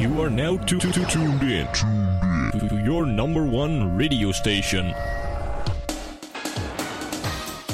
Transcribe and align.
You 0.00 0.20
are 0.22 0.30
now 0.30 0.56
tu- 0.56 0.78
tu- 0.78 0.90
tu- 0.90 1.04
tuned 1.06 1.42
in 1.42 1.66
to 2.68 2.76
your 2.84 3.04
number 3.06 3.42
one 3.44 3.96
radio 3.98 4.32
station. 4.32 4.94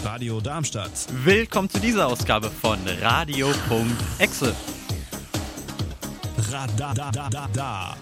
Radio 0.04 0.40
Darmstadt. 0.40 0.90
Willkommen 1.24 1.70
zu 1.70 1.78
dieser 1.80 2.06
Ausgabe 2.08 2.50
von 2.50 2.78
Radio.exe. 3.02 4.54
Radadadada. 6.50 7.96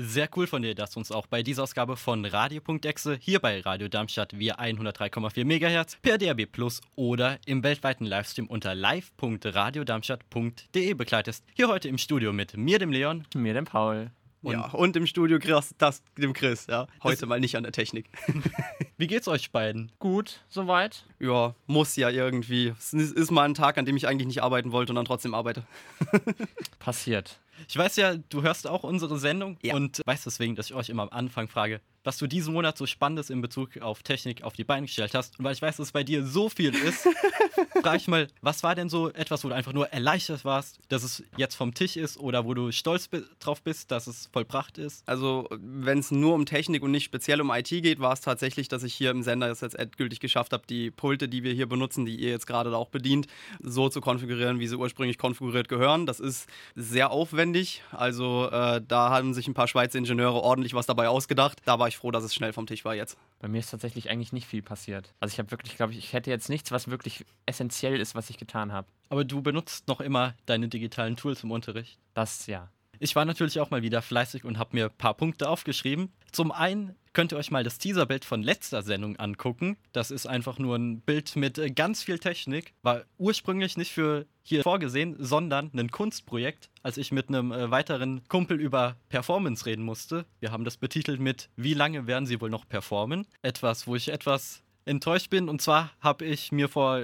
Sehr 0.00 0.28
cool 0.36 0.46
von 0.46 0.62
dir, 0.62 0.76
dass 0.76 0.92
du 0.92 1.00
uns 1.00 1.10
auch 1.10 1.26
bei 1.26 1.42
dieser 1.42 1.64
Ausgabe 1.64 1.96
von 1.96 2.24
Radio.exe 2.24 3.18
hier 3.20 3.40
bei 3.40 3.58
Radio 3.62 3.88
Darmstadt 3.88 4.38
via 4.38 4.56
103,4 4.56 5.44
MHz 5.44 5.96
per 6.00 6.18
DAB 6.18 6.46
Plus 6.46 6.80
oder 6.94 7.40
im 7.46 7.64
weltweiten 7.64 8.06
Livestream 8.06 8.46
unter 8.46 8.76
live.radiodarmstadt.de 8.76 10.94
begleitest. 10.94 11.42
Hier 11.52 11.66
heute 11.66 11.88
im 11.88 11.98
Studio 11.98 12.32
mit 12.32 12.56
mir, 12.56 12.78
dem 12.78 12.92
Leon. 12.92 13.24
Mir, 13.34 13.54
dem 13.54 13.64
Paul. 13.64 14.12
Und 14.40 14.52
ja, 14.52 14.66
und 14.66 14.94
im 14.94 15.08
Studio 15.08 15.40
Chris, 15.40 15.74
das, 15.78 16.04
dem 16.16 16.32
Chris, 16.32 16.68
ja. 16.68 16.86
Heute 17.02 17.26
mal 17.26 17.40
nicht 17.40 17.56
an 17.56 17.64
der 17.64 17.72
Technik. 17.72 18.08
Wie 18.98 19.08
geht's 19.08 19.26
euch 19.26 19.50
beiden? 19.50 19.90
Gut, 19.98 20.44
soweit. 20.48 21.06
ja, 21.18 21.56
muss 21.66 21.96
ja 21.96 22.08
irgendwie. 22.08 22.72
Es 22.78 22.92
ist 22.92 23.16
ist 23.16 23.32
mal 23.32 23.42
ein 23.42 23.54
Tag, 23.54 23.78
an 23.78 23.84
dem 23.84 23.96
ich 23.96 24.06
eigentlich 24.06 24.28
nicht 24.28 24.44
arbeiten 24.44 24.70
wollte 24.70 24.92
und 24.92 24.96
dann 24.96 25.06
trotzdem 25.06 25.34
arbeite. 25.34 25.64
Passiert. 26.78 27.40
Ich 27.66 27.76
weiß 27.76 27.96
ja, 27.96 28.16
du 28.16 28.42
hörst 28.42 28.66
auch 28.66 28.84
unsere 28.84 29.18
Sendung 29.18 29.58
Ja. 29.62 29.74
und 29.74 30.02
weißt 30.04 30.26
deswegen, 30.26 30.54
dass 30.56 30.66
ich 30.66 30.74
euch 30.74 30.88
immer 30.90 31.02
am 31.02 31.08
Anfang 31.10 31.48
frage, 31.48 31.80
was 32.08 32.16
du 32.16 32.26
diesen 32.26 32.54
Monat 32.54 32.78
so 32.78 32.86
Spannendes 32.86 33.28
in 33.28 33.42
Bezug 33.42 33.76
auf 33.82 34.02
Technik 34.02 34.42
auf 34.42 34.54
die 34.54 34.64
Beine 34.64 34.86
gestellt 34.86 35.12
hast. 35.12 35.38
Und 35.38 35.44
weil 35.44 35.52
ich 35.52 35.60
weiß, 35.60 35.76
dass 35.76 35.88
es 35.88 35.92
bei 35.92 36.04
dir 36.04 36.24
so 36.24 36.48
viel 36.48 36.74
ist, 36.74 37.06
frage 37.82 37.98
ich 37.98 38.08
mal, 38.08 38.28
was 38.40 38.62
war 38.62 38.74
denn 38.74 38.88
so 38.88 39.10
etwas, 39.10 39.44
wo 39.44 39.48
du 39.48 39.54
einfach 39.54 39.74
nur 39.74 39.88
erleichtert 39.88 40.42
warst, 40.42 40.78
dass 40.88 41.02
es 41.02 41.22
jetzt 41.36 41.54
vom 41.54 41.74
Tisch 41.74 41.98
ist 41.98 42.16
oder 42.16 42.46
wo 42.46 42.54
du 42.54 42.72
stolz 42.72 43.10
drauf 43.40 43.60
bist, 43.60 43.90
dass 43.90 44.06
es 44.06 44.30
vollbracht 44.32 44.78
ist? 44.78 45.06
Also, 45.06 45.50
wenn 45.50 45.98
es 45.98 46.10
nur 46.10 46.32
um 46.32 46.46
Technik 46.46 46.82
und 46.82 46.92
nicht 46.92 47.04
speziell 47.04 47.42
um 47.42 47.50
IT 47.50 47.68
geht, 47.68 48.00
war 48.00 48.14
es 48.14 48.22
tatsächlich, 48.22 48.68
dass 48.68 48.84
ich 48.84 48.94
hier 48.94 49.10
im 49.10 49.22
Sender 49.22 49.50
es 49.50 49.60
jetzt 49.60 49.78
endgültig 49.78 50.18
geschafft 50.18 50.54
habe, 50.54 50.62
die 50.66 50.90
Pulte, 50.90 51.28
die 51.28 51.42
wir 51.42 51.52
hier 51.52 51.68
benutzen, 51.68 52.06
die 52.06 52.16
ihr 52.16 52.30
jetzt 52.30 52.46
gerade 52.46 52.74
auch 52.74 52.88
bedient, 52.88 53.26
so 53.60 53.90
zu 53.90 54.00
konfigurieren, 54.00 54.60
wie 54.60 54.66
sie 54.66 54.76
ursprünglich 54.76 55.18
konfiguriert 55.18 55.68
gehören. 55.68 56.06
Das 56.06 56.20
ist 56.20 56.48
sehr 56.74 57.10
aufwendig. 57.10 57.82
Also, 57.90 58.48
äh, 58.50 58.80
da 58.88 59.10
haben 59.10 59.34
sich 59.34 59.46
ein 59.46 59.52
paar 59.52 59.68
Schweizer 59.68 59.98
Ingenieure 59.98 60.40
ordentlich 60.40 60.72
was 60.72 60.86
dabei 60.86 61.10
ausgedacht. 61.10 61.58
Da 61.66 61.78
war 61.78 61.88
ich 61.88 61.97
froh, 61.98 62.10
dass 62.10 62.24
es 62.24 62.34
schnell 62.34 62.52
vom 62.52 62.66
Tisch 62.66 62.84
war 62.84 62.94
jetzt. 62.94 63.18
Bei 63.40 63.48
mir 63.48 63.58
ist 63.58 63.70
tatsächlich 63.70 64.10
eigentlich 64.10 64.32
nicht 64.32 64.46
viel 64.46 64.62
passiert. 64.62 65.14
Also 65.20 65.32
ich 65.32 65.38
habe 65.38 65.50
wirklich, 65.50 65.76
glaube 65.76 65.92
ich, 65.92 65.98
ich 65.98 66.12
hätte 66.12 66.30
jetzt 66.30 66.48
nichts, 66.48 66.70
was 66.70 66.88
wirklich 66.88 67.24
essentiell 67.46 68.00
ist, 68.00 68.14
was 68.14 68.30
ich 68.30 68.38
getan 68.38 68.72
habe. 68.72 68.88
Aber 69.10 69.24
du 69.24 69.42
benutzt 69.42 69.88
noch 69.88 70.00
immer 70.00 70.34
deine 70.46 70.68
digitalen 70.68 71.16
Tools 71.16 71.42
im 71.42 71.50
Unterricht. 71.50 71.98
Das 72.14 72.46
ja. 72.46 72.70
Ich 73.00 73.14
war 73.16 73.24
natürlich 73.24 73.60
auch 73.60 73.70
mal 73.70 73.82
wieder 73.82 74.02
fleißig 74.02 74.44
und 74.44 74.58
habe 74.58 74.76
mir 74.76 74.86
ein 74.86 74.96
paar 74.96 75.14
Punkte 75.14 75.48
aufgeschrieben. 75.48 76.10
Zum 76.32 76.52
einen 76.52 76.94
könnt 77.12 77.32
ihr 77.32 77.38
euch 77.38 77.50
mal 77.50 77.64
das 77.64 77.78
Teaserbild 77.78 78.24
von 78.24 78.42
letzter 78.42 78.82
Sendung 78.82 79.16
angucken. 79.16 79.76
Das 79.92 80.10
ist 80.10 80.26
einfach 80.26 80.58
nur 80.58 80.76
ein 80.76 81.00
Bild 81.00 81.36
mit 81.36 81.58
äh, 81.58 81.70
ganz 81.70 82.02
viel 82.02 82.18
Technik. 82.18 82.74
War 82.82 83.04
ursprünglich 83.18 83.76
nicht 83.76 83.92
für 83.92 84.26
hier 84.42 84.62
vorgesehen, 84.62 85.16
sondern 85.18 85.70
ein 85.74 85.90
Kunstprojekt, 85.90 86.70
als 86.82 86.96
ich 86.96 87.12
mit 87.12 87.28
einem 87.28 87.52
äh, 87.52 87.70
weiteren 87.70 88.22
Kumpel 88.28 88.60
über 88.60 88.96
Performance 89.08 89.66
reden 89.66 89.84
musste. 89.84 90.26
Wir 90.40 90.52
haben 90.52 90.64
das 90.64 90.76
betitelt 90.76 91.20
mit 91.20 91.50
Wie 91.56 91.74
lange 91.74 92.06
werden 92.06 92.26
sie 92.26 92.40
wohl 92.40 92.50
noch 92.50 92.68
performen? 92.68 93.26
Etwas, 93.42 93.86
wo 93.86 93.96
ich 93.96 94.08
etwas 94.08 94.62
enttäuscht 94.84 95.30
bin. 95.30 95.48
Und 95.48 95.60
zwar 95.60 95.90
habe 96.00 96.24
ich 96.24 96.50
mir 96.50 96.68
vor 96.68 97.02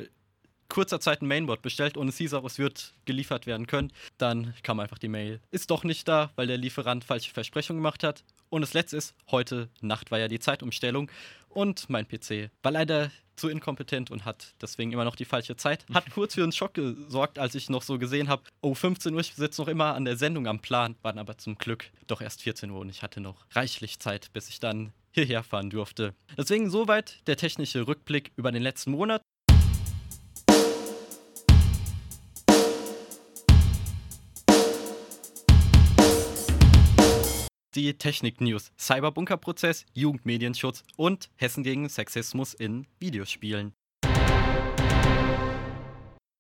kurzer 0.75 0.99
Zeit 0.99 1.23
ein 1.23 1.29
Mainboard 1.29 1.63
bestellt 1.63 1.97
und 1.97 2.09
es 2.09 2.19
hieß 2.19 2.35
auch, 2.35 2.45
es 2.45 2.59
wird 2.59 2.95
geliefert 3.05 3.47
werden 3.47 3.69
können. 3.69 3.93
Dann 4.19 4.55
kam 4.65 4.81
einfach 4.81 4.99
die 4.99 5.07
Mail. 5.07 5.41
Ist 5.53 5.71
doch 5.71 5.85
nicht 5.85 6.09
da, 6.09 6.33
weil 6.35 6.49
der 6.49 6.59
Lieferant 6.59 7.05
falsche 7.05 7.31
Versprechungen 7.33 7.81
gemacht 7.81 8.03
hat. 8.03 8.25
Und 8.51 8.63
das 8.63 8.75
letzte 8.75 8.97
ist, 8.97 9.15
heute 9.31 9.69
Nacht 9.81 10.11
war 10.11 10.19
ja 10.19 10.27
die 10.27 10.41
Zeitumstellung 10.41 11.11
und 11.49 11.89
mein 11.89 12.09
PC 12.09 12.51
war 12.63 12.73
leider 12.73 13.13
zu 13.37 13.49
inkompetent 13.49 14.11
und 14.11 14.25
hat 14.25 14.55
deswegen 14.61 14.91
immer 14.91 15.05
noch 15.05 15.15
die 15.15 15.25
falsche 15.25 15.57
Zeit. 15.57 15.87
Hat 15.95 16.11
kurz 16.11 16.35
für 16.35 16.43
einen 16.43 16.53
Schock 16.53 16.75
gesorgt, 16.75 17.39
als 17.39 17.55
ich 17.55 17.71
noch 17.71 17.83
so 17.83 17.99
gesehen 17.99 18.29
habe, 18.29 18.43
oh, 18.61 18.75
15 18.75 19.15
Uhr, 19.15 19.21
ich 19.21 19.35
sitze 19.35 19.63
noch 19.63 19.69
immer 19.69 19.95
an 19.95 20.05
der 20.05 20.17
Sendung 20.17 20.49
am 20.49 20.59
Plan. 20.59 20.97
Waren 21.03 21.19
aber 21.19 21.39
zum 21.39 21.57
Glück 21.57 21.91
doch 22.09 22.21
erst 22.21 22.43
14 22.43 22.71
Uhr 22.71 22.81
und 22.81 22.89
ich 22.89 23.03
hatte 23.03 23.21
noch 23.21 23.47
reichlich 23.53 24.01
Zeit, 24.01 24.33
bis 24.33 24.49
ich 24.49 24.59
dann 24.59 24.93
hierher 25.13 25.45
fahren 25.45 25.71
durfte. 25.71 26.15
Deswegen 26.37 26.69
soweit 26.69 27.27
der 27.29 27.37
technische 27.37 27.87
Rückblick 27.87 28.33
über 28.37 28.51
den 28.51 28.63
letzten 28.63 28.91
Monat. 28.91 29.23
Die 37.75 37.93
Technik-News, 37.99 38.71
Cyberbunker-Prozess, 38.79 39.85
Jugendmedienschutz 39.95 40.85
und 40.97 41.29
Hessen 41.35 41.65
gegen 41.65 41.89
Sexismus 41.89 42.55
in 42.55 42.87
Videospielen. 43.01 43.75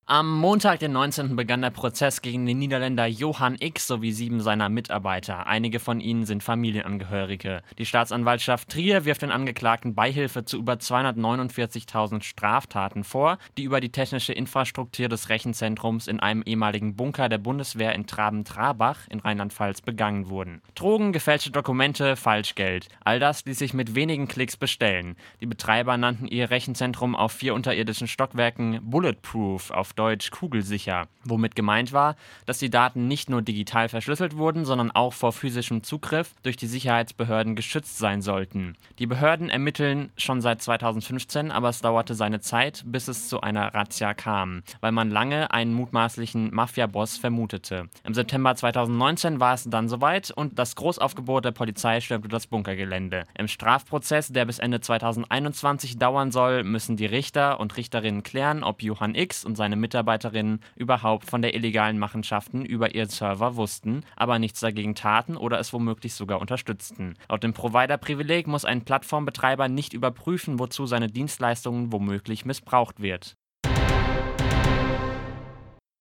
Am 0.06 0.38
Montag, 0.38 0.80
den 0.80 0.92
19. 0.92 1.34
begann 1.34 1.62
der 1.62 1.70
Prozess 1.70 2.20
gegen 2.20 2.44
den 2.44 2.58
Niederländer 2.58 3.06
Johann 3.06 3.56
X 3.58 3.86
sowie 3.86 4.12
sieben 4.12 4.40
seiner 4.40 4.68
Mitarbeiter. 4.68 5.46
Einige 5.46 5.80
von 5.80 5.98
ihnen 5.98 6.26
sind 6.26 6.42
Familienangehörige. 6.42 7.62
Die 7.78 7.86
Staatsanwaltschaft 7.86 8.68
Trier 8.68 9.06
wirft 9.06 9.22
den 9.22 9.30
Angeklagten 9.30 9.94
Beihilfe 9.94 10.44
zu 10.44 10.58
über 10.58 10.74
249.000 10.74 12.22
Straftaten 12.22 13.02
vor, 13.02 13.38
die 13.56 13.62
über 13.62 13.80
die 13.80 13.88
technische 13.88 14.34
Infrastruktur 14.34 15.08
des 15.08 15.30
Rechenzentrums 15.30 16.06
in 16.06 16.20
einem 16.20 16.42
ehemaligen 16.42 16.96
Bunker 16.96 17.30
der 17.30 17.38
Bundeswehr 17.38 17.94
in 17.94 18.06
Traben-Trabach 18.06 19.08
in 19.08 19.20
Rheinland-Pfalz 19.20 19.80
begangen 19.80 20.28
wurden. 20.28 20.60
Drogen, 20.74 21.14
gefälschte 21.14 21.50
Dokumente, 21.50 22.16
Falschgeld. 22.16 22.88
All 23.04 23.20
das 23.20 23.46
ließ 23.46 23.58
sich 23.58 23.72
mit 23.72 23.94
wenigen 23.94 24.28
Klicks 24.28 24.58
bestellen. 24.58 25.16
Die 25.40 25.46
Betreiber 25.46 25.96
nannten 25.96 26.26
ihr 26.26 26.50
Rechenzentrum 26.50 27.16
auf 27.16 27.32
vier 27.32 27.54
unterirdischen 27.54 28.06
Stockwerken 28.06 28.80
Bulletproof, 28.82 29.70
auf 29.70 29.93
Deutsch 29.94 30.30
kugelsicher, 30.30 31.06
womit 31.24 31.54
gemeint 31.54 31.92
war, 31.92 32.16
dass 32.46 32.58
die 32.58 32.70
Daten 32.70 33.08
nicht 33.08 33.30
nur 33.30 33.42
digital 33.42 33.88
verschlüsselt 33.88 34.36
wurden, 34.36 34.64
sondern 34.64 34.90
auch 34.90 35.12
vor 35.12 35.32
physischem 35.32 35.82
Zugriff 35.82 36.34
durch 36.42 36.56
die 36.56 36.66
Sicherheitsbehörden 36.66 37.56
geschützt 37.56 37.98
sein 37.98 38.22
sollten. 38.22 38.76
Die 38.98 39.06
Behörden 39.06 39.50
ermitteln 39.50 40.10
schon 40.16 40.40
seit 40.40 40.62
2015, 40.62 41.50
aber 41.50 41.68
es 41.68 41.80
dauerte 41.80 42.14
seine 42.14 42.40
Zeit, 42.40 42.82
bis 42.86 43.08
es 43.08 43.28
zu 43.28 43.40
einer 43.40 43.74
Razzia 43.74 44.14
kam, 44.14 44.62
weil 44.80 44.92
man 44.92 45.10
lange 45.10 45.50
einen 45.50 45.74
mutmaßlichen 45.74 46.54
Mafia-Boss 46.54 47.16
vermutete. 47.16 47.88
Im 48.04 48.14
September 48.14 48.54
2019 48.54 49.40
war 49.40 49.54
es 49.54 49.64
dann 49.64 49.88
soweit 49.88 50.30
und 50.30 50.58
das 50.58 50.76
Großaufgebot 50.76 51.44
der 51.44 51.52
Polizei 51.52 52.00
stürmte 52.00 52.28
das 52.28 52.46
Bunkergelände. 52.46 53.24
Im 53.36 53.48
Strafprozess, 53.48 54.28
der 54.28 54.44
bis 54.44 54.58
Ende 54.58 54.80
2021 54.80 55.98
dauern 55.98 56.32
soll, 56.32 56.64
müssen 56.64 56.96
die 56.96 57.06
Richter 57.06 57.60
und 57.60 57.76
Richterinnen 57.76 58.22
klären, 58.22 58.64
ob 58.64 58.82
Johann 58.82 59.14
X 59.14 59.44
und 59.44 59.56
seine 59.56 59.76
Mitarbeiterinnen 59.84 60.60
überhaupt 60.76 61.28
von 61.28 61.42
der 61.42 61.54
illegalen 61.54 61.98
Machenschaften 61.98 62.64
über 62.64 62.94
ihren 62.94 63.10
Server 63.10 63.56
wussten, 63.56 64.02
aber 64.16 64.38
nichts 64.38 64.60
dagegen 64.60 64.94
taten 64.94 65.36
oder 65.36 65.60
es 65.60 65.74
womöglich 65.74 66.14
sogar 66.14 66.40
unterstützten. 66.40 67.16
Laut 67.28 67.42
dem 67.42 67.52
Provider-Privileg 67.52 68.46
muss 68.46 68.64
ein 68.64 68.86
Plattformbetreiber 68.86 69.68
nicht 69.68 69.92
überprüfen, 69.92 70.58
wozu 70.58 70.86
seine 70.86 71.08
Dienstleistungen 71.08 71.92
womöglich 71.92 72.46
missbraucht 72.46 73.02
wird. 73.02 73.36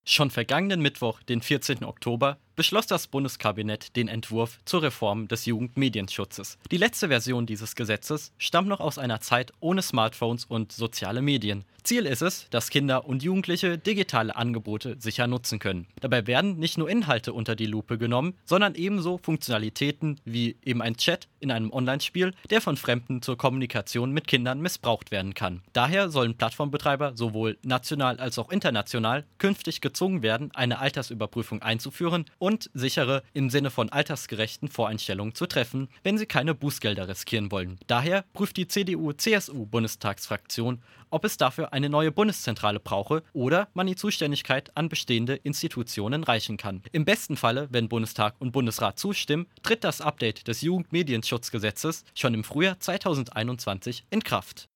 Schon 0.06 0.30
vergangenen 0.30 0.80
Mittwoch, 0.80 1.22
den 1.22 1.42
14. 1.42 1.84
Oktober, 1.84 2.38
beschloss 2.56 2.86
das 2.86 3.06
Bundeskabinett 3.06 3.96
den 3.96 4.08
Entwurf 4.08 4.58
zur 4.64 4.82
Reform 4.82 5.28
des 5.28 5.46
Jugendmedienschutzes. 5.46 6.58
Die 6.70 6.76
letzte 6.76 7.08
Version 7.08 7.46
dieses 7.46 7.74
Gesetzes 7.74 8.32
stammt 8.38 8.68
noch 8.68 8.80
aus 8.80 8.98
einer 8.98 9.20
Zeit 9.20 9.52
ohne 9.60 9.82
Smartphones 9.82 10.44
und 10.44 10.72
soziale 10.72 11.22
Medien. 11.22 11.64
Ziel 11.84 12.06
ist 12.06 12.22
es, 12.22 12.48
dass 12.48 12.70
Kinder 12.70 13.06
und 13.06 13.22
Jugendliche 13.22 13.76
digitale 13.76 14.34
Angebote 14.34 14.96
sicher 14.98 15.26
nutzen 15.26 15.58
können. 15.58 15.86
Dabei 16.00 16.26
werden 16.26 16.58
nicht 16.58 16.78
nur 16.78 16.88
Inhalte 16.88 17.34
unter 17.34 17.54
die 17.56 17.66
Lupe 17.66 17.98
genommen, 17.98 18.34
sondern 18.46 18.74
ebenso 18.74 19.18
Funktionalitäten 19.18 20.18
wie 20.24 20.56
eben 20.64 20.80
ein 20.80 20.96
Chat 20.96 21.28
in 21.40 21.50
einem 21.50 21.70
Online-Spiel, 21.70 22.32
der 22.48 22.62
von 22.62 22.78
Fremden 22.78 23.20
zur 23.20 23.36
Kommunikation 23.36 24.12
mit 24.12 24.26
Kindern 24.26 24.62
missbraucht 24.62 25.10
werden 25.10 25.34
kann. 25.34 25.62
Daher 25.74 26.08
sollen 26.08 26.38
Plattformbetreiber 26.38 27.12
sowohl 27.16 27.58
national 27.62 28.18
als 28.18 28.38
auch 28.38 28.50
international 28.50 29.26
künftig 29.36 29.82
gezwungen 29.82 30.22
werden, 30.22 30.50
eine 30.54 30.78
Altersüberprüfung 30.78 31.60
einzuführen 31.60 32.24
und 32.44 32.70
sichere 32.74 33.22
im 33.32 33.48
Sinne 33.48 33.70
von 33.70 33.88
altersgerechten 33.88 34.68
Voreinstellungen 34.68 35.34
zu 35.34 35.46
treffen, 35.46 35.88
wenn 36.02 36.18
sie 36.18 36.26
keine 36.26 36.54
Bußgelder 36.54 37.08
riskieren 37.08 37.50
wollen. 37.50 37.78
Daher 37.86 38.26
prüft 38.34 38.58
die 38.58 38.68
CDU-CSU-Bundestagsfraktion, 38.68 40.82
ob 41.08 41.24
es 41.24 41.38
dafür 41.38 41.72
eine 41.72 41.88
neue 41.88 42.12
Bundeszentrale 42.12 42.80
brauche 42.80 43.22
oder 43.32 43.68
man 43.72 43.86
die 43.86 43.96
Zuständigkeit 43.96 44.76
an 44.76 44.90
bestehende 44.90 45.36
Institutionen 45.36 46.22
reichen 46.22 46.58
kann. 46.58 46.82
Im 46.92 47.06
besten 47.06 47.38
Falle, 47.38 47.68
wenn 47.70 47.88
Bundestag 47.88 48.34
und 48.40 48.52
Bundesrat 48.52 48.98
zustimmen, 48.98 49.46
tritt 49.62 49.82
das 49.82 50.02
Update 50.02 50.46
des 50.46 50.60
Jugendmedienschutzgesetzes 50.60 52.04
schon 52.14 52.34
im 52.34 52.44
Frühjahr 52.44 52.78
2021 52.78 54.04
in 54.10 54.22
Kraft. 54.22 54.68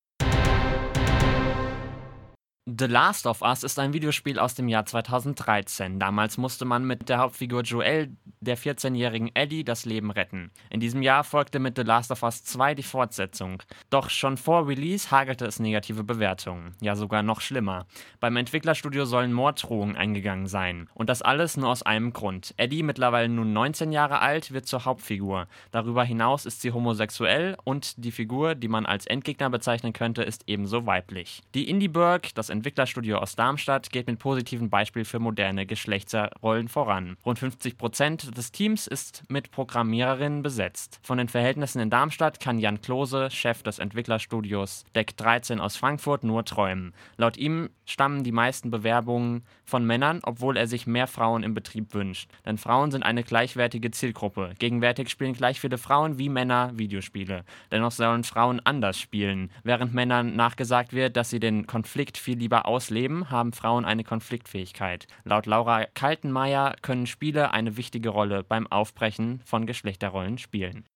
The 2.70 2.84
Last 2.84 3.26
of 3.26 3.40
Us 3.40 3.62
ist 3.62 3.78
ein 3.78 3.94
Videospiel 3.94 4.38
aus 4.38 4.54
dem 4.54 4.68
Jahr 4.68 4.84
2013. 4.84 5.98
Damals 5.98 6.36
musste 6.36 6.66
man 6.66 6.84
mit 6.84 7.08
der 7.08 7.16
Hauptfigur 7.16 7.62
Joel 7.62 8.14
der 8.40 8.58
14-jährigen 8.58 9.34
Ellie 9.34 9.64
das 9.64 9.86
Leben 9.86 10.10
retten. 10.10 10.50
In 10.68 10.78
diesem 10.78 11.00
Jahr 11.00 11.24
folgte 11.24 11.60
mit 11.60 11.76
The 11.78 11.82
Last 11.82 12.10
of 12.10 12.22
Us 12.22 12.44
2 12.44 12.74
die 12.74 12.82
Fortsetzung. 12.82 13.62
Doch 13.88 14.10
schon 14.10 14.36
vor 14.36 14.68
Release 14.68 15.10
hagelte 15.10 15.46
es 15.46 15.60
negative 15.60 16.04
Bewertungen. 16.04 16.76
Ja, 16.82 16.94
sogar 16.94 17.22
noch 17.22 17.40
schlimmer. 17.40 17.86
Beim 18.20 18.36
Entwicklerstudio 18.36 19.06
sollen 19.06 19.32
Morddrohungen 19.32 19.96
eingegangen 19.96 20.46
sein. 20.46 20.90
Und 20.92 21.08
das 21.08 21.22
alles 21.22 21.56
nur 21.56 21.70
aus 21.70 21.82
einem 21.82 22.12
Grund. 22.12 22.52
Eddie, 22.58 22.82
mittlerweile 22.82 23.30
nun 23.30 23.54
19 23.54 23.92
Jahre 23.92 24.20
alt, 24.20 24.52
wird 24.52 24.66
zur 24.66 24.84
Hauptfigur. 24.84 25.48
Darüber 25.70 26.04
hinaus 26.04 26.44
ist 26.44 26.60
sie 26.60 26.72
homosexuell 26.72 27.56
und 27.64 28.04
die 28.04 28.12
Figur, 28.12 28.54
die 28.54 28.68
man 28.68 28.84
als 28.84 29.06
Endgegner 29.06 29.48
bezeichnen 29.48 29.94
könnte, 29.94 30.22
ist 30.22 30.44
ebenso 30.46 30.84
weiblich. 30.84 31.40
Die 31.54 31.70
Indieburg, 31.70 32.34
das 32.34 32.50
Entwicklerstudio 32.58 33.18
aus 33.18 33.36
Darmstadt, 33.36 33.90
geht 33.90 34.08
mit 34.08 34.18
positiven 34.18 34.68
Beispielen 34.68 35.04
für 35.04 35.18
moderne 35.20 35.64
Geschlechterrollen 35.64 36.68
voran. 36.68 37.16
Rund 37.24 37.38
50 37.38 37.78
Prozent 37.78 38.36
des 38.36 38.50
Teams 38.50 38.86
ist 38.86 39.22
mit 39.28 39.50
Programmiererinnen 39.50 40.42
besetzt. 40.42 40.98
Von 41.02 41.18
den 41.18 41.28
Verhältnissen 41.28 41.80
in 41.80 41.90
Darmstadt 41.90 42.40
kann 42.40 42.58
Jan 42.58 42.80
Klose, 42.80 43.30
Chef 43.30 43.62
des 43.62 43.78
Entwicklerstudios 43.78 44.84
Deck 44.96 45.16
13 45.16 45.60
aus 45.60 45.76
Frankfurt, 45.76 46.24
nur 46.24 46.44
träumen. 46.44 46.94
Laut 47.16 47.36
ihm 47.36 47.70
stammen 47.84 48.24
die 48.24 48.32
meisten 48.32 48.70
Bewerbungen 48.70 49.44
von 49.64 49.84
Männern, 49.84 50.20
obwohl 50.22 50.56
er 50.56 50.66
sich 50.66 50.86
mehr 50.86 51.06
Frauen 51.06 51.42
im 51.42 51.54
Betrieb 51.54 51.94
wünscht. 51.94 52.30
Denn 52.44 52.58
Frauen 52.58 52.90
sind 52.90 53.02
eine 53.02 53.22
gleichwertige 53.22 53.90
Zielgruppe. 53.90 54.54
Gegenwärtig 54.58 55.08
spielen 55.08 55.34
gleich 55.34 55.60
viele 55.60 55.78
Frauen 55.78 56.18
wie 56.18 56.28
Männer 56.28 56.72
Videospiele. 56.74 57.44
Dennoch 57.70 57.92
sollen 57.92 58.24
Frauen 58.24 58.60
anders 58.64 58.98
spielen. 58.98 59.50
Während 59.62 59.94
Männern 59.94 60.36
nachgesagt 60.36 60.92
wird, 60.92 61.16
dass 61.16 61.30
sie 61.30 61.40
den 61.40 61.66
Konflikt 61.66 62.18
viel 62.18 62.37
lieber 62.38 62.66
ausleben, 62.66 63.30
haben 63.30 63.52
Frauen 63.52 63.84
eine 63.84 64.04
Konfliktfähigkeit. 64.04 65.06
Laut 65.24 65.46
Laura 65.46 65.84
Kaltenmeier 65.84 66.76
können 66.80 67.06
Spiele 67.06 67.50
eine 67.52 67.76
wichtige 67.76 68.08
Rolle 68.08 68.44
beim 68.44 68.66
Aufbrechen 68.66 69.42
von 69.44 69.66
Geschlechterrollen 69.66 70.38
spielen. 70.38 70.86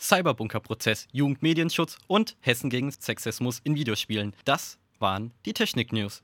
Cyberbunker-Prozess, 0.00 1.08
Jugendmedienschutz 1.12 1.98
und 2.06 2.36
Hessen 2.40 2.70
gegen 2.70 2.90
Sexismus 2.90 3.60
in 3.64 3.74
Videospielen. 3.74 4.32
Das 4.44 4.78
waren 4.98 5.32
die 5.44 5.52
Technik-News. 5.52 6.22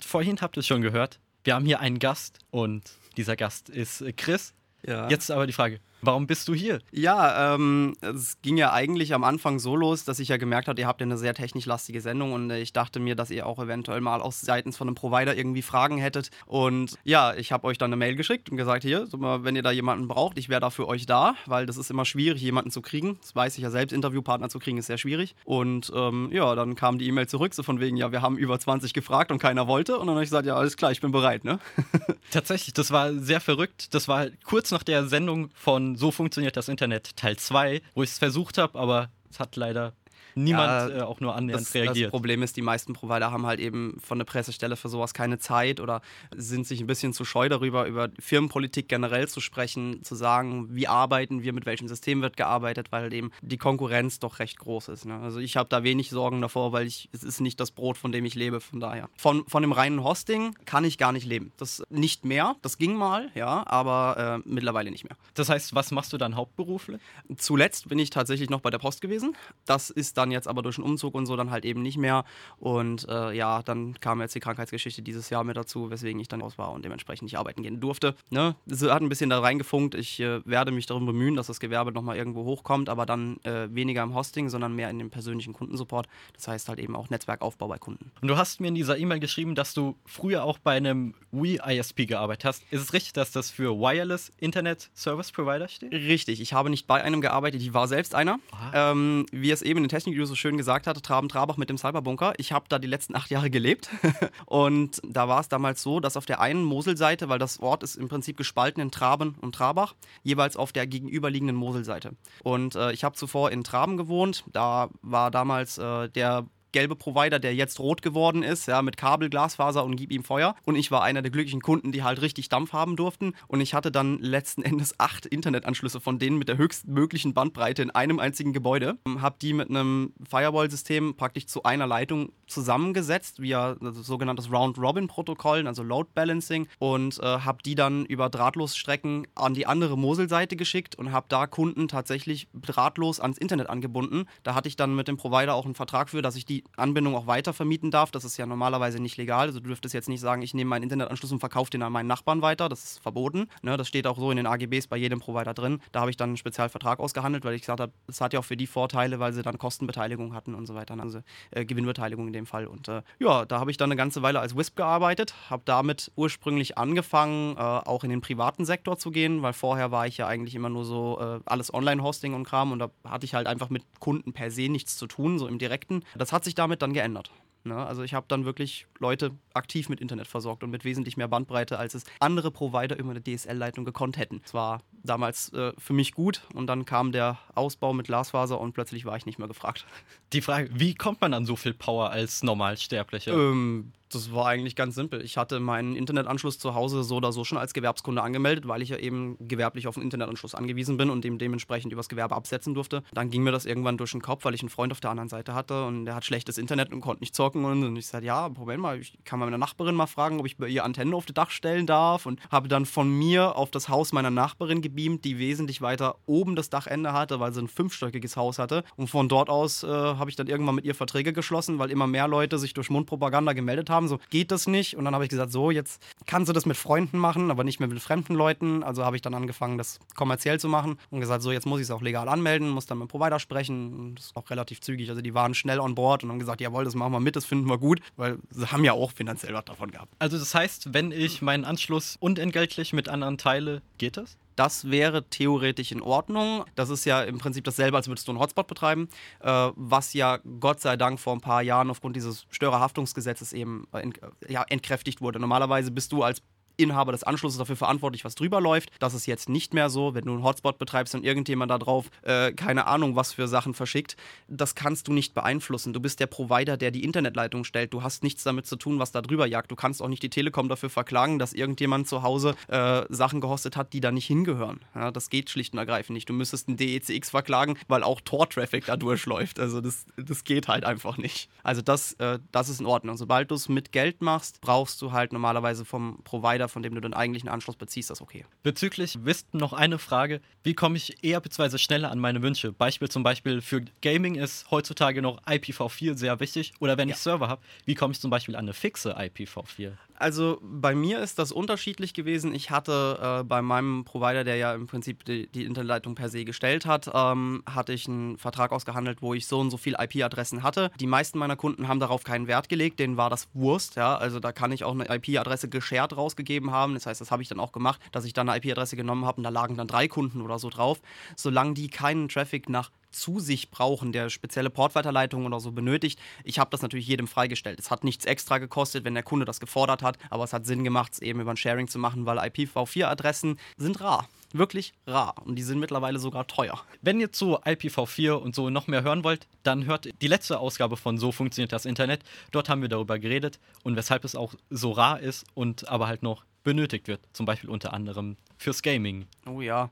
Vorhin 0.00 0.40
habt 0.40 0.56
ihr 0.56 0.60
es 0.60 0.66
schon 0.66 0.82
gehört. 0.82 1.20
Wir 1.44 1.54
haben 1.54 1.66
hier 1.66 1.80
einen 1.80 1.98
Gast 1.98 2.38
und 2.50 2.82
dieser 3.16 3.36
Gast 3.36 3.68
ist 3.68 4.04
Chris. 4.16 4.54
Ja. 4.84 5.08
Jetzt 5.08 5.30
aber 5.30 5.46
die 5.46 5.52
Frage: 5.52 5.80
Warum 6.02 6.26
bist 6.26 6.48
du 6.48 6.54
hier? 6.54 6.80
Ja, 6.92 7.54
ähm, 7.54 7.96
es 8.00 8.40
ging 8.42 8.56
ja 8.56 8.72
eigentlich 8.72 9.14
am 9.14 9.24
Anfang 9.24 9.58
so 9.58 9.76
los, 9.76 10.04
dass 10.04 10.18
ich 10.18 10.28
ja 10.28 10.36
gemerkt 10.36 10.68
habe, 10.68 10.80
ihr 10.80 10.86
habt 10.86 11.00
ja 11.00 11.06
eine 11.06 11.18
sehr 11.18 11.34
technisch 11.34 11.66
lastige 11.66 12.00
Sendung 12.00 12.32
und 12.32 12.50
äh, 12.50 12.60
ich 12.60 12.72
dachte 12.72 13.00
mir, 13.00 13.16
dass 13.16 13.30
ihr 13.30 13.46
auch 13.46 13.58
eventuell 13.58 14.00
mal 14.00 14.20
aus 14.20 14.40
seitens 14.40 14.76
von 14.76 14.88
einem 14.88 14.94
Provider 14.94 15.36
irgendwie 15.36 15.62
Fragen 15.62 15.98
hättet. 15.98 16.30
Und 16.46 16.96
ja, 17.04 17.34
ich 17.34 17.52
habe 17.52 17.66
euch 17.66 17.78
dann 17.78 17.88
eine 17.88 17.96
Mail 17.96 18.14
geschickt 18.14 18.50
und 18.50 18.56
gesagt, 18.56 18.82
hier, 18.82 19.06
wenn 19.10 19.56
ihr 19.56 19.62
da 19.62 19.70
jemanden 19.70 20.08
braucht, 20.08 20.38
ich 20.38 20.48
wäre 20.48 20.60
da 20.60 20.70
für 20.70 20.86
euch 20.86 21.06
da, 21.06 21.34
weil 21.46 21.66
das 21.66 21.76
ist 21.76 21.90
immer 21.90 22.04
schwierig, 22.04 22.42
jemanden 22.42 22.70
zu 22.70 22.82
kriegen. 22.82 23.18
Das 23.22 23.34
weiß 23.34 23.56
ich 23.56 23.62
ja 23.62 23.70
selbst, 23.70 23.92
Interviewpartner 23.92 24.48
zu 24.48 24.58
kriegen 24.58 24.78
ist 24.78 24.86
sehr 24.86 24.98
schwierig. 24.98 25.34
Und 25.44 25.90
ähm, 25.94 26.28
ja, 26.32 26.54
dann 26.54 26.74
kam 26.74 26.98
die 26.98 27.06
E-Mail 27.08 27.26
zurück, 27.26 27.54
so 27.54 27.62
von 27.62 27.80
wegen, 27.80 27.96
ja, 27.96 28.12
wir 28.12 28.22
haben 28.22 28.36
über 28.36 28.58
20 28.58 28.92
gefragt 28.92 29.30
und 29.32 29.38
keiner 29.38 29.66
wollte. 29.66 29.98
Und 29.98 30.06
dann 30.06 30.16
habe 30.16 30.24
ich 30.24 30.30
gesagt, 30.30 30.46
ja, 30.46 30.56
alles 30.56 30.76
klar, 30.76 30.92
ich 30.92 31.00
bin 31.00 31.12
bereit, 31.12 31.44
ne? 31.44 31.58
Tatsächlich, 32.30 32.74
das 32.74 32.90
war 32.90 33.14
sehr 33.14 33.40
verrückt. 33.40 33.94
Das 33.94 34.08
war 34.08 34.26
kurz 34.44 34.70
nach 34.70 34.82
der 34.82 35.06
Sendung 35.06 35.50
von 35.54 35.85
So 35.94 36.10
funktioniert 36.10 36.56
das 36.56 36.68
Internet 36.68 37.16
Teil 37.16 37.36
2, 37.36 37.82
wo 37.94 38.02
ich 38.02 38.10
es 38.10 38.18
versucht 38.18 38.58
habe, 38.58 38.78
aber 38.78 39.10
es 39.30 39.38
hat 39.38 39.54
leider 39.56 39.92
niemand 40.36 40.90
Ja, 40.92 40.98
äh, 40.98 41.02
auch 41.02 41.18
nur 41.20 41.34
annähernd 41.34 41.66
Das, 41.66 41.74
reagiert. 41.74 42.06
das 42.06 42.10
Problem 42.12 42.42
ist, 42.42 42.56
die 42.56 42.62
meisten 42.62 42.92
Provider 42.92 43.32
haben 43.32 43.46
halt 43.46 43.58
eben 43.58 43.96
von 44.00 44.18
der 44.18 44.24
Pressestelle 44.24 44.76
für 44.76 44.88
sowas 44.88 45.14
keine 45.14 45.38
Zeit 45.38 45.80
oder 45.80 46.00
sind 46.36 46.66
sich 46.66 46.80
ein 46.80 46.86
bisschen 46.86 47.12
zu 47.12 47.24
scheu 47.24 47.48
darüber, 47.48 47.86
über 47.86 48.10
Firmenpolitik 48.20 48.88
generell 48.88 49.26
zu 49.28 49.40
sprechen, 49.40 50.02
zu 50.04 50.14
sagen, 50.14 50.68
wie 50.74 50.86
arbeiten 50.86 51.42
wir, 51.42 51.52
mit 51.52 51.66
welchem 51.66 51.88
System 51.88 52.22
wird 52.22 52.36
gearbeitet, 52.36 52.92
weil 52.92 53.02
halt 53.02 53.12
eben 53.14 53.30
die 53.42 53.56
Konkurrenz 53.56 54.18
doch 54.20 54.38
recht 54.38 54.58
groß 54.58 54.88
ist. 54.88 55.06
Ne? 55.06 55.18
Also 55.18 55.40
ich 55.40 55.56
habe 55.56 55.68
da 55.68 55.82
wenig 55.82 56.10
Sorgen 56.10 56.40
davor, 56.40 56.72
weil 56.72 56.86
ich, 56.86 57.08
es 57.12 57.22
ist 57.24 57.40
nicht 57.40 57.58
das 57.58 57.70
Brot, 57.70 57.96
von 57.98 58.12
dem 58.12 58.24
ich 58.24 58.34
lebe, 58.34 58.60
von 58.60 58.78
daher. 58.78 59.08
Von, 59.16 59.44
von 59.48 59.62
dem 59.62 59.72
reinen 59.72 60.04
Hosting 60.04 60.54
kann 60.66 60.84
ich 60.84 60.98
gar 60.98 61.12
nicht 61.12 61.26
leben. 61.26 61.52
Das 61.56 61.82
nicht 61.88 62.24
mehr, 62.24 62.56
das 62.62 62.76
ging 62.78 62.94
mal, 62.94 63.30
ja, 63.34 63.64
aber 63.66 64.42
äh, 64.44 64.48
mittlerweile 64.48 64.90
nicht 64.90 65.04
mehr. 65.04 65.16
das 65.34 65.48
heißt, 65.48 65.74
was 65.74 65.90
machst 65.90 66.12
du 66.12 66.18
dann 66.18 66.36
hauptberuflich? 66.36 67.00
Zuletzt 67.36 67.88
bin 67.88 67.98
ich 67.98 68.10
tatsächlich 68.10 68.50
noch 68.50 68.60
bei 68.60 68.70
der 68.70 68.78
Post 68.78 69.00
gewesen. 69.00 69.36
Das 69.64 69.90
ist 69.90 70.18
dann 70.18 70.25
jetzt 70.30 70.48
aber 70.48 70.62
durch 70.62 70.76
den 70.76 70.84
Umzug 70.84 71.14
und 71.14 71.26
so 71.26 71.36
dann 71.36 71.50
halt 71.50 71.64
eben 71.64 71.82
nicht 71.82 71.98
mehr. 71.98 72.24
Und 72.58 73.08
äh, 73.08 73.32
ja, 73.32 73.62
dann 73.62 73.98
kam 74.00 74.20
jetzt 74.20 74.34
die 74.34 74.40
Krankheitsgeschichte 74.40 75.02
dieses 75.02 75.30
Jahr 75.30 75.44
mit 75.44 75.56
dazu, 75.56 75.90
weswegen 75.90 76.20
ich 76.20 76.28
dann 76.28 76.40
raus 76.40 76.58
war 76.58 76.72
und 76.72 76.84
dementsprechend 76.84 77.24
nicht 77.24 77.38
arbeiten 77.38 77.62
gehen 77.62 77.80
durfte. 77.80 78.14
Ne? 78.30 78.56
Das 78.66 78.82
hat 78.82 79.02
ein 79.02 79.08
bisschen 79.08 79.30
da 79.30 79.40
reingefunkt. 79.40 79.94
Ich 79.94 80.20
äh, 80.20 80.40
werde 80.46 80.72
mich 80.72 80.86
darum 80.86 81.06
bemühen, 81.06 81.36
dass 81.36 81.46
das 81.46 81.60
Gewerbe 81.60 81.92
nochmal 81.92 82.16
irgendwo 82.16 82.44
hochkommt, 82.44 82.88
aber 82.88 83.06
dann 83.06 83.38
äh, 83.44 83.68
weniger 83.70 84.02
im 84.02 84.14
Hosting, 84.14 84.48
sondern 84.48 84.74
mehr 84.74 84.90
in 84.90 84.98
dem 84.98 85.10
persönlichen 85.10 85.52
Kundensupport. 85.52 86.08
Das 86.34 86.48
heißt 86.48 86.68
halt 86.68 86.78
eben 86.78 86.96
auch 86.96 87.10
Netzwerkaufbau 87.10 87.68
bei 87.68 87.78
Kunden. 87.78 88.10
Und 88.20 88.28
du 88.28 88.36
hast 88.36 88.60
mir 88.60 88.68
in 88.68 88.74
dieser 88.74 88.98
E-Mail 88.98 89.20
geschrieben, 89.20 89.54
dass 89.54 89.74
du 89.74 89.96
früher 90.04 90.44
auch 90.44 90.58
bei 90.58 90.76
einem 90.76 91.14
Wii 91.32 91.60
ISP 91.66 92.06
gearbeitet 92.06 92.44
hast. 92.44 92.62
Ist 92.70 92.82
es 92.82 92.92
richtig, 92.92 93.12
dass 93.12 93.32
das 93.32 93.50
für 93.50 93.78
Wireless 93.78 94.30
Internet 94.38 94.90
Service 94.94 95.32
Provider 95.32 95.68
steht? 95.68 95.92
Richtig, 95.92 96.40
ich 96.40 96.52
habe 96.52 96.70
nicht 96.70 96.86
bei 96.86 97.02
einem 97.02 97.20
gearbeitet, 97.20 97.62
ich 97.62 97.74
war 97.74 97.88
selbst 97.88 98.14
einer. 98.14 98.38
Ähm, 98.72 99.26
wie 99.32 99.50
es 99.50 99.62
eben 99.62 99.78
in 99.78 99.84
den 99.84 99.90
Technik-News 100.16 100.28
so 100.28 100.34
schön 100.34 100.56
gesagt 100.56 100.86
hatte, 100.86 101.02
Traben 101.02 101.28
Trabach 101.28 101.56
mit 101.56 101.68
dem 101.68 101.78
Cyberbunker. 101.78 102.34
Ich 102.38 102.52
habe 102.52 102.66
da 102.68 102.78
die 102.78 102.86
letzten 102.86 103.14
acht 103.14 103.30
Jahre 103.30 103.50
gelebt. 103.50 103.88
und 104.46 105.00
da 105.04 105.28
war 105.28 105.40
es 105.40 105.48
damals 105.48 105.82
so, 105.82 106.00
dass 106.00 106.16
auf 106.16 106.26
der 106.26 106.40
einen 106.40 106.64
Moselseite, 106.64 107.28
weil 107.28 107.38
das 107.38 107.60
Ort 107.60 107.82
ist 107.82 107.96
im 107.96 108.08
Prinzip 108.08 108.36
gespalten 108.36 108.82
in 108.82 108.90
Traben 108.90 109.36
und 109.40 109.54
Trabach, 109.54 109.94
jeweils 110.22 110.56
auf 110.56 110.72
der 110.72 110.86
gegenüberliegenden 110.86 111.56
Moselseite. 111.56 112.12
Und 112.42 112.74
äh, 112.74 112.92
ich 112.92 113.04
habe 113.04 113.14
zuvor 113.14 113.50
in 113.50 113.62
Traben 113.64 113.96
gewohnt. 113.96 114.44
Da 114.52 114.88
war 115.02 115.30
damals 115.30 115.78
äh, 115.78 116.08
der 116.08 116.46
gelbe 116.76 116.94
Provider, 116.94 117.38
der 117.38 117.54
jetzt 117.54 117.80
rot 117.80 118.02
geworden 118.02 118.42
ist, 118.42 118.68
ja, 118.68 118.82
mit 118.82 118.98
Kabel, 118.98 119.30
Glasfaser 119.30 119.82
und 119.82 119.96
gib 119.96 120.12
ihm 120.12 120.22
Feuer. 120.22 120.54
Und 120.66 120.76
ich 120.76 120.90
war 120.90 121.02
einer 121.02 121.22
der 121.22 121.30
glücklichen 121.30 121.62
Kunden, 121.62 121.90
die 121.90 122.02
halt 122.02 122.20
richtig 122.20 122.50
Dampf 122.50 122.74
haben 122.74 122.96
durften. 122.96 123.32
Und 123.48 123.62
ich 123.62 123.72
hatte 123.72 123.90
dann 123.90 124.18
letzten 124.18 124.60
Endes 124.76 125.00
acht 125.00 125.24
Internetanschlüsse 125.24 126.00
von 126.00 126.18
denen 126.18 126.36
mit 126.36 126.48
der 126.48 126.58
höchstmöglichen 126.58 127.32
Bandbreite 127.32 127.80
in 127.80 127.90
einem 127.92 128.18
einzigen 128.18 128.52
Gebäude. 128.52 128.98
Hab 129.22 129.38
die 129.38 129.54
mit 129.54 129.70
einem 129.70 130.12
Firewall-System 130.28 131.16
praktisch 131.16 131.46
zu 131.46 131.62
einer 131.62 131.86
Leitung 131.86 132.32
zusammengesetzt, 132.46 133.40
via 133.40 133.78
also 133.80 134.02
sogenanntes 134.02 134.52
Round-Robin-Protokoll, 134.52 135.66
also 135.66 135.82
Load 135.82 136.10
Balancing. 136.12 136.68
Und 136.78 137.18
äh, 137.20 137.22
habe 137.22 137.62
die 137.64 137.74
dann 137.74 138.04
über 138.04 138.28
Drahtlosstrecken 138.28 139.26
an 139.34 139.54
die 139.54 139.66
andere 139.66 139.96
Moselseite 139.96 140.56
geschickt 140.56 140.94
und 140.94 141.10
habe 141.12 141.24
da 141.30 141.46
Kunden 141.46 141.88
tatsächlich 141.88 142.48
drahtlos 142.52 143.18
ans 143.18 143.38
Internet 143.38 143.70
angebunden. 143.70 144.26
Da 144.42 144.54
hatte 144.54 144.68
ich 144.68 144.76
dann 144.76 144.94
mit 144.94 145.08
dem 145.08 145.16
Provider 145.16 145.54
auch 145.54 145.64
einen 145.64 145.74
Vertrag 145.74 146.10
für, 146.10 146.20
dass 146.20 146.36
ich 146.36 146.44
die 146.44 146.65
Anbindung 146.76 147.14
auch 147.16 147.26
weiter 147.26 147.52
vermieten 147.52 147.90
darf. 147.90 148.10
Das 148.10 148.24
ist 148.24 148.36
ja 148.36 148.46
normalerweise 148.46 149.00
nicht 149.00 149.16
legal. 149.16 149.46
Also 149.46 149.60
du 149.60 149.68
dürftest 149.68 149.94
jetzt 149.94 150.08
nicht 150.08 150.20
sagen, 150.20 150.42
ich 150.42 150.54
nehme 150.54 150.70
meinen 150.70 150.84
Internetanschluss 150.84 151.32
und 151.32 151.40
verkaufe 151.40 151.70
den 151.70 151.82
an 151.82 151.92
meinen 151.92 152.06
Nachbarn 152.06 152.42
weiter. 152.42 152.68
Das 152.68 152.84
ist 152.84 152.98
verboten. 152.98 153.48
Ne, 153.62 153.76
das 153.76 153.88
steht 153.88 154.06
auch 154.06 154.18
so 154.18 154.30
in 154.30 154.36
den 154.36 154.46
AGBs 154.46 154.86
bei 154.86 154.96
jedem 154.96 155.20
Provider 155.20 155.54
drin. 155.54 155.80
Da 155.92 156.00
habe 156.00 156.10
ich 156.10 156.16
dann 156.16 156.30
einen 156.30 156.36
Spezialvertrag 156.36 157.00
ausgehandelt, 157.00 157.44
weil 157.44 157.54
ich 157.54 157.62
gesagt 157.62 157.80
habe, 157.80 157.92
es 158.06 158.20
hat 158.20 158.32
ja 158.32 158.40
auch 158.40 158.44
für 158.44 158.56
die 158.56 158.66
Vorteile, 158.66 159.20
weil 159.20 159.32
sie 159.32 159.42
dann 159.42 159.58
Kostenbeteiligung 159.58 160.34
hatten 160.34 160.54
und 160.54 160.66
so 160.66 160.74
weiter. 160.74 160.96
Also 160.98 161.20
äh, 161.50 161.64
Gewinnbeteiligung 161.64 162.26
in 162.26 162.32
dem 162.32 162.46
Fall. 162.46 162.66
Und 162.66 162.88
äh, 162.88 163.02
ja, 163.18 163.44
da 163.44 163.60
habe 163.60 163.70
ich 163.70 163.76
dann 163.76 163.90
eine 163.90 163.96
ganze 163.96 164.22
Weile 164.22 164.40
als 164.40 164.56
WISP 164.56 164.76
gearbeitet, 164.76 165.34
habe 165.50 165.62
damit 165.64 166.10
ursprünglich 166.16 166.78
angefangen, 166.78 167.56
äh, 167.56 167.60
auch 167.60 168.04
in 168.04 168.10
den 168.10 168.20
privaten 168.20 168.64
Sektor 168.64 168.98
zu 168.98 169.10
gehen, 169.10 169.42
weil 169.42 169.52
vorher 169.52 169.90
war 169.90 170.06
ich 170.06 170.16
ja 170.16 170.26
eigentlich 170.26 170.54
immer 170.54 170.68
nur 170.68 170.84
so 170.84 171.18
äh, 171.20 171.40
alles 171.46 171.72
Online-Hosting 171.72 172.34
und 172.34 172.44
Kram 172.44 172.72
und 172.72 172.78
da 172.78 172.90
hatte 173.04 173.24
ich 173.24 173.34
halt 173.34 173.46
einfach 173.46 173.70
mit 173.70 173.84
Kunden 174.00 174.32
per 174.32 174.50
se 174.50 174.68
nichts 174.68 174.96
zu 174.96 175.06
tun, 175.06 175.38
so 175.38 175.46
im 175.46 175.58
Direkten. 175.58 176.02
Das 176.16 176.32
hat 176.32 176.44
sich 176.44 176.54
damit 176.58 176.82
dann 176.82 176.92
geändert. 176.92 177.30
Ne? 177.66 177.84
Also 177.84 178.02
ich 178.02 178.14
habe 178.14 178.26
dann 178.28 178.44
wirklich 178.44 178.86
Leute 178.98 179.32
aktiv 179.52 179.88
mit 179.88 180.00
Internet 180.00 180.26
versorgt 180.26 180.62
und 180.62 180.70
mit 180.70 180.84
wesentlich 180.84 181.16
mehr 181.16 181.28
Bandbreite, 181.28 181.78
als 181.78 181.94
es 181.94 182.04
andere 182.20 182.50
Provider 182.50 182.96
über 182.96 183.10
eine 183.10 183.22
DSL-Leitung 183.22 183.84
gekonnt 183.84 184.16
hätten. 184.16 184.40
Es 184.44 184.54
war 184.54 184.82
damals 185.02 185.52
äh, 185.52 185.72
für 185.76 185.92
mich 185.92 186.12
gut 186.12 186.42
und 186.54 186.68
dann 186.68 186.84
kam 186.84 187.12
der 187.12 187.38
Ausbau 187.54 187.92
mit 187.92 188.06
Glasfaser 188.06 188.60
und 188.60 188.72
plötzlich 188.72 189.04
war 189.04 189.16
ich 189.16 189.26
nicht 189.26 189.38
mehr 189.38 189.48
gefragt. 189.48 189.84
Die 190.32 190.40
Frage, 190.40 190.70
wie 190.72 190.94
kommt 190.94 191.20
man 191.20 191.34
an 191.34 191.44
so 191.44 191.56
viel 191.56 191.74
Power 191.74 192.10
als 192.10 192.42
Normalsterblicher? 192.42 193.32
Ähm, 193.32 193.92
Das 194.12 194.32
war 194.32 194.46
eigentlich 194.46 194.76
ganz 194.76 194.94
simpel. 194.94 195.20
Ich 195.22 195.36
hatte 195.36 195.58
meinen 195.58 195.96
Internetanschluss 195.96 196.58
zu 196.58 196.74
Hause 196.74 197.02
so 197.02 197.16
oder 197.16 197.32
so 197.32 197.42
schon 197.44 197.58
als 197.58 197.74
Gewerbskunde 197.74 198.22
angemeldet, 198.22 198.68
weil 198.68 198.82
ich 198.82 198.90
ja 198.90 198.98
eben 198.98 199.36
gewerblich 199.40 199.88
auf 199.88 199.96
einen 199.96 200.04
Internetanschluss 200.04 200.54
angewiesen 200.54 200.96
bin 200.96 201.10
und 201.10 201.24
dem 201.24 201.38
dementsprechend 201.38 201.92
übers 201.92 202.08
Gewerbe 202.08 202.36
absetzen 202.36 202.74
durfte. 202.74 203.02
Dann 203.12 203.30
ging 203.30 203.42
mir 203.42 203.50
das 203.50 203.66
irgendwann 203.66 203.96
durch 203.98 204.12
den 204.12 204.22
Kopf, 204.22 204.44
weil 204.44 204.54
ich 204.54 204.60
einen 204.60 204.68
Freund 204.68 204.92
auf 204.92 205.00
der 205.00 205.10
anderen 205.10 205.28
Seite 205.28 205.54
hatte 205.54 205.84
und 205.86 206.04
der 206.04 206.14
hat 206.14 206.24
schlechtes 206.24 206.56
Internet 206.56 206.92
und 206.92 207.00
konnte 207.00 207.22
nicht 207.22 207.34
zocken. 207.34 207.64
Und 207.64 207.96
ich 207.96 208.06
sagte, 208.06 208.26
ja, 208.26 208.48
Moment 208.48 208.80
mal, 208.80 208.98
ich 209.00 209.18
kann 209.24 209.40
meine 209.40 209.58
Nachbarin 209.58 209.96
mal 209.96 210.06
fragen, 210.06 210.38
ob 210.38 210.46
ich 210.46 210.56
bei 210.56 210.68
ihr 210.68 210.84
Antennen 210.84 211.12
auf 211.12 211.26
das 211.26 211.34
Dach 211.34 211.50
stellen 211.50 211.86
darf 211.86 212.26
und 212.26 212.40
habe 212.50 212.68
dann 212.68 212.86
von 212.86 213.10
mir 213.10 213.56
auf 213.56 213.72
das 213.72 213.88
Haus 213.88 214.12
meiner 214.12 214.30
Nachbarin 214.30 214.82
gebeamt, 214.82 215.24
die 215.24 215.38
wesentlich 215.38 215.82
weiter 215.82 216.16
oben 216.26 216.54
das 216.54 216.70
Dachende 216.70 217.12
hatte, 217.12 217.40
weil 217.40 217.52
sie 217.52 217.60
ein 217.60 217.68
fünfstöckiges 217.68 218.36
Haus 218.36 218.60
hatte. 218.60 218.84
Und 218.96 219.08
von 219.08 219.28
dort 219.28 219.50
aus 219.50 219.82
äh, 219.82 219.88
habe 219.88 220.30
ich 220.30 220.36
dann 220.36 220.46
irgendwann 220.46 220.76
mit 220.76 220.84
ihr 220.84 220.94
Verträge 220.94 221.32
geschlossen, 221.32 221.80
weil 221.80 221.90
immer 221.90 222.06
mehr 222.06 222.28
Leute 222.28 222.58
sich 222.58 222.72
durch 222.72 222.88
Mundpropaganda 222.88 223.52
gemeldet 223.52 223.90
haben, 223.90 223.95
so 224.04 224.18
geht 224.30 224.50
das 224.50 224.66
nicht. 224.66 224.96
Und 224.96 225.04
dann 225.04 225.14
habe 225.14 225.24
ich 225.24 225.30
gesagt, 225.30 225.52
so, 225.52 225.70
jetzt 225.70 226.02
kannst 226.26 226.48
du 226.48 226.52
das 226.52 226.66
mit 226.66 226.76
Freunden 226.76 227.18
machen, 227.18 227.50
aber 227.50 227.64
nicht 227.64 227.80
mehr 227.80 227.88
mit 227.88 228.00
fremden 228.00 228.34
Leuten. 228.34 228.82
Also 228.82 229.04
habe 229.04 229.16
ich 229.16 229.22
dann 229.22 229.34
angefangen, 229.34 229.78
das 229.78 229.98
kommerziell 230.14 230.60
zu 230.60 230.68
machen 230.68 230.98
und 231.10 231.20
gesagt, 231.20 231.42
so, 231.42 231.52
jetzt 231.52 231.66
muss 231.66 231.80
ich 231.80 231.84
es 231.84 231.90
auch 231.90 232.02
legal 232.02 232.28
anmelden, 232.28 232.68
muss 232.68 232.86
dann 232.86 232.98
mit 232.98 233.08
dem 233.08 233.10
Provider 233.10 233.38
sprechen. 233.38 234.14
Das 234.14 234.26
ist 234.26 234.36
auch 234.36 234.48
relativ 234.50 234.80
zügig. 234.80 235.08
Also 235.10 235.22
die 235.22 235.34
waren 235.34 235.54
schnell 235.54 235.80
on 235.80 235.94
board 235.94 236.22
und 236.22 236.30
haben 236.30 236.38
gesagt, 236.38 236.60
jawohl, 236.60 236.84
das 236.84 236.94
machen 236.94 237.12
wir 237.12 237.20
mit, 237.20 237.36
das 237.36 237.44
finden 237.44 237.68
wir 237.68 237.78
gut, 237.78 238.00
weil 238.16 238.38
sie 238.50 238.66
haben 238.66 238.84
ja 238.84 238.92
auch 238.92 239.12
finanziell 239.12 239.54
was 239.54 239.64
davon 239.64 239.90
gehabt. 239.90 240.12
Also 240.18 240.38
das 240.38 240.54
heißt, 240.54 240.92
wenn 240.92 241.12
ich 241.12 241.42
meinen 241.42 241.64
Anschluss 241.64 242.16
unentgeltlich 242.20 242.92
mit 242.92 243.08
anderen 243.08 243.38
teile, 243.38 243.82
geht 243.98 244.16
das? 244.16 244.36
Das 244.56 244.90
wäre 244.90 245.28
theoretisch 245.28 245.92
in 245.92 246.02
Ordnung. 246.02 246.64
Das 246.74 246.88
ist 246.88 247.04
ja 247.04 247.22
im 247.22 247.38
Prinzip 247.38 247.64
dasselbe, 247.64 247.96
als 247.96 248.08
würdest 248.08 248.26
du 248.26 248.32
einen 248.32 248.40
Hotspot 248.40 248.66
betreiben, 248.66 249.08
äh, 249.40 249.70
was 249.74 250.14
ja 250.14 250.38
Gott 250.60 250.80
sei 250.80 250.96
Dank 250.96 251.20
vor 251.20 251.34
ein 251.34 251.40
paar 251.40 251.62
Jahren 251.62 251.90
aufgrund 251.90 252.16
dieses 252.16 252.46
Störerhaftungsgesetzes 252.50 253.52
eben 253.52 253.86
äh, 253.92 254.10
ja, 254.48 254.64
entkräftigt 254.68 255.20
wurde. 255.20 255.38
Normalerweise 255.38 255.90
bist 255.90 256.10
du 256.12 256.22
als 256.22 256.42
Inhaber 256.76 257.12
des 257.12 257.22
Anschlusses 257.22 257.58
dafür 257.58 257.76
verantwortlich, 257.76 258.24
was 258.24 258.34
drüber 258.34 258.60
läuft. 258.60 258.90
Das 258.98 259.14
ist 259.14 259.26
jetzt 259.26 259.48
nicht 259.48 259.74
mehr 259.74 259.90
so, 259.90 260.14
wenn 260.14 260.24
du 260.24 260.32
einen 260.32 260.42
Hotspot 260.42 260.78
betreibst 260.78 261.14
und 261.14 261.24
irgendjemand 261.24 261.70
da 261.70 261.78
drauf, 261.78 262.10
äh, 262.22 262.52
keine 262.52 262.86
Ahnung, 262.86 263.16
was 263.16 263.32
für 263.32 263.48
Sachen 263.48 263.74
verschickt. 263.74 264.16
Das 264.48 264.74
kannst 264.74 265.08
du 265.08 265.12
nicht 265.12 265.34
beeinflussen. 265.34 265.92
Du 265.92 266.00
bist 266.00 266.20
der 266.20 266.26
Provider, 266.26 266.76
der 266.76 266.90
die 266.90 267.04
Internetleitung 267.04 267.64
stellt. 267.64 267.92
Du 267.92 268.02
hast 268.02 268.22
nichts 268.22 268.42
damit 268.42 268.66
zu 268.66 268.76
tun, 268.76 268.98
was 268.98 269.12
da 269.12 269.22
drüber 269.22 269.46
jagt. 269.46 269.70
Du 269.70 269.76
kannst 269.76 270.02
auch 270.02 270.08
nicht 270.08 270.22
die 270.22 270.30
Telekom 270.30 270.68
dafür 270.68 270.90
verklagen, 270.90 271.38
dass 271.38 271.52
irgendjemand 271.52 272.08
zu 272.08 272.22
Hause 272.22 272.54
äh, 272.68 273.02
Sachen 273.08 273.40
gehostet 273.40 273.76
hat, 273.76 273.92
die 273.92 274.00
da 274.00 274.12
nicht 274.12 274.26
hingehören. 274.26 274.80
Ja, 274.94 275.10
das 275.10 275.30
geht 275.30 275.50
schlicht 275.50 275.72
und 275.72 275.78
ergreifend 275.78 276.14
nicht. 276.14 276.28
Du 276.28 276.32
müsstest 276.32 276.68
einen 276.68 276.76
DECX 276.76 277.30
verklagen, 277.30 277.78
weil 277.88 278.02
auch 278.02 278.20
Tor-Traffic 278.20 278.86
da 278.86 278.96
durchläuft. 278.96 279.58
Also 279.58 279.80
das, 279.80 280.06
das 280.16 280.44
geht 280.44 280.68
halt 280.68 280.84
einfach 280.84 281.16
nicht. 281.16 281.48
Also 281.62 281.82
das, 281.82 282.12
äh, 282.14 282.38
das 282.52 282.68
ist 282.68 282.80
in 282.80 282.86
Ordnung. 282.86 283.16
Sobald 283.16 283.50
du 283.50 283.54
es 283.54 283.68
mit 283.68 283.92
Geld 283.92 284.22
machst, 284.22 284.60
brauchst 284.60 285.00
du 285.02 285.12
halt 285.12 285.32
normalerweise 285.32 285.84
vom 285.84 286.22
Provider, 286.24 286.65
von 286.68 286.82
dem 286.82 286.94
du 286.94 287.00
den 287.00 287.14
eigentlichen 287.14 287.48
Anschluss 287.48 287.76
beziehst, 287.76 288.10
das 288.10 288.20
okay. 288.20 288.44
Bezüglich 288.62 289.24
Wispen 289.24 289.58
noch 289.58 289.72
eine 289.72 289.98
Frage. 289.98 290.40
Wie 290.62 290.74
komme 290.74 290.96
ich 290.96 291.22
eher 291.24 291.40
bzw. 291.40 291.78
schneller 291.78 292.10
an 292.10 292.18
meine 292.18 292.42
Wünsche? 292.42 292.72
Beispiel 292.72 293.08
zum 293.08 293.22
Beispiel 293.22 293.60
für 293.60 293.82
Gaming 294.02 294.34
ist 294.34 294.70
heutzutage 294.70 295.22
noch 295.22 295.42
IPv4 295.44 296.16
sehr 296.16 296.40
wichtig. 296.40 296.72
Oder 296.80 296.96
wenn 296.98 297.08
Ja. 297.08 297.14
ich 297.14 297.20
Server 297.20 297.48
habe, 297.48 297.62
wie 297.84 297.94
komme 297.94 298.12
ich 298.12 298.20
zum 298.20 298.30
Beispiel 298.30 298.56
an 298.56 298.64
eine 298.64 298.72
fixe 298.74 299.16
IPv4? 299.18 299.92
Also 300.18 300.58
bei 300.62 300.94
mir 300.94 301.20
ist 301.20 301.38
das 301.38 301.52
unterschiedlich 301.52 302.14
gewesen. 302.14 302.54
Ich 302.54 302.70
hatte 302.70 303.40
äh, 303.40 303.44
bei 303.44 303.62
meinem 303.62 304.04
Provider, 304.04 304.44
der 304.44 304.56
ja 304.56 304.74
im 304.74 304.86
Prinzip 304.86 305.24
die, 305.24 305.46
die 305.48 305.64
Internetleitung 305.64 306.14
per 306.14 306.28
se 306.28 306.44
gestellt 306.44 306.86
hat, 306.86 307.10
ähm, 307.12 307.62
hatte 307.68 307.92
ich 307.92 308.08
einen 308.08 308.38
Vertrag 308.38 308.72
ausgehandelt, 308.72 309.22
wo 309.22 309.34
ich 309.34 309.46
so 309.46 309.60
und 309.60 309.70
so 309.70 309.76
viel 309.76 309.96
IP-Adressen 309.98 310.62
hatte. 310.62 310.90
Die 310.98 311.06
meisten 311.06 311.38
meiner 311.38 311.56
Kunden 311.56 311.88
haben 311.88 312.00
darauf 312.00 312.24
keinen 312.24 312.46
Wert 312.46 312.68
gelegt, 312.68 312.98
denen 312.98 313.16
war 313.16 313.30
das 313.30 313.48
Wurst. 313.54 313.96
Ja? 313.96 314.16
Also 314.16 314.40
da 314.40 314.52
kann 314.52 314.72
ich 314.72 314.84
auch 314.84 314.94
eine 314.94 315.04
IP-Adresse 315.08 315.68
geshared 315.68 316.16
rausgegeben 316.16 316.70
haben. 316.70 316.94
Das 316.94 317.06
heißt, 317.06 317.20
das 317.20 317.30
habe 317.30 317.42
ich 317.42 317.48
dann 317.48 317.60
auch 317.60 317.72
gemacht, 317.72 318.00
dass 318.12 318.24
ich 318.24 318.32
dann 318.32 318.48
eine 318.48 318.58
IP-Adresse 318.58 318.96
genommen 318.96 319.26
habe 319.26 319.38
und 319.38 319.44
da 319.44 319.50
lagen 319.50 319.76
dann 319.76 319.86
drei 319.86 320.08
Kunden 320.08 320.40
oder 320.40 320.58
so 320.58 320.70
drauf. 320.70 321.00
Solange 321.36 321.74
die 321.74 321.88
keinen 321.88 322.28
Traffic 322.28 322.68
nach 322.68 322.90
zu 323.16 323.40
sich 323.40 323.70
brauchen, 323.70 324.12
der 324.12 324.30
spezielle 324.30 324.70
Portweiterleitungen 324.70 325.46
oder 325.46 325.60
so 325.60 325.72
benötigt. 325.72 326.20
Ich 326.44 326.58
habe 326.58 326.70
das 326.70 326.82
natürlich 326.82 327.06
jedem 327.06 327.26
freigestellt. 327.26 327.80
Es 327.80 327.90
hat 327.90 328.04
nichts 328.04 328.24
extra 328.24 328.58
gekostet, 328.58 329.04
wenn 329.04 329.14
der 329.14 329.22
Kunde 329.22 329.44
das 329.44 329.60
gefordert 329.60 330.02
hat, 330.02 330.18
aber 330.30 330.44
es 330.44 330.52
hat 330.52 330.66
Sinn 330.66 330.84
gemacht, 330.84 331.12
es 331.14 331.22
eben 331.22 331.40
über 331.40 331.50
ein 331.50 331.56
Sharing 331.56 331.88
zu 331.88 331.98
machen, 331.98 332.26
weil 332.26 332.38
IPv4-Adressen 332.38 333.58
sind 333.76 334.00
rar. 334.00 334.28
Wirklich 334.52 334.92
rar. 335.06 335.34
Und 335.44 335.56
die 335.56 335.62
sind 335.62 335.80
mittlerweile 335.80 336.18
sogar 336.18 336.46
teuer. 336.46 336.80
Wenn 337.02 337.20
ihr 337.20 337.32
zu 337.32 337.58
IPv4 337.58 338.32
und 338.32 338.54
so 338.54 338.70
noch 338.70 338.86
mehr 338.86 339.02
hören 339.02 339.24
wollt, 339.24 339.46
dann 339.64 339.86
hört 339.86 340.08
die 340.22 340.28
letzte 340.28 340.60
Ausgabe 340.60 340.96
von 340.96 341.18
So 341.18 341.32
funktioniert 341.32 341.72
das 341.72 341.84
Internet. 341.84 342.22
Dort 342.52 342.68
haben 342.68 342.82
wir 342.82 342.88
darüber 342.88 343.18
geredet 343.18 343.58
und 343.82 343.96
weshalb 343.96 344.24
es 344.24 344.36
auch 344.36 344.54
so 344.70 344.92
rar 344.92 345.20
ist 345.20 345.44
und 345.54 345.88
aber 345.88 346.06
halt 346.06 346.22
noch 346.22 346.44
benötigt 346.62 347.08
wird. 347.08 347.20
Zum 347.32 347.46
Beispiel 347.46 347.70
unter 347.70 347.92
anderem 347.92 348.36
fürs 348.56 348.82
Gaming. 348.82 349.26
Oh 349.46 349.60
ja. 349.60 349.90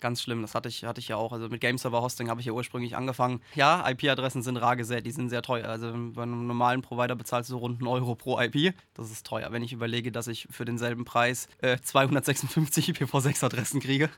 Ganz 0.00 0.22
schlimm, 0.22 0.42
das 0.42 0.54
hatte 0.54 0.68
ich, 0.68 0.84
hatte 0.84 1.00
ich 1.00 1.08
ja 1.08 1.16
auch. 1.16 1.32
Also 1.32 1.48
mit 1.48 1.60
Game 1.60 1.78
Server 1.78 2.00
Hosting 2.02 2.28
habe 2.28 2.40
ich 2.40 2.46
ja 2.46 2.52
ursprünglich 2.52 2.96
angefangen. 2.96 3.40
Ja, 3.54 3.88
IP-Adressen 3.88 4.42
sind 4.42 4.56
rar 4.56 4.76
gesät, 4.76 5.06
die 5.06 5.10
sind 5.10 5.28
sehr 5.28 5.42
teuer. 5.42 5.68
Also 5.68 5.92
bei 5.92 6.22
einem 6.22 6.46
normalen 6.46 6.82
Provider 6.82 7.16
bezahlst 7.16 7.50
du 7.50 7.56
rund 7.56 7.80
einen 7.80 7.88
Euro 7.88 8.14
pro 8.14 8.40
IP. 8.40 8.74
Das 8.94 9.10
ist 9.10 9.26
teuer, 9.26 9.50
wenn 9.52 9.62
ich 9.62 9.72
überlege, 9.72 10.12
dass 10.12 10.28
ich 10.28 10.46
für 10.50 10.64
denselben 10.64 11.04
Preis 11.04 11.48
äh, 11.62 11.78
256 11.80 12.90
IPv6-Adressen 12.90 13.80
kriege. 13.80 14.10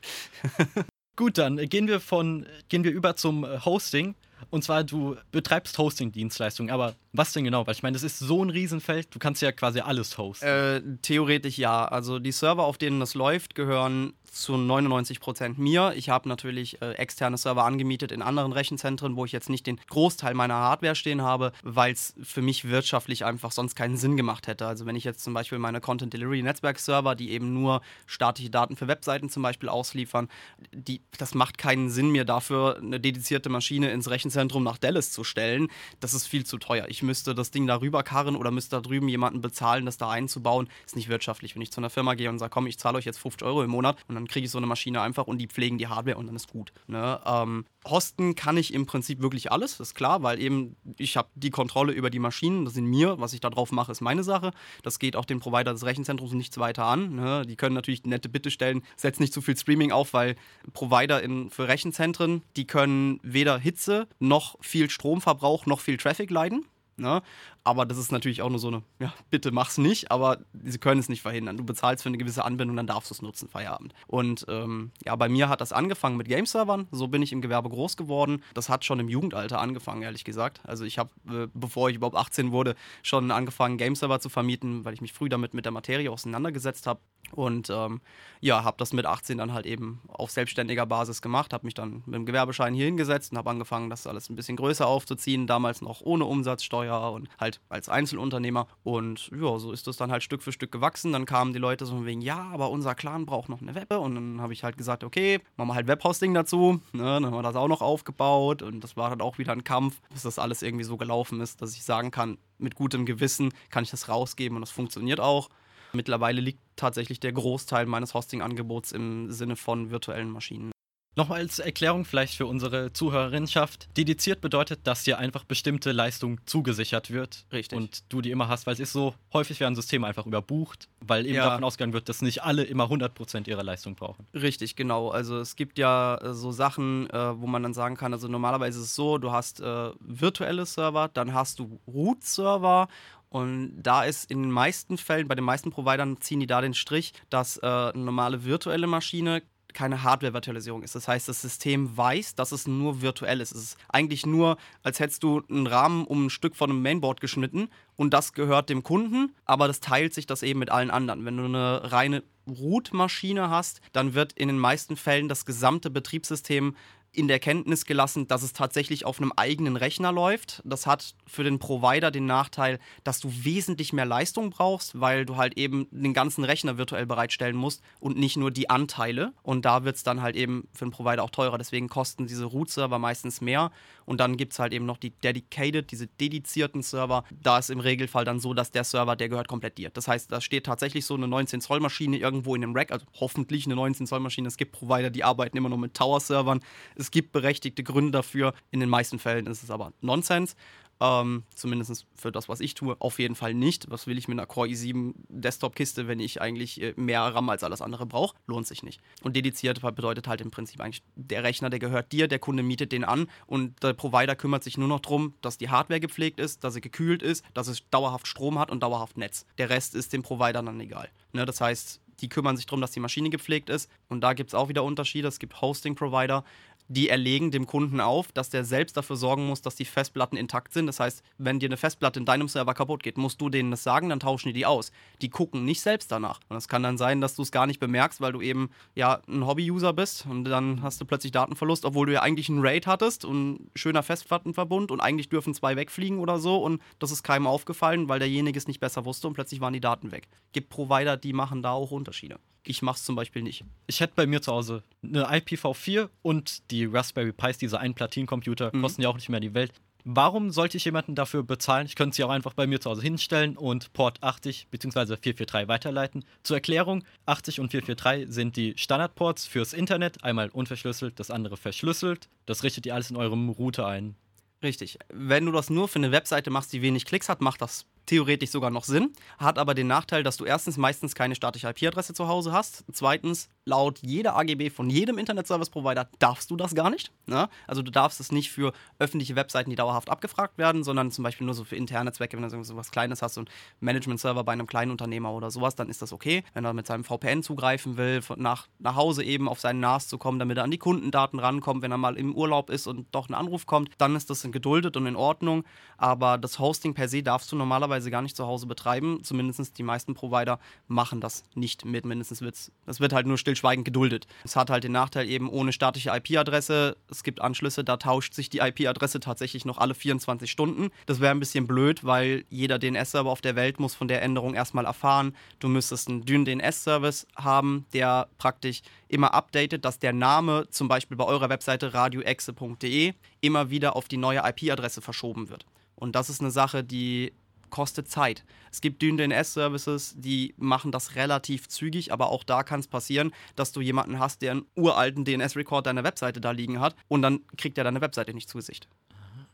Gut, 1.15 1.37
dann 1.37 1.57
gehen 1.57 1.87
wir 1.87 1.99
von 1.99 2.45
gehen 2.69 2.83
wir 2.83 2.91
über 2.91 3.15
zum 3.15 3.43
äh, 3.43 3.59
Hosting. 3.63 4.15
Und 4.49 4.63
zwar, 4.63 4.83
du 4.83 5.15
betreibst 5.31 5.77
Hosting-Dienstleistungen, 5.77 6.71
aber 6.71 6.95
was 7.13 7.33
denn 7.33 7.43
genau? 7.43 7.67
Weil 7.67 7.75
ich 7.75 7.83
meine, 7.83 7.93
das 7.93 8.03
ist 8.03 8.19
so 8.19 8.43
ein 8.43 8.49
Riesenfeld, 8.49 9.13
du 9.13 9.19
kannst 9.19 9.41
ja 9.41 9.51
quasi 9.51 9.81
alles 9.81 10.17
hosten. 10.17 10.45
Äh, 10.45 10.81
theoretisch 11.01 11.57
ja. 11.57 11.85
Also 11.85 12.19
die 12.19 12.31
Server, 12.31 12.63
auf 12.63 12.77
denen 12.77 12.99
das 12.99 13.13
läuft, 13.13 13.55
gehören 13.55 14.13
zu 14.31 14.53
99% 14.53 15.59
mir. 15.59 15.93
Ich 15.95 16.09
habe 16.09 16.29
natürlich 16.29 16.81
äh, 16.81 16.93
externe 16.93 17.37
Server 17.37 17.65
angemietet 17.65 18.11
in 18.11 18.21
anderen 18.21 18.53
Rechenzentren, 18.53 19.15
wo 19.15 19.25
ich 19.25 19.33
jetzt 19.33 19.49
nicht 19.49 19.67
den 19.67 19.79
Großteil 19.89 20.33
meiner 20.33 20.55
Hardware 20.55 20.95
stehen 20.95 21.21
habe, 21.21 21.51
weil 21.63 21.91
es 21.91 22.15
für 22.23 22.41
mich 22.41 22.69
wirtschaftlich 22.69 23.25
einfach 23.25 23.51
sonst 23.51 23.75
keinen 23.75 23.97
Sinn 23.97 24.15
gemacht 24.15 24.47
hätte. 24.47 24.65
Also 24.67 24.85
wenn 24.85 24.95
ich 24.95 25.03
jetzt 25.03 25.23
zum 25.23 25.33
Beispiel 25.33 25.59
meine 25.59 25.81
Content 25.81 26.13
Delivery 26.13 26.41
Netzwerk 26.41 26.79
Server, 26.79 27.15
die 27.15 27.31
eben 27.31 27.53
nur 27.53 27.81
statische 28.05 28.49
Daten 28.49 28.77
für 28.77 28.87
Webseiten 28.87 29.29
zum 29.29 29.43
Beispiel 29.43 29.67
ausliefern, 29.67 30.29
die, 30.71 31.01
das 31.17 31.35
macht 31.35 31.57
keinen 31.57 31.89
Sinn 31.89 32.09
mir 32.09 32.23
dafür 32.23 32.77
eine 32.77 32.99
dedizierte 32.99 33.49
Maschine 33.49 33.91
ins 33.91 34.09
Rechenzentrum 34.09 34.63
nach 34.63 34.77
Dallas 34.77 35.11
zu 35.11 35.25
stellen. 35.25 35.67
Das 35.99 36.13
ist 36.13 36.27
viel 36.27 36.45
zu 36.45 36.57
teuer. 36.57 36.85
Ich 36.87 37.03
müsste 37.03 37.35
das 37.35 37.51
Ding 37.51 37.67
darüber 37.67 38.01
karren 38.03 38.37
oder 38.37 38.51
müsste 38.51 38.77
da 38.77 38.81
drüben 38.81 39.09
jemanden 39.09 39.41
bezahlen, 39.41 39.85
das 39.85 39.97
da 39.97 40.09
einzubauen. 40.09 40.69
Ist 40.85 40.95
nicht 40.95 41.09
wirtschaftlich. 41.09 41.55
Wenn 41.55 41.61
ich 41.61 41.71
zu 41.71 41.81
einer 41.81 41.89
Firma 41.89 42.13
gehe 42.13 42.29
und 42.29 42.39
sage, 42.39 42.49
komm, 42.49 42.67
ich 42.67 42.79
zahle 42.79 42.97
euch 42.97 43.05
jetzt 43.05 43.19
50 43.19 43.45
Euro 43.45 43.63
im 43.63 43.71
Monat 43.71 43.97
und 44.07 44.15
dann 44.15 44.20
kriege 44.27 44.45
ich 44.45 44.51
so 44.51 44.57
eine 44.57 44.67
Maschine 44.67 45.01
einfach 45.01 45.27
und 45.27 45.37
die 45.37 45.47
pflegen 45.47 45.77
die 45.77 45.87
Hardware 45.87 46.17
und 46.17 46.27
dann 46.27 46.35
ist 46.35 46.49
gut. 46.49 46.71
Ne? 46.87 47.19
Ähm, 47.25 47.65
hosten 47.85 48.35
kann 48.35 48.57
ich 48.57 48.73
im 48.73 48.85
Prinzip 48.85 49.21
wirklich 49.21 49.51
alles, 49.51 49.79
ist 49.79 49.95
klar, 49.95 50.23
weil 50.23 50.39
eben 50.39 50.75
ich 50.97 51.17
habe 51.17 51.29
die 51.35 51.49
Kontrolle 51.49 51.93
über 51.93 52.09
die 52.09 52.19
Maschinen, 52.19 52.65
das 52.65 52.73
sind 52.75 52.85
mir, 52.85 53.19
was 53.19 53.33
ich 53.33 53.39
da 53.39 53.49
drauf 53.49 53.71
mache, 53.71 53.91
ist 53.91 54.01
meine 54.01 54.23
Sache. 54.23 54.51
Das 54.83 54.99
geht 54.99 55.15
auch 55.15 55.25
den 55.25 55.39
Provider 55.39 55.73
des 55.73 55.85
Rechenzentrums 55.85 56.33
nichts 56.33 56.57
weiter 56.57 56.85
an. 56.85 57.15
Ne? 57.15 57.45
Die 57.45 57.55
können 57.55 57.75
natürlich 57.75 58.03
nette 58.05 58.29
Bitte 58.29 58.51
stellen, 58.51 58.83
setzt 58.95 59.19
nicht 59.19 59.33
zu 59.33 59.41
viel 59.41 59.57
Streaming 59.57 59.91
auf, 59.91 60.13
weil 60.13 60.35
Provider 60.73 61.21
in, 61.21 61.49
für 61.49 61.67
Rechenzentren, 61.67 62.43
die 62.55 62.65
können 62.65 63.19
weder 63.23 63.57
Hitze 63.57 64.07
noch 64.19 64.55
viel 64.61 64.89
Stromverbrauch 64.89 65.65
noch 65.65 65.79
viel 65.79 65.97
Traffic 65.97 66.29
leiden. 66.29 66.65
Ne? 66.97 67.21
Aber 67.63 67.85
das 67.85 67.97
ist 67.97 68.11
natürlich 68.11 68.41
auch 68.41 68.49
nur 68.49 68.59
so 68.59 68.69
eine, 68.69 68.81
ja, 68.99 69.13
bitte 69.29 69.51
mach's 69.51 69.77
nicht, 69.77 70.09
aber 70.09 70.39
sie 70.63 70.79
können 70.79 70.99
es 70.99 71.09
nicht 71.09 71.21
verhindern. 71.21 71.57
Du 71.57 71.63
bezahlst 71.63 72.01
für 72.01 72.09
eine 72.09 72.17
gewisse 72.17 72.43
Anbindung, 72.43 72.75
dann 72.75 72.87
darfst 72.87 73.11
du 73.11 73.13
es 73.13 73.21
nutzen, 73.21 73.47
Feierabend. 73.47 73.93
Und 74.07 74.45
ähm, 74.49 74.91
ja, 75.05 75.15
bei 75.15 75.29
mir 75.29 75.47
hat 75.47 75.61
das 75.61 75.71
angefangen 75.71 76.17
mit 76.17 76.27
Game-Servern. 76.27 76.87
So 76.91 77.07
bin 77.07 77.21
ich 77.21 77.31
im 77.31 77.41
Gewerbe 77.41 77.69
groß 77.69 77.97
geworden. 77.97 78.41
Das 78.55 78.69
hat 78.69 78.83
schon 78.83 78.99
im 78.99 79.09
Jugendalter 79.09 79.59
angefangen, 79.59 80.01
ehrlich 80.01 80.23
gesagt. 80.23 80.61
Also 80.63 80.85
ich 80.85 80.97
habe, 80.97 81.11
äh, 81.29 81.47
bevor 81.53 81.89
ich 81.89 81.97
überhaupt 81.97 82.17
18 82.17 82.51
wurde, 82.51 82.75
schon 83.03 83.29
angefangen, 83.29 83.77
Game-Server 83.77 84.19
zu 84.19 84.29
vermieten, 84.29 84.83
weil 84.83 84.95
ich 84.95 85.01
mich 85.01 85.13
früh 85.13 85.29
damit 85.29 85.53
mit 85.53 85.65
der 85.65 85.71
Materie 85.71 86.11
auseinandergesetzt 86.11 86.87
habe. 86.87 86.99
Und 87.31 87.69
ähm, 87.69 88.01
ja, 88.41 88.63
habe 88.63 88.77
das 88.77 88.93
mit 88.93 89.05
18 89.05 89.37
dann 89.37 89.53
halt 89.53 89.65
eben 89.65 90.01
auf 90.07 90.31
selbstständiger 90.31 90.85
Basis 90.85 91.21
gemacht, 91.21 91.53
habe 91.53 91.65
mich 91.65 91.73
dann 91.73 92.03
mit 92.05 92.15
dem 92.15 92.25
Gewerbeschein 92.25 92.73
hier 92.73 92.85
hingesetzt 92.85 93.31
und 93.31 93.37
habe 93.37 93.49
angefangen, 93.49 93.89
das 93.89 94.07
alles 94.07 94.29
ein 94.29 94.35
bisschen 94.35 94.57
größer 94.57 94.85
aufzuziehen, 94.85 95.47
damals 95.47 95.81
noch 95.81 96.01
ohne 96.01 96.25
Umsatzsteuer 96.25 97.11
und 97.11 97.29
halt 97.39 97.50
als 97.69 97.89
Einzelunternehmer. 97.89 98.67
Und 98.83 99.29
ja, 99.35 99.59
so 99.59 99.71
ist 99.71 99.87
das 99.87 99.97
dann 99.97 100.11
halt 100.11 100.23
Stück 100.23 100.41
für 100.41 100.51
Stück 100.51 100.71
gewachsen. 100.71 101.11
Dann 101.11 101.25
kamen 101.25 101.53
die 101.53 101.59
Leute 101.59 101.85
so 101.85 101.95
von 101.95 102.05
wegen, 102.05 102.21
ja, 102.21 102.49
aber 102.53 102.69
unser 102.69 102.95
Clan 102.95 103.25
braucht 103.25 103.49
noch 103.49 103.61
eine 103.61 103.75
Webbe. 103.75 103.99
Und 103.99 104.15
dann 104.15 104.41
habe 104.41 104.53
ich 104.53 104.63
halt 104.63 104.77
gesagt, 104.77 105.03
okay, 105.03 105.39
machen 105.57 105.69
wir 105.69 105.75
halt 105.75 105.87
Webhosting 105.87 106.33
dazu. 106.33 106.79
Ne? 106.93 107.03
Dann 107.03 107.25
haben 107.25 107.33
wir 107.33 107.43
das 107.43 107.55
auch 107.55 107.67
noch 107.67 107.81
aufgebaut 107.81 108.61
und 108.61 108.83
das 108.83 108.95
war 108.97 109.09
dann 109.09 109.21
auch 109.21 109.37
wieder 109.37 109.51
ein 109.51 109.63
Kampf, 109.63 110.01
bis 110.11 110.23
das 110.23 110.39
alles 110.39 110.61
irgendwie 110.61 110.83
so 110.85 110.97
gelaufen 110.97 111.41
ist, 111.41 111.61
dass 111.61 111.73
ich 111.73 111.83
sagen 111.83 112.11
kann, 112.11 112.37
mit 112.57 112.75
gutem 112.75 113.05
Gewissen 113.05 113.53
kann 113.69 113.83
ich 113.83 113.91
das 113.91 114.07
rausgeben 114.07 114.55
und 114.55 114.61
das 114.61 114.71
funktioniert 114.71 115.19
auch. 115.19 115.49
Mittlerweile 115.93 116.39
liegt 116.39 116.59
tatsächlich 116.75 117.19
der 117.19 117.33
Großteil 117.33 117.85
meines 117.85 118.13
Hosting-Angebots 118.13 118.91
im 118.91 119.31
Sinne 119.31 119.55
von 119.55 119.91
virtuellen 119.91 120.31
Maschinen. 120.31 120.71
Nochmal 121.17 121.39
als 121.39 121.59
Erklärung 121.59 122.05
vielleicht 122.05 122.35
für 122.35 122.45
unsere 122.45 122.93
Zuhörerinnenschaft. 122.93 123.89
Dediziert 123.97 124.39
bedeutet, 124.39 124.87
dass 124.87 125.03
dir 125.03 125.17
einfach 125.17 125.43
bestimmte 125.43 125.91
Leistung 125.91 126.39
zugesichert 126.45 127.11
wird. 127.11 127.45
Richtig. 127.51 127.77
Und 127.77 128.03
du 128.13 128.21
die 128.21 128.31
immer 128.31 128.47
hast, 128.47 128.65
weil 128.65 128.75
es 128.75 128.79
ist 128.79 128.93
so, 128.93 129.13
häufig 129.33 129.59
werden 129.59 129.75
Systeme 129.75 130.07
einfach 130.07 130.25
überbucht, 130.25 130.87
weil 131.01 131.25
eben 131.25 131.35
Ja. 131.35 131.49
davon 131.49 131.65
ausgegangen 131.65 131.91
wird, 131.91 132.07
dass 132.07 132.21
nicht 132.21 132.43
alle 132.43 132.63
immer 132.63 132.89
100% 132.89 133.49
ihrer 133.49 133.63
Leistung 133.63 133.95
brauchen. 133.95 134.25
Richtig, 134.33 134.77
genau. 134.77 135.09
Also 135.09 135.37
es 135.39 135.57
gibt 135.57 135.77
ja 135.77 136.15
äh, 136.15 136.33
so 136.33 136.51
Sachen, 136.53 137.09
äh, 137.09 137.39
wo 137.41 137.45
man 137.45 137.61
dann 137.61 137.73
sagen 137.73 137.97
kann, 137.97 138.13
also 138.13 138.29
normalerweise 138.29 138.79
ist 138.79 138.85
es 138.85 138.95
so, 138.95 139.17
du 139.17 139.31
hast 139.33 139.59
äh, 139.59 139.89
virtuelle 139.99 140.65
Server, 140.65 141.09
dann 141.13 141.33
hast 141.33 141.59
du 141.59 141.81
Root-Server 141.87 142.87
und 143.27 143.81
da 143.81 144.03
ist 144.03 144.29
in 144.31 144.43
den 144.43 144.51
meisten 144.51 144.97
Fällen, 144.97 145.27
bei 145.27 145.35
den 145.35 145.45
meisten 145.45 145.71
Providern 145.71 146.21
ziehen 146.21 146.39
die 146.39 146.47
da 146.47 146.61
den 146.61 146.73
Strich, 146.73 147.13
dass 147.29 147.57
äh, 147.57 147.65
eine 147.65 147.97
normale 148.03 148.43
virtuelle 148.45 148.87
Maschine 148.87 149.41
keine 149.73 150.03
Hardware-Virtualisierung 150.03 150.83
ist. 150.83 150.95
Das 150.95 151.07
heißt, 151.07 151.27
das 151.27 151.41
System 151.41 151.95
weiß, 151.95 152.35
dass 152.35 152.51
es 152.51 152.67
nur 152.67 153.01
virtuell 153.01 153.41
ist. 153.41 153.51
Es 153.51 153.61
ist 153.61 153.77
eigentlich 153.89 154.25
nur, 154.25 154.57
als 154.83 154.99
hättest 154.99 155.23
du 155.23 155.41
einen 155.49 155.67
Rahmen 155.67 156.05
um 156.05 156.25
ein 156.25 156.29
Stück 156.29 156.55
von 156.55 156.69
einem 156.69 156.81
Mainboard 156.81 157.21
geschnitten 157.21 157.69
und 157.95 158.13
das 158.13 158.33
gehört 158.33 158.69
dem 158.69 158.83
Kunden, 158.83 159.35
aber 159.45 159.67
das 159.67 159.79
teilt 159.79 160.13
sich 160.13 160.25
das 160.25 160.43
eben 160.43 160.59
mit 160.59 160.71
allen 160.71 160.91
anderen. 160.91 161.25
Wenn 161.25 161.37
du 161.37 161.45
eine 161.45 161.91
reine 161.91 162.23
Root-Maschine 162.47 163.49
hast, 163.49 163.81
dann 163.93 164.13
wird 164.13 164.33
in 164.33 164.47
den 164.47 164.59
meisten 164.59 164.97
Fällen 164.97 165.27
das 165.27 165.45
gesamte 165.45 165.89
Betriebssystem 165.89 166.75
in 167.13 167.27
der 167.27 167.39
Kenntnis 167.39 167.85
gelassen, 167.85 168.27
dass 168.27 168.41
es 168.41 168.53
tatsächlich 168.53 169.05
auf 169.05 169.19
einem 169.19 169.33
eigenen 169.35 169.75
Rechner 169.75 170.11
läuft. 170.11 170.61
Das 170.63 170.87
hat 170.87 171.15
für 171.27 171.43
den 171.43 171.59
Provider 171.59 172.09
den 172.09 172.25
Nachteil, 172.25 172.79
dass 173.03 173.19
du 173.19 173.29
wesentlich 173.43 173.91
mehr 173.91 174.05
Leistung 174.05 174.49
brauchst, 174.49 174.99
weil 174.99 175.25
du 175.25 175.35
halt 175.35 175.57
eben 175.57 175.87
den 175.91 176.13
ganzen 176.13 176.45
Rechner 176.45 176.77
virtuell 176.77 177.05
bereitstellen 177.05 177.57
musst 177.57 177.81
und 177.99 178.17
nicht 178.17 178.37
nur 178.37 178.49
die 178.49 178.69
Anteile. 178.69 179.33
Und 179.43 179.65
da 179.65 179.83
wird 179.83 179.97
es 179.97 180.03
dann 180.03 180.21
halt 180.21 180.37
eben 180.37 180.67
für 180.73 180.85
den 180.85 180.91
Provider 180.91 181.23
auch 181.23 181.29
teurer. 181.29 181.57
Deswegen 181.57 181.89
kosten 181.89 182.27
diese 182.27 182.45
Root-Server 182.45 182.97
meistens 182.97 183.41
mehr. 183.41 183.71
Und 184.11 184.17
dann 184.17 184.35
gibt 184.35 184.51
es 184.51 184.59
halt 184.59 184.73
eben 184.73 184.85
noch 184.85 184.97
die 184.97 185.11
Dedicated, 185.11 185.89
diese 185.89 186.05
dedizierten 186.05 186.81
Server. 186.81 187.23
Da 187.29 187.59
ist 187.59 187.69
im 187.69 187.79
Regelfall 187.79 188.25
dann 188.25 188.41
so, 188.41 188.53
dass 188.53 188.69
der 188.69 188.83
Server, 188.83 189.15
der 189.15 189.29
gehört 189.29 189.47
komplett 189.47 189.77
dir. 189.77 189.89
Das 189.89 190.09
heißt, 190.09 190.29
da 190.29 190.41
steht 190.41 190.65
tatsächlich 190.65 191.05
so 191.05 191.13
eine 191.13 191.27
19-Zoll-Maschine 191.27 192.17
irgendwo 192.17 192.53
in 192.53 192.59
dem 192.59 192.75
Rack, 192.75 192.91
also 192.91 193.05
hoffentlich 193.21 193.67
eine 193.67 193.75
19-Zoll-Maschine. 193.75 194.49
Es 194.49 194.57
gibt 194.57 194.73
Provider, 194.73 195.11
die 195.11 195.23
arbeiten 195.23 195.55
immer 195.55 195.69
noch 195.69 195.77
mit 195.77 195.93
Tower-Servern. 195.93 196.59
Es 196.97 197.11
gibt 197.11 197.31
berechtigte 197.31 197.83
Gründe 197.85 198.11
dafür. 198.11 198.53
In 198.69 198.81
den 198.81 198.89
meisten 198.89 199.17
Fällen 199.17 199.45
ist 199.45 199.63
es 199.63 199.71
aber 199.71 199.93
Nonsens. 200.01 200.57
Ähm, 201.01 201.43
zumindest 201.55 202.05
für 202.13 202.31
das, 202.31 202.47
was 202.47 202.59
ich 202.59 202.75
tue, 202.75 202.95
auf 202.99 203.17
jeden 203.17 203.33
Fall 203.33 203.55
nicht. 203.55 203.89
Was 203.89 204.05
will 204.05 204.19
ich 204.19 204.27
mit 204.27 204.37
einer 204.37 204.45
Core 204.45 204.67
i7 204.67 205.15
Desktop-Kiste, 205.29 206.07
wenn 206.07 206.19
ich 206.19 206.39
eigentlich 206.41 206.79
äh, 206.79 206.93
mehr 206.95 207.21
RAM 207.21 207.49
als 207.49 207.63
alles 207.63 207.81
andere 207.81 208.05
brauche? 208.05 208.37
Lohnt 208.45 208.67
sich 208.67 208.83
nicht. 208.83 209.01
Und 209.23 209.35
dediziert 209.35 209.81
bedeutet 209.81 210.27
halt 210.27 210.41
im 210.41 210.51
Prinzip 210.51 210.79
eigentlich, 210.79 211.01
der 211.15 211.43
Rechner, 211.43 211.71
der 211.71 211.79
gehört 211.79 212.11
dir, 212.11 212.27
der 212.27 212.37
Kunde 212.37 212.61
mietet 212.61 212.91
den 212.91 213.03
an 213.03 213.27
und 213.47 213.81
der 213.81 213.93
Provider 213.93 214.35
kümmert 214.35 214.63
sich 214.63 214.77
nur 214.77 214.87
noch 214.87 214.99
darum, 214.99 215.33
dass 215.41 215.57
die 215.57 215.69
Hardware 215.69 215.99
gepflegt 215.99 216.39
ist, 216.39 216.63
dass 216.63 216.75
sie 216.75 216.81
gekühlt 216.81 217.23
ist, 217.23 217.43
dass 217.55 217.67
es 217.67 217.89
dauerhaft 217.89 218.27
Strom 218.27 218.59
hat 218.59 218.69
und 218.69 218.83
dauerhaft 218.83 219.17
Netz. 219.17 219.47
Der 219.57 219.71
Rest 219.71 219.95
ist 219.95 220.13
dem 220.13 220.21
Provider 220.21 220.61
dann 220.61 220.79
egal. 220.79 221.09
Ne, 221.33 221.47
das 221.47 221.61
heißt, 221.61 221.99
die 222.21 222.29
kümmern 222.29 222.55
sich 222.55 222.65
darum, 222.67 222.81
dass 222.81 222.91
die 222.91 222.99
Maschine 222.99 223.29
gepflegt 223.29 223.69
ist. 223.69 223.89
Und 224.07 224.21
da 224.21 224.33
gibt 224.33 224.51
es 224.51 224.53
auch 224.53 224.69
wieder 224.69 224.83
Unterschiede. 224.83 225.27
Es 225.27 225.39
gibt 225.39 225.59
Hosting-Provider, 225.59 226.43
die 226.91 227.07
erlegen 227.07 227.51
dem 227.51 227.67
Kunden 227.67 228.01
auf, 228.01 228.31
dass 228.33 228.49
der 228.49 228.65
selbst 228.65 228.97
dafür 228.97 229.15
sorgen 229.15 229.47
muss, 229.47 229.61
dass 229.61 229.75
die 229.75 229.85
Festplatten 229.85 230.35
intakt 230.35 230.73
sind. 230.73 230.87
Das 230.87 230.99
heißt, 230.99 231.23
wenn 231.37 231.59
dir 231.59 231.69
eine 231.69 231.77
Festplatte 231.77 232.19
in 232.19 232.25
deinem 232.25 232.49
Server 232.49 232.73
kaputt 232.73 233.01
geht, 233.01 233.17
musst 233.17 233.39
du 233.39 233.49
denen 233.49 233.71
das 233.71 233.83
sagen, 233.83 234.09
dann 234.09 234.19
tauschen 234.19 234.49
die 234.49 234.53
die 234.53 234.65
aus. 234.65 234.91
Die 235.21 235.29
gucken 235.29 235.63
nicht 235.63 235.79
selbst 235.79 236.11
danach. 236.11 236.41
Und 236.49 236.57
es 236.57 236.67
kann 236.67 236.83
dann 236.83 236.97
sein, 236.97 237.21
dass 237.21 237.35
du 237.35 237.43
es 237.43 237.51
gar 237.51 237.65
nicht 237.65 237.79
bemerkst, 237.79 238.19
weil 238.19 238.33
du 238.33 238.41
eben 238.41 238.71
ja 238.93 239.21
ein 239.29 239.47
Hobby-User 239.47 239.93
bist 239.93 240.25
und 240.25 240.43
dann 240.43 240.81
hast 240.81 240.99
du 240.99 241.05
plötzlich 241.05 241.31
Datenverlust, 241.31 241.85
obwohl 241.85 242.07
du 242.07 242.13
ja 242.13 242.21
eigentlich 242.23 242.49
einen 242.49 242.61
RAID 242.61 242.87
hattest 242.87 243.23
und 243.23 243.69
schöner 243.73 244.03
Festplattenverbund 244.03 244.91
und 244.91 244.99
eigentlich 244.99 245.29
dürfen 245.29 245.53
zwei 245.53 245.77
wegfliegen 245.77 246.19
oder 246.19 246.39
so 246.39 246.57
und 246.57 246.81
das 246.99 247.11
ist 247.11 247.23
keinem 247.23 247.47
aufgefallen, 247.47 248.09
weil 248.09 248.19
derjenige 248.19 248.57
es 248.57 248.67
nicht 248.67 248.81
besser 248.81 249.05
wusste 249.05 249.27
und 249.27 249.33
plötzlich 249.33 249.61
waren 249.61 249.73
die 249.73 249.79
Daten 249.79 250.11
weg. 250.11 250.27
Gibt 250.51 250.69
Provider, 250.69 251.15
die 251.15 251.31
machen 251.31 251.63
da 251.63 251.71
auch 251.71 251.91
Unterschiede. 251.91 252.37
Ich 252.63 252.81
mach's 252.81 253.03
zum 253.03 253.15
Beispiel 253.15 253.41
nicht. 253.41 253.63
Ich 253.87 253.99
hätte 253.99 254.13
bei 254.15 254.27
mir 254.27 254.41
zu 254.41 254.51
Hause 254.51 254.83
eine 255.03 255.25
IPv4 255.31 256.09
und 256.21 256.69
die 256.71 256.85
Raspberry 256.85 257.31
Pis, 257.31 257.57
diese 257.57 257.79
Ein-Platin-Computer, 257.79 258.71
Mhm. 258.73 258.81
kosten 258.81 259.01
ja 259.01 259.09
auch 259.09 259.15
nicht 259.15 259.29
mehr 259.29 259.39
die 259.39 259.53
Welt. 259.53 259.73
Warum 260.03 260.49
sollte 260.49 260.77
ich 260.77 260.85
jemanden 260.85 261.13
dafür 261.13 261.43
bezahlen? 261.43 261.85
Ich 261.85 261.95
könnte 261.95 262.15
sie 262.15 262.23
auch 262.23 262.29
einfach 262.31 262.53
bei 262.55 262.65
mir 262.65 262.81
zu 262.81 262.89
Hause 262.89 263.03
hinstellen 263.03 263.55
und 263.55 263.93
Port 263.93 264.21
80 264.23 264.67
bzw. 264.71 265.15
443 265.17 265.67
weiterleiten. 265.67 266.25
Zur 266.41 266.57
Erklärung, 266.57 267.03
80 267.27 267.59
und 267.59 267.69
443 267.71 268.33
sind 268.33 268.55
die 268.55 268.73
Standardports 268.77 269.45
fürs 269.45 269.73
Internet, 269.73 270.23
einmal 270.23 270.49
unverschlüsselt, 270.49 271.19
das 271.19 271.29
andere 271.29 271.55
verschlüsselt. 271.55 272.29
Das 272.47 272.63
richtet 272.63 272.87
ihr 272.87 272.95
alles 272.95 273.11
in 273.11 273.15
eurem 273.17 273.49
Router 273.49 273.85
ein. 273.87 274.15
Richtig. 274.63 274.97
Wenn 275.09 275.45
du 275.45 275.51
das 275.51 275.69
nur 275.69 275.87
für 275.87 275.99
eine 275.99 276.11
Webseite 276.11 276.49
machst, 276.49 276.73
die 276.73 276.81
wenig 276.81 277.05
Klicks 277.05 277.29
hat, 277.29 277.41
macht 277.41 277.61
das 277.61 277.85
theoretisch 278.05 278.51
sogar 278.51 278.69
noch 278.69 278.83
Sinn. 278.83 279.13
Hat 279.37 279.57
aber 279.57 279.73
den 279.73 279.87
Nachteil, 279.87 280.23
dass 280.23 280.37
du 280.37 280.45
erstens 280.45 280.77
meistens 280.77 281.15
keine 281.15 281.35
statische 281.35 281.69
IP-Adresse 281.69 282.13
zu 282.13 282.27
Hause 282.27 282.51
hast. 282.51 282.83
Zweitens, 282.91 283.49
laut 283.65 283.99
jeder 284.01 284.35
AGB 284.35 284.69
von 284.69 284.89
jedem 284.89 285.17
Internet-Service-Provider 285.17 286.09
darfst 286.19 286.49
du 286.49 286.55
das 286.55 286.73
gar 286.73 286.89
nicht. 286.89 287.11
Ne? 287.27 287.47
Also 287.67 287.81
du 287.81 287.91
darfst 287.91 288.19
es 288.19 288.31
nicht 288.31 288.51
für 288.51 288.73
öffentliche 288.97 289.35
Webseiten, 289.35 289.69
die 289.69 289.75
dauerhaft 289.75 290.09
abgefragt 290.09 290.57
werden, 290.57 290.83
sondern 290.83 291.11
zum 291.11 291.23
Beispiel 291.23 291.45
nur 291.45 291.53
so 291.53 291.63
für 291.63 291.75
interne 291.75 292.11
Zwecke, 292.11 292.37
wenn 292.37 292.47
du 292.47 292.63
so 292.63 292.75
was 292.75 292.91
Kleines 292.91 293.21
hast, 293.21 293.35
so 293.35 293.41
ein 293.41 293.49
Management-Server 293.79 294.43
bei 294.43 294.53
einem 294.53 294.67
kleinen 294.67 294.91
Unternehmer 294.91 295.31
oder 295.31 295.51
sowas, 295.51 295.75
dann 295.75 295.89
ist 295.89 296.01
das 296.01 296.11
okay. 296.11 296.43
Wenn 296.53 296.65
er 296.65 296.73
mit 296.73 296.87
seinem 296.87 297.03
VPN 297.03 297.43
zugreifen 297.43 297.97
will, 297.97 298.21
nach, 298.37 298.67
nach 298.79 298.95
Hause 298.95 299.23
eben 299.23 299.47
auf 299.47 299.59
seinen 299.59 299.79
NAS 299.79 300.07
zu 300.07 300.17
kommen, 300.17 300.39
damit 300.39 300.57
er 300.57 300.63
an 300.63 300.71
die 300.71 300.77
Kundendaten 300.77 301.39
rankommt, 301.39 301.83
wenn 301.83 301.91
er 301.91 301.97
mal 301.97 302.17
im 302.17 302.35
Urlaub 302.35 302.69
ist 302.69 302.87
und 302.87 303.07
doch 303.11 303.29
ein 303.29 303.35
Anruf 303.35 303.65
kommt, 303.65 303.91
dann 303.99 304.15
ist 304.15 304.29
das 304.29 304.41
geduldet 304.51 304.97
und 304.97 305.05
in 305.05 305.15
Ordnung. 305.15 305.63
Aber 305.97 306.37
das 306.37 306.57
Hosting 306.57 306.95
per 306.95 307.07
se 307.07 307.21
darfst 307.21 307.51
du 307.51 307.55
normalerweise 307.55 308.09
gar 308.09 308.23
nicht 308.23 308.35
zu 308.35 308.47
Hause 308.47 308.65
betreiben. 308.65 309.23
Zumindest 309.23 309.77
die 309.77 309.83
meisten 309.83 310.15
Provider 310.15 310.59
machen 310.87 311.21
das 311.21 311.43
nicht 311.53 311.85
mit. 311.85 312.05
Mindestens 312.05 312.41
wird's, 312.41 312.71
es 312.87 312.99
wird 312.99 313.13
halt 313.13 313.27
nur 313.27 313.37
stillschweigend 313.51 313.85
geduldet. 313.85 314.27
Es 314.43 314.55
hat 314.55 314.69
halt 314.69 314.83
den 314.83 314.91
Nachteil 314.91 315.29
eben 315.29 315.49
ohne 315.49 315.73
statische 315.73 316.09
IP-Adresse. 316.09 316.95
Es 317.09 317.23
gibt 317.23 317.41
Anschlüsse, 317.41 317.83
da 317.83 317.97
tauscht 317.97 318.33
sich 318.33 318.49
die 318.49 318.59
IP-Adresse 318.59 319.19
tatsächlich 319.19 319.65
noch 319.65 319.77
alle 319.77 319.93
24 319.93 320.49
Stunden. 320.49 320.89
Das 321.05 321.19
wäre 321.19 321.31
ein 321.31 321.39
bisschen 321.39 321.67
blöd, 321.67 322.03
weil 322.03 322.45
jeder 322.49 322.79
DNS-Server 322.79 323.29
auf 323.29 323.41
der 323.41 323.55
Welt 323.55 323.79
muss 323.79 323.93
von 323.93 324.07
der 324.07 324.21
Änderung 324.21 324.53
erstmal 324.53 324.85
erfahren. 324.85 325.35
Du 325.59 325.67
müsstest 325.67 326.07
einen 326.07 326.25
dünnen 326.25 326.45
DNS-Service 326.45 327.27
haben, 327.35 327.85
der 327.93 328.27
praktisch 328.37 328.81
immer 329.07 329.33
updatet, 329.33 329.83
dass 329.83 329.99
der 329.99 330.13
Name 330.13 330.67
zum 330.69 330.87
Beispiel 330.87 331.17
bei 331.17 331.25
eurer 331.25 331.49
Webseite 331.49 331.93
radioexe.de 331.93 333.13
immer 333.41 333.69
wieder 333.69 333.95
auf 333.95 334.07
die 334.07 334.17
neue 334.17 334.39
IP-Adresse 334.39 335.01
verschoben 335.01 335.49
wird. 335.49 335.65
Und 335.95 336.15
das 336.15 336.29
ist 336.29 336.41
eine 336.41 336.51
Sache, 336.51 336.83
die 336.83 337.33
kostet 337.71 338.07
Zeit. 338.07 338.43
Es 338.71 338.81
gibt 338.81 339.01
dünn 339.01 339.17
DNS-Services, 339.17 340.15
die 340.17 340.53
machen 340.57 340.91
das 340.91 341.15
relativ 341.15 341.67
zügig, 341.67 342.13
aber 342.13 342.29
auch 342.29 342.43
da 342.43 342.61
kann 342.63 342.79
es 342.79 342.87
passieren, 342.87 343.31
dass 343.55 343.71
du 343.71 343.81
jemanden 343.81 344.19
hast, 344.19 344.43
der 344.43 344.51
einen 344.51 344.65
uralten 344.75 345.25
DNS-Record 345.25 345.87
deiner 345.87 346.03
Webseite 346.03 346.39
da 346.39 346.51
liegen 346.51 346.79
hat 346.79 346.95
und 347.07 347.23
dann 347.23 347.41
kriegt 347.57 347.77
er 347.77 347.83
deine 347.83 348.01
Webseite 348.01 348.33
nicht 348.33 348.49
zu 348.49 348.57
Gesicht. 348.57 348.87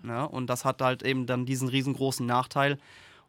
Ja, 0.06 0.26
und 0.26 0.48
das 0.48 0.66
hat 0.66 0.82
halt 0.82 1.04
eben 1.04 1.26
dann 1.26 1.46
diesen 1.46 1.70
riesengroßen 1.70 2.26
Nachteil. 2.26 2.78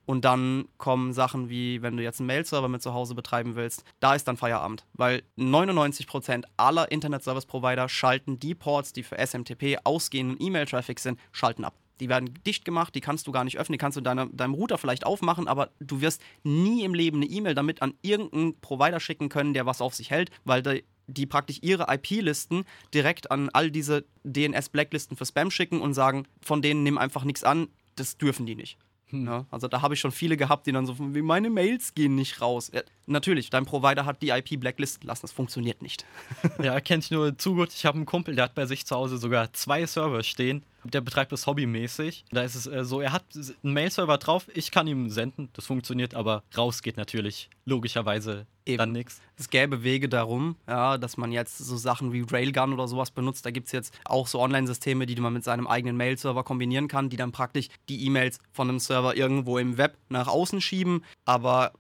Und 0.09 0.25
dann 0.25 0.65
kommen 0.79 1.13
Sachen 1.13 1.51
wie, 1.51 1.83
wenn 1.83 1.99
du 1.99 2.03
jetzt 2.03 2.19
einen 2.19 2.29
Mail-Server 2.29 2.69
mit 2.69 2.81
zu 2.81 2.95
Hause 2.95 3.15
betreiben 3.15 3.57
willst, 3.57 3.85
da 4.01 4.15
ist 4.15 4.27
dann 4.27 4.39
Feierabend. 4.39 4.87
Weil 4.95 5.23
99% 5.37 6.45
aller 6.57 6.91
Internet-Service-Provider 6.91 7.91
schalten 7.91 8.39
die 8.39 8.55
Ports, 8.55 8.95
die 8.95 9.03
für 9.03 9.19
SMTP 9.19 9.77
ausgehenden 9.85 10.39
E-Mail-Traffic 10.41 10.99
sind, 10.99 11.21
schalten 11.31 11.63
ab. 11.63 11.75
Die 12.01 12.09
werden 12.09 12.35
dicht 12.47 12.65
gemacht, 12.65 12.95
die 12.95 13.01
kannst 13.01 13.27
du 13.27 13.33
gar 13.33 13.45
nicht 13.45 13.59
öffnen, 13.59 13.75
die 13.75 13.79
kannst 13.79 13.97
du 13.97 14.01
deine, 14.01 14.29
deinem 14.29 14.55
Router 14.55 14.79
vielleicht 14.79 15.05
aufmachen, 15.07 15.49
aber 15.49 15.71
du 15.81 16.01
wirst 16.01 16.23
nie 16.43 16.85
im 16.85 16.95
Leben 16.95 17.19
eine 17.19 17.27
E-Mail 17.27 17.55
damit 17.55 17.83
an 17.83 17.95
irgendeinen 18.03 18.59
Provider 18.61 19.01
schicken 19.01 19.29
können, 19.29 19.55
der 19.55 19.67
was 19.67 19.81
auf 19.81 19.95
sich 19.95 20.11
hält, 20.11 20.31
weil 20.45 20.63
die, 20.63 20.85
die 21.07 21.27
praktisch 21.27 21.59
ihre 21.63 21.87
IP-Listen 21.93 22.65
direkt 22.95 23.31
an 23.31 23.49
all 23.53 23.71
diese 23.71 24.05
DNS-Blacklisten 24.25 25.17
für 25.17 25.27
Spam 25.27 25.51
schicken 25.51 25.81
und 25.81 25.95
sagen, 25.95 26.27
von 26.41 26.63
denen 26.63 26.83
nimm 26.83 26.99
einfach 26.99 27.25
nichts 27.25 27.45
an, 27.45 27.69
das 27.97 28.17
dürfen 28.17 28.47
die 28.47 28.55
nicht. 28.55 28.79
Ja, 29.11 29.47
also 29.51 29.69
da 29.69 29.81
habe 29.81 29.95
ich 29.95 30.01
schon 30.01 30.13
viele 30.13 30.37
gehabt, 30.37 30.67
die 30.67 30.73
dann 30.73 30.85
so, 30.85 30.97
wie 30.99 31.23
meine 31.23 31.49
Mails 31.49 31.95
gehen 31.95 32.15
nicht 32.15 32.41
raus. 32.41 32.71
Ja, 32.75 32.83
natürlich, 33.07 33.49
dein 33.49 33.65
Provider 33.65 34.05
hat 34.05 34.21
die 34.21 34.29
IP 34.29 34.61
blacklisten 34.61 35.07
lassen, 35.07 35.23
das 35.23 35.33
funktioniert 35.33 35.83
nicht. 35.83 36.05
Ja, 36.63 36.81
kenne 36.81 37.01
ich 37.01 37.11
nur 37.11 37.39
zu 37.39 37.55
gut. 37.55 37.73
Ich 37.73 37.87
habe 37.87 37.97
einen 37.97 38.07
Kumpel, 38.07 38.35
der 38.35 38.45
hat 38.45 38.55
bei 38.55 38.67
sich 38.67 38.85
zu 38.85 38.97
Hause 38.97 39.17
sogar 39.17 39.53
zwei 39.53 39.87
Server 39.87 40.23
stehen. 40.23 40.65
Der 40.91 41.01
betreibt 41.01 41.33
das 41.33 41.47
hobbymäßig. 41.47 42.25
Da 42.31 42.43
ist 42.43 42.55
es 42.55 42.67
äh, 42.67 42.85
so, 42.85 43.01
er 43.01 43.13
hat 43.13 43.25
einen 43.35 43.73
Mail-Server 43.73 44.19
drauf, 44.19 44.47
ich 44.55 44.71
kann 44.71 44.87
ihm 44.87 45.11
senden, 45.11 45.49
das 45.53 45.67
funktioniert, 45.67 46.15
aber 46.15 46.43
raus 46.57 46.83
geht 46.83 46.97
natürlich 46.97 47.51
logischerweise 47.65 48.47
Eben. 48.65 48.79
dann 48.79 48.93
nichts. 48.93 49.21
Es 49.37 49.51
gäbe 49.51 49.83
Wege 49.83 50.09
darum, 50.09 50.57
ja, 50.67 50.99
dass 50.99 51.17
man 51.17 51.33
jetzt 51.33 51.59
so 51.59 51.77
Sachen 51.77 52.13
wie 52.13 52.25
Railgun 52.29 52.73
oder 52.73 52.89
sowas 52.89 53.11
benutzt. 53.11 53.47
Da 53.47 53.51
gibt 53.51 53.67
es 53.67 53.73
jetzt 53.73 53.99
auch 54.05 54.27
so 54.27 54.41
Online-Systeme, 54.41 55.07
die 55.07 55.17
man 55.17 55.33
mit 55.33 55.45
seinem 55.45 55.67
eigenen 55.67 55.97
Mail-Server 55.97 56.45
kombinieren 56.45 56.89
kann, 56.89 57.09
die 57.09 57.17
dann 57.17 57.33
praktisch 57.33 57.69
die 57.89 58.05
E-Mails 58.07 58.39
von 58.53 58.69
einem 58.69 58.79
Server 58.79 59.17
irgendwo 59.17 59.59
im 59.59 59.79
Web 59.79 59.97
nach 60.09 60.29
außen 60.29 60.61
schieben. 60.61 61.05
Aber 61.25 61.73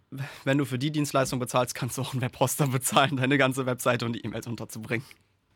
wenn 0.44 0.58
du 0.58 0.64
für 0.64 0.78
die 0.78 0.90
Dienstleistung 0.90 1.38
bezahlst, 1.38 1.74
kannst 1.74 1.98
du 1.98 2.02
auch 2.02 2.12
einen 2.12 2.22
Webhoster 2.22 2.68
bezahlen, 2.68 3.16
deine 3.16 3.38
ganze 3.38 3.66
Webseite 3.66 4.06
und 4.06 4.14
die 4.14 4.24
E-Mails 4.24 4.46
unterzubringen. 4.46 5.04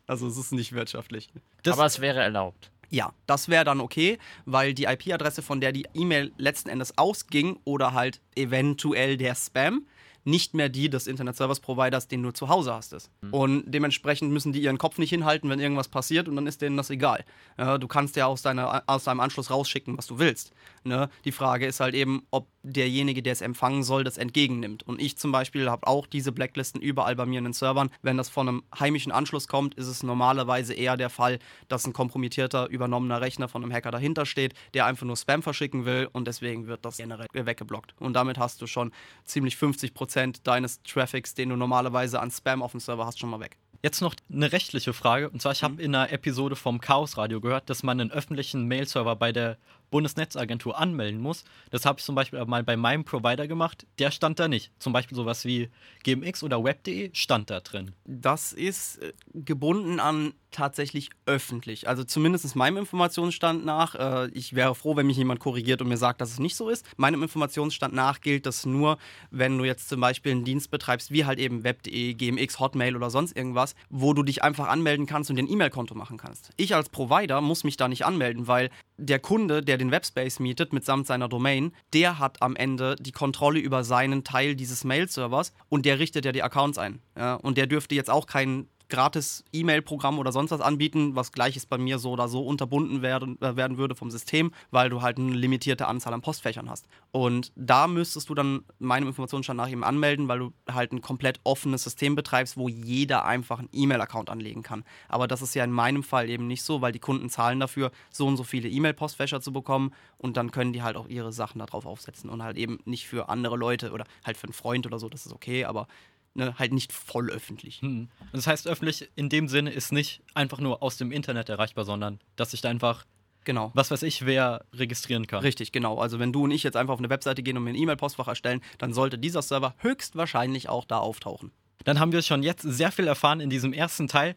Also 0.07 0.27
es 0.27 0.37
ist 0.37 0.53
nicht 0.53 0.73
wirtschaftlich. 0.73 1.31
Das, 1.63 1.79
Aber 1.79 1.87
es 1.87 2.01
wäre 2.01 2.21
erlaubt. 2.21 2.71
Ja, 2.93 3.15
das 3.27 3.49
wäre 3.49 3.65
dann 3.65 3.81
okay, 3.81 4.19
weil 4.45 4.75
die 4.75 4.85
IP-Adresse, 4.85 5.41
von 5.41 5.63
der 5.63 5.73
die 5.73 5.87
E-Mail 5.95 6.31
letzten 6.37 6.69
Endes 6.69 6.99
ausging 6.99 7.59
oder 7.65 7.95
halt 7.95 8.21
eventuell 8.37 9.17
der 9.17 9.35
Spam, 9.35 9.87
nicht 10.25 10.53
mehr 10.53 10.69
die 10.69 10.91
des 10.91 11.07
Internet 11.07 11.37
Service 11.37 11.59
Providers, 11.59 12.07
den 12.07 12.23
du 12.23 12.33
zu 12.33 12.49
Hause 12.49 12.75
hast, 12.75 12.93
ist. 12.93 13.11
Und 13.33 13.65
dementsprechend 13.67 14.31
müssen 14.31 14.53
die 14.53 14.63
ihren 14.63 14.77
Kopf 14.77 14.99
nicht 14.99 15.11
hinhalten, 15.11 15.49
wenn 15.49 15.59
irgendwas 15.59 15.89
passiert 15.89 16.29
und 16.29 16.37
dann 16.37 16.47
ist 16.47 16.61
denen 16.61 16.77
das 16.77 16.91
egal. 16.91 17.25
Ja, 17.59 17.79
du 17.79 17.89
kannst 17.89 18.15
ja 18.17 18.27
aus, 18.27 18.43
deiner, 18.43 18.85
aus 18.87 19.05
deinem 19.05 19.21
Anschluss 19.21 19.51
rausschicken, 19.51 19.97
was 19.97 20.07
du 20.07 20.19
willst. 20.19 20.53
Ne? 20.85 21.09
Die 21.25 21.33
Frage 21.33 21.67
ist 21.67 21.81
halt 21.81 21.95
eben, 21.95 22.27
ob 22.31 22.47
derjenige, 22.63 23.23
der 23.23 23.33
es 23.33 23.41
empfangen 23.41 23.83
soll, 23.83 24.05
das 24.05 24.19
entgegennimmt. 24.19 24.83
Und 24.85 25.01
ich 25.01 25.19
zum 25.19 25.33
Beispiel 25.33 25.71
habe 25.71 25.87
auch 25.87 26.07
diese 26.07 26.33
Blacklisten 26.33 26.81
überall 26.81 27.17
bei 27.17 27.27
mir 27.27 27.39
in 27.39 27.45
den 27.45 27.53
Servern. 27.53 27.91
Wenn 28.03 28.17
das 28.17 28.29
von 28.29 28.49
einem 28.49 28.63
heimischen 28.79 29.13
Anschluss 29.13 29.49
kommt, 29.49 29.75
ist 29.75 29.89
es 29.89 30.03
normalerweise 30.03 30.75
eher 30.75 30.97
der 30.97 31.11
Fall, 31.11 31.39
dass 31.69 31.87
ein 31.87 31.93
kompromittierter, 31.93 32.69
übernommener 32.69 33.21
Rechner 33.21 33.49
von 33.49 33.63
einem 33.63 33.73
Hacker 33.73 33.91
dahinter 33.91 34.27
steht, 34.27 34.55
der 34.75 34.87
einfach 34.87 35.07
nur 35.07 35.17
Spam 35.17 35.43
verschicken 35.43 35.85
will 35.85 36.09
und 36.13 36.27
deswegen 36.27 36.67
wird 36.67 36.85
das 36.85 36.97
generell 36.97 37.29
weggeblockt. 37.33 37.95
Und 37.99 38.15
damit 38.15 38.39
hast 38.39 38.63
du 38.63 38.67
schon 38.67 38.93
ziemlich 39.25 39.55
50% 39.57 40.43
deines 40.45 40.83
Traffics, 40.83 41.35
den 41.35 41.49
du 41.49 41.57
normalerweise 41.57 42.21
an 42.21 42.31
Spam 42.31 42.63
auf 42.63 42.73
dem 42.73 42.81
Server 42.81 43.07
hast, 43.07 43.19
schon 43.19 43.31
mal 43.31 43.41
weg. 43.41 43.57
Jetzt 43.83 44.01
noch 44.01 44.15
eine 44.33 44.53
rechtliche 44.53 44.93
Frage. 44.93 45.29
Und 45.29 45.43
zwar, 45.43 45.51
ich 45.51 45.65
habe 45.65 45.83
in 45.83 45.93
einer 45.93 46.13
Episode 46.13 46.55
vom 46.55 46.81
Chaos 46.81 47.17
Radio 47.17 47.41
gehört, 47.41 47.69
dass 47.69 47.83
man 47.83 48.01
einen 48.01 48.13
öffentlichen 48.13 48.69
Mail-Server 48.69 49.17
bei 49.17 49.33
der 49.33 49.59
Bundesnetzagentur 49.93 50.77
anmelden 50.77 51.21
muss. 51.21 51.45
Das 51.71 51.87
habe 51.87 52.01
ich 52.01 52.05
zum 52.05 52.17
Beispiel 52.17 52.45
mal 52.47 52.65
bei 52.65 52.77
meinem 52.77 53.05
Provider 53.05 53.47
gemacht. 53.47 53.87
Der 54.01 54.11
stand 54.11 54.41
da 54.41 54.49
nicht. 54.49 54.73
Zum 54.81 54.93
Beispiel 54.93 55.17
sowas 55.17 55.45
wie 55.45 55.69
GMX 56.03 56.43
oder 56.43 56.65
Web.de 56.65 57.11
stand 57.13 57.51
da 57.51 57.61
drin. 57.61 57.93
Das 58.05 58.53
ist 58.53 58.99
äh, 58.99 59.13
gebunden 59.33 60.01
an 60.01 60.35
tatsächlich 60.53 61.11
öffentlich. 61.27 61.89
Also 61.89 62.05
zumindest 62.05 62.55
meinem 62.57 62.77
Informationsstand 62.77 63.65
nach. 63.65 63.95
Äh, 63.95 64.31
ich 64.33 64.55
wäre 64.55 64.75
froh, 64.75 64.97
wenn 64.97 65.07
mich 65.07 65.17
jemand 65.17 65.41
korrigiert 65.41 65.81
und 65.83 65.89
mir 65.89 65.97
sagt, 65.97 66.21
dass 66.21 66.31
es 66.31 66.39
nicht 66.39 66.57
so 66.57 66.69
ist. 66.69 66.87
Meinem 66.97 67.23
Informationsstand 67.23 67.95
nach 67.95 68.21
gilt 68.21 68.47
das 68.47 68.67
nur, 68.67 68.99
wenn 69.31 69.59
du 69.59 69.65
jetzt 69.65 69.89
zum 69.89 70.01
Beispiel 70.01 70.33
einen 70.33 70.45
Dienst 70.45 70.71
betreibst, 70.71 71.11
wie 71.11 71.25
halt 71.25 71.39
eben 71.39 71.65
Web.de, 71.65 72.15
GMX, 72.15 72.61
Hotmail 72.61 72.97
oder 72.97 73.11
sonst 73.11 73.37
irgendwas, 73.37 73.75
wo 73.91 74.13
du 74.15 74.23
dich 74.23 74.43
einfach 74.43 74.69
anmelden 74.69 75.07
kannst 75.07 75.31
und 75.31 75.39
ein 75.39 75.51
E-Mail-Konto 75.51 75.95
machen 75.95 76.19
kannst. 76.19 76.51
Ich 76.57 76.75
als 76.75 76.89
Provider 76.89 77.41
muss 77.41 77.65
mich 77.65 77.77
da 77.77 77.89
nicht 77.89 78.05
anmelden, 78.05 78.47
weil 78.47 78.71
der 78.99 79.19
Kunde, 79.19 79.63
der 79.63 79.79
den 79.79 79.91
Webspace 79.91 80.39
mietet 80.39 80.73
mitsamt 80.73 81.07
seiner 81.07 81.29
Domain, 81.29 81.73
der 81.93 82.19
hat 82.19 82.43
am 82.43 82.57
Ende 82.57 82.97
die 82.99 83.13
Kontrolle 83.13 83.59
über 83.59 83.85
seinen 83.85 84.25
Teil 84.25 84.55
dieses 84.55 84.85
Mail-Servers 84.85 85.53
und 85.69 85.87
der 85.87 85.99
richtet 85.99 86.25
ja 86.25 86.33
die 86.33 86.43
Accounts 86.43 86.79
ein. 86.79 87.01
Ja? 87.17 87.35
Und 87.35 87.59
der 87.59 87.67
dürfte 87.67 87.95
jetzt 87.95 88.11
auch 88.11 88.27
keinen 88.27 88.69
gratis 88.93 89.43
E-Mail-Programm 89.53 90.19
oder 90.19 90.33
sonst 90.33 90.51
was 90.51 90.61
anbieten, 90.61 91.17
was 91.17 91.33
gleiches 91.33 91.65
bei 91.65 91.79
mir 91.79 91.99
so 91.99 92.11
oder 92.11 92.29
so 92.29 92.45
unterbunden 92.45 93.01
werden, 93.01 93.41
äh, 93.41 93.57
werden 93.57 93.79
würde 93.79 93.95
vom 93.95 94.11
System, 94.11 94.53
weil 94.71 94.91
du 94.91 95.01
halt 95.01 95.17
eine 95.17 95.33
limitierte 95.33 95.89
Anzahl 95.89 96.13
an 96.13 96.21
Postfächern 96.21 96.69
hast. 96.69 96.87
Und 97.11 97.53
da 97.57 97.87
müsstest 97.87 98.29
du 98.29 98.35
dann 98.35 98.65
meinem 98.79 99.09
Informationsstand 99.09 99.57
nach 99.57 99.71
eben 99.71 99.83
anmelden, 99.83 100.29
weil 100.29 100.41
du 100.41 100.53
halt 100.71 100.93
ein 100.93 101.01
komplett 101.01 101.41
offenes 101.43 101.83
System 101.83 102.15
betreibst, 102.15 102.59
wo 102.59 102.69
jeder 102.69 103.25
einfach 103.25 103.61
einen 103.61 103.71
E-Mail-Account 103.73 104.29
anlegen 104.29 104.63
kann. 104.63 104.85
Aber 105.09 105.27
das 105.27 105.41
ist 105.41 105.55
ja 105.55 105.65
in 105.65 105.73
meinem 105.73 106.03
Fall 106.03 106.29
eben 106.29 106.47
nicht 106.47 106.63
so, 106.63 106.83
weil 106.83 106.93
die 106.93 106.99
Kunden 106.99 107.31
zahlen 107.31 107.61
dafür, 107.61 107.93
so 108.11 108.27
und 108.27 108.37
so 108.37 108.45
viele 108.45 108.69
E-Mail-Postfächer 108.69 109.41
zu 109.41 109.55
bekommen 109.55 109.93
und 110.19 110.37
dann 110.37 110.51
können 110.51 110.75
die 110.75 110.83
halt 110.83 110.97
auch 110.97 111.09
ihre 111.09 111.33
Sachen 111.33 111.61
darauf 111.61 111.87
aufsetzen 111.87 112.29
und 112.29 112.43
halt 112.43 112.59
eben 112.59 112.79
nicht 112.85 113.09
für 113.09 113.31
andere 113.31 113.57
Leute 113.57 113.93
oder 113.93 114.05
halt 114.23 114.37
für 114.37 114.45
einen 114.45 114.53
Freund 114.53 114.87
oder 114.87 114.99
so, 114.99 115.09
das 115.09 115.25
ist 115.25 115.33
okay, 115.33 115.65
aber 115.65 115.89
ne, 116.35 116.59
halt 116.59 116.73
nicht 116.73 116.93
voll 116.93 117.31
öffentlich. 117.31 117.81
Hm. 117.81 118.09
Das 118.33 118.47
heißt, 118.47 118.67
öffentlich 118.67 119.11
in 119.17 119.29
dem 119.29 119.49
Sinne 119.49 119.71
ist 119.71 119.93
nicht 119.93 120.23
einfach 120.35 120.59
nur 120.59 120.83
aus 120.83 120.97
dem 120.97 121.13
Internet 121.13 121.49
erreichbar, 121.49 121.85
sondern 121.85 122.21
dass 122.37 122.53
sich 122.53 122.61
da 122.61 122.69
einfach, 122.69 123.05
Genau. 123.45 123.73
was 123.75 123.91
weiß 123.91 124.03
ich, 124.05 124.25
wer 124.25 124.65
registrieren 124.73 125.27
kann. 125.27 125.41
Richtig, 125.43 125.73
genau. 125.73 125.99
Also 125.99 126.19
wenn 126.19 126.33
du 126.33 126.45
und 126.45 126.53
ich 126.53 126.63
jetzt 126.63 126.77
einfach 126.77 126.95
auf 126.95 127.01
eine 127.01 127.11
Webseite 127.11 127.43
gehen 127.43 127.57
und 127.57 127.65
mir 127.65 127.71
ein 127.71 127.77
E-Mail-Postfach 127.77 128.29
erstellen, 128.29 128.61
dann 128.79 128.93
sollte 128.93 129.19
dieser 129.19 129.43
Server 129.43 129.75
höchstwahrscheinlich 129.79 130.69
auch 130.69 130.85
da 130.85 130.99
auftauchen. 130.99 131.51
Dann 131.85 131.99
haben 131.99 132.13
wir 132.13 132.23
schon 132.23 132.45
jetzt 132.45 132.63
sehr 132.63 132.93
viel 132.93 133.09
erfahren 133.09 133.41
in 133.41 133.51
diesem 133.51 133.73
ersten 133.73 134.07
Teil. 134.07 134.37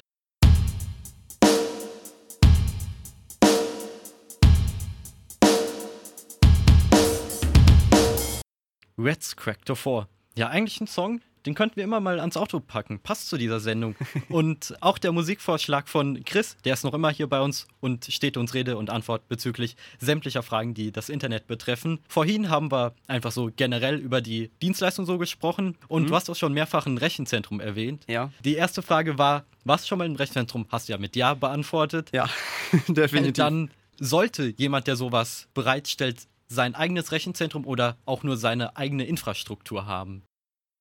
Reds 8.97 9.35
Cracked 9.35 9.69
4. 9.77 10.07
Ja, 10.37 10.47
eigentlich 10.47 10.79
ein 10.81 10.87
Song, 10.87 11.21
den 11.45 11.53
könnten 11.55 11.75
wir 11.77 11.83
immer 11.83 11.99
mal 11.99 12.19
ans 12.19 12.37
Auto 12.37 12.59
packen. 12.59 12.99
Passt 12.99 13.29
zu 13.29 13.37
dieser 13.37 13.59
Sendung. 13.59 13.95
und 14.29 14.75
auch 14.81 14.97
der 14.97 15.11
Musikvorschlag 15.11 15.87
von 15.87 16.23
Chris, 16.23 16.57
der 16.65 16.73
ist 16.73 16.83
noch 16.83 16.93
immer 16.93 17.09
hier 17.09 17.27
bei 17.27 17.41
uns 17.41 17.67
und 17.79 18.05
steht 18.05 18.37
uns 18.37 18.53
Rede 18.53 18.77
und 18.77 18.89
Antwort 18.89 19.27
bezüglich 19.27 19.75
sämtlicher 19.99 20.43
Fragen, 20.43 20.73
die 20.73 20.91
das 20.91 21.09
Internet 21.09 21.47
betreffen. 21.47 21.99
Vorhin 22.07 22.49
haben 22.49 22.71
wir 22.71 22.93
einfach 23.07 23.31
so 23.31 23.51
generell 23.55 23.95
über 23.95 24.21
die 24.21 24.51
Dienstleistung 24.61 25.05
so 25.05 25.17
gesprochen 25.17 25.77
und 25.87 26.09
du 26.09 26.15
hast 26.15 26.29
auch 26.29 26.35
schon 26.35 26.53
mehrfach 26.53 26.85
ein 26.85 26.97
Rechenzentrum 26.97 27.59
erwähnt. 27.59 28.03
Ja. 28.07 28.31
Die 28.43 28.55
erste 28.55 28.81
Frage 28.81 29.17
war, 29.17 29.45
warst 29.63 29.85
du 29.85 29.89
schon 29.89 29.97
mal 29.97 30.05
im 30.05 30.15
Rechenzentrum? 30.15 30.65
Hast 30.69 30.87
du 30.87 30.93
ja 30.93 30.97
mit 30.97 31.15
Ja 31.15 31.33
beantwortet. 31.33 32.09
Ja, 32.13 32.29
definitiv. 32.87 33.33
Dann 33.33 33.71
sollte 33.99 34.53
jemand, 34.57 34.87
der 34.87 34.95
sowas 34.95 35.47
bereitstellt, 35.53 36.27
sein 36.47 36.75
eigenes 36.75 37.11
Rechenzentrum 37.11 37.65
oder 37.65 37.97
auch 38.05 38.23
nur 38.23 38.37
seine 38.37 38.77
eigene 38.77 39.05
Infrastruktur 39.05 39.85
haben. 39.85 40.23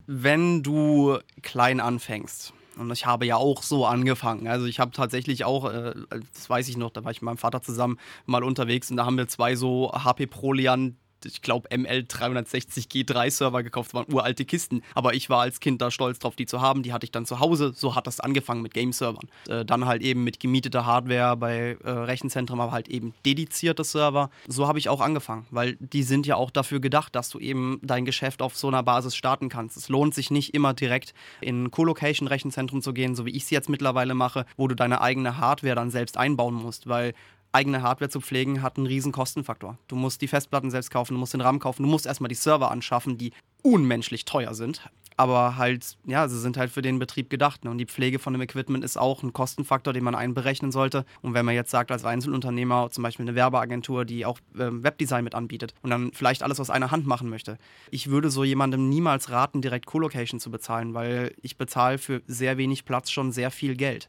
Wenn 0.06 0.62
du 0.62 1.18
klein 1.42 1.80
anfängst, 1.80 2.52
und 2.76 2.90
ich 2.90 3.06
habe 3.06 3.24
ja 3.24 3.36
auch 3.36 3.62
so 3.62 3.86
angefangen, 3.86 4.48
also 4.48 4.66
ich 4.66 4.80
habe 4.80 4.90
tatsächlich 4.90 5.44
auch, 5.44 5.70
äh, 5.70 5.94
das 6.32 6.50
weiß 6.50 6.68
ich 6.68 6.76
noch, 6.76 6.90
da 6.90 7.04
war 7.04 7.12
ich 7.12 7.22
mit 7.22 7.26
meinem 7.26 7.36
Vater 7.36 7.62
zusammen 7.62 7.98
mal 8.26 8.42
unterwegs 8.42 8.90
und 8.90 8.96
da 8.96 9.06
haben 9.06 9.16
wir 9.16 9.28
zwei 9.28 9.54
so 9.54 9.92
HP 9.92 10.26
Prolian, 10.26 10.96
ich 11.24 11.42
glaube 11.42 11.68
ML360 11.68 12.88
G3 12.88 13.30
Server 13.30 13.62
gekauft, 13.62 13.90
das 13.90 13.94
waren 13.94 14.12
uralte 14.12 14.44
Kisten, 14.44 14.82
aber 14.94 15.14
ich 15.14 15.30
war 15.30 15.40
als 15.40 15.60
Kind 15.60 15.80
da 15.80 15.90
stolz 15.90 16.18
drauf, 16.18 16.36
die 16.36 16.46
zu 16.46 16.60
haben, 16.60 16.82
die 16.82 16.92
hatte 16.92 17.04
ich 17.04 17.12
dann 17.12 17.26
zu 17.26 17.40
Hause, 17.40 17.72
so 17.74 17.94
hat 17.94 18.06
das 18.06 18.20
angefangen 18.20 18.62
mit 18.62 18.74
Game-Servern. 18.74 19.28
Äh, 19.48 19.64
dann 19.64 19.86
halt 19.86 20.02
eben 20.02 20.24
mit 20.24 20.40
gemieteter 20.40 20.86
Hardware 20.86 21.36
bei 21.36 21.76
äh, 21.82 21.90
Rechenzentren, 21.90 22.60
aber 22.60 22.72
halt 22.72 22.88
eben 22.88 23.14
dedizierte 23.24 23.84
Server. 23.84 24.30
So 24.46 24.66
habe 24.66 24.78
ich 24.78 24.88
auch 24.88 25.00
angefangen, 25.00 25.46
weil 25.50 25.76
die 25.80 26.02
sind 26.02 26.26
ja 26.26 26.36
auch 26.36 26.50
dafür 26.50 26.80
gedacht, 26.80 27.14
dass 27.14 27.30
du 27.30 27.38
eben 27.38 27.80
dein 27.82 28.04
Geschäft 28.04 28.42
auf 28.42 28.56
so 28.56 28.68
einer 28.68 28.82
Basis 28.82 29.16
starten 29.16 29.48
kannst. 29.48 29.76
Es 29.76 29.88
lohnt 29.88 30.14
sich 30.14 30.30
nicht 30.30 30.54
immer 30.54 30.74
direkt 30.74 31.14
in 31.40 31.64
ein 31.64 31.70
Co-Location-Rechenzentrum 31.70 32.82
zu 32.82 32.92
gehen, 32.92 33.14
so 33.14 33.26
wie 33.26 33.30
ich 33.30 33.44
es 33.44 33.50
jetzt 33.50 33.68
mittlerweile 33.68 34.14
mache, 34.14 34.46
wo 34.56 34.68
du 34.68 34.74
deine 34.74 35.00
eigene 35.00 35.38
Hardware 35.38 35.74
dann 35.74 35.90
selbst 35.90 36.16
einbauen 36.16 36.54
musst, 36.54 36.88
weil 36.88 37.14
eigene 37.54 37.82
Hardware 37.82 38.10
zu 38.10 38.20
pflegen 38.20 38.62
hat 38.62 38.76
einen 38.76 38.86
riesen 38.86 39.12
Kostenfaktor. 39.12 39.78
Du 39.88 39.96
musst 39.96 40.20
die 40.20 40.28
Festplatten 40.28 40.70
selbst 40.70 40.90
kaufen, 40.90 41.14
du 41.14 41.20
musst 41.20 41.34
den 41.34 41.40
RAM 41.40 41.58
kaufen, 41.60 41.84
du 41.84 41.88
musst 41.88 42.06
erstmal 42.06 42.28
die 42.28 42.34
Server 42.34 42.70
anschaffen, 42.70 43.16
die 43.16 43.32
unmenschlich 43.64 44.24
teuer 44.24 44.54
sind. 44.54 44.82
Aber 45.16 45.56
halt, 45.56 45.96
ja, 46.06 46.26
sie 46.26 46.40
sind 46.40 46.56
halt 46.56 46.72
für 46.72 46.82
den 46.82 46.98
Betrieb 46.98 47.30
gedacht. 47.30 47.64
Ne? 47.64 47.70
Und 47.70 47.78
die 47.78 47.86
Pflege 47.86 48.18
von 48.18 48.32
dem 48.32 48.42
Equipment 48.42 48.84
ist 48.84 48.96
auch 48.96 49.22
ein 49.22 49.32
Kostenfaktor, 49.32 49.92
den 49.92 50.02
man 50.02 50.14
einberechnen 50.14 50.72
sollte. 50.72 51.04
Und 51.22 51.34
wenn 51.34 51.44
man 51.44 51.54
jetzt 51.54 51.70
sagt, 51.70 51.92
als 51.92 52.04
Einzelunternehmer, 52.04 52.90
zum 52.90 53.02
Beispiel 53.02 53.24
eine 53.24 53.36
Werbeagentur, 53.36 54.04
die 54.04 54.26
auch 54.26 54.40
ähm, 54.58 54.82
Webdesign 54.82 55.22
mit 55.22 55.36
anbietet 55.36 55.74
und 55.82 55.90
dann 55.90 56.10
vielleicht 56.12 56.42
alles 56.42 56.58
aus 56.58 56.70
einer 56.70 56.90
Hand 56.90 57.06
machen 57.06 57.28
möchte, 57.28 57.58
ich 57.90 58.10
würde 58.10 58.28
so 58.28 58.42
jemandem 58.42 58.88
niemals 58.88 59.30
raten, 59.30 59.62
direkt 59.62 59.86
Co-Location 59.86 60.40
zu 60.40 60.50
bezahlen, 60.50 60.94
weil 60.94 61.32
ich 61.42 61.56
bezahle 61.56 61.98
für 61.98 62.22
sehr 62.26 62.58
wenig 62.58 62.84
Platz 62.84 63.12
schon 63.12 63.30
sehr 63.30 63.52
viel 63.52 63.76
Geld. 63.76 64.08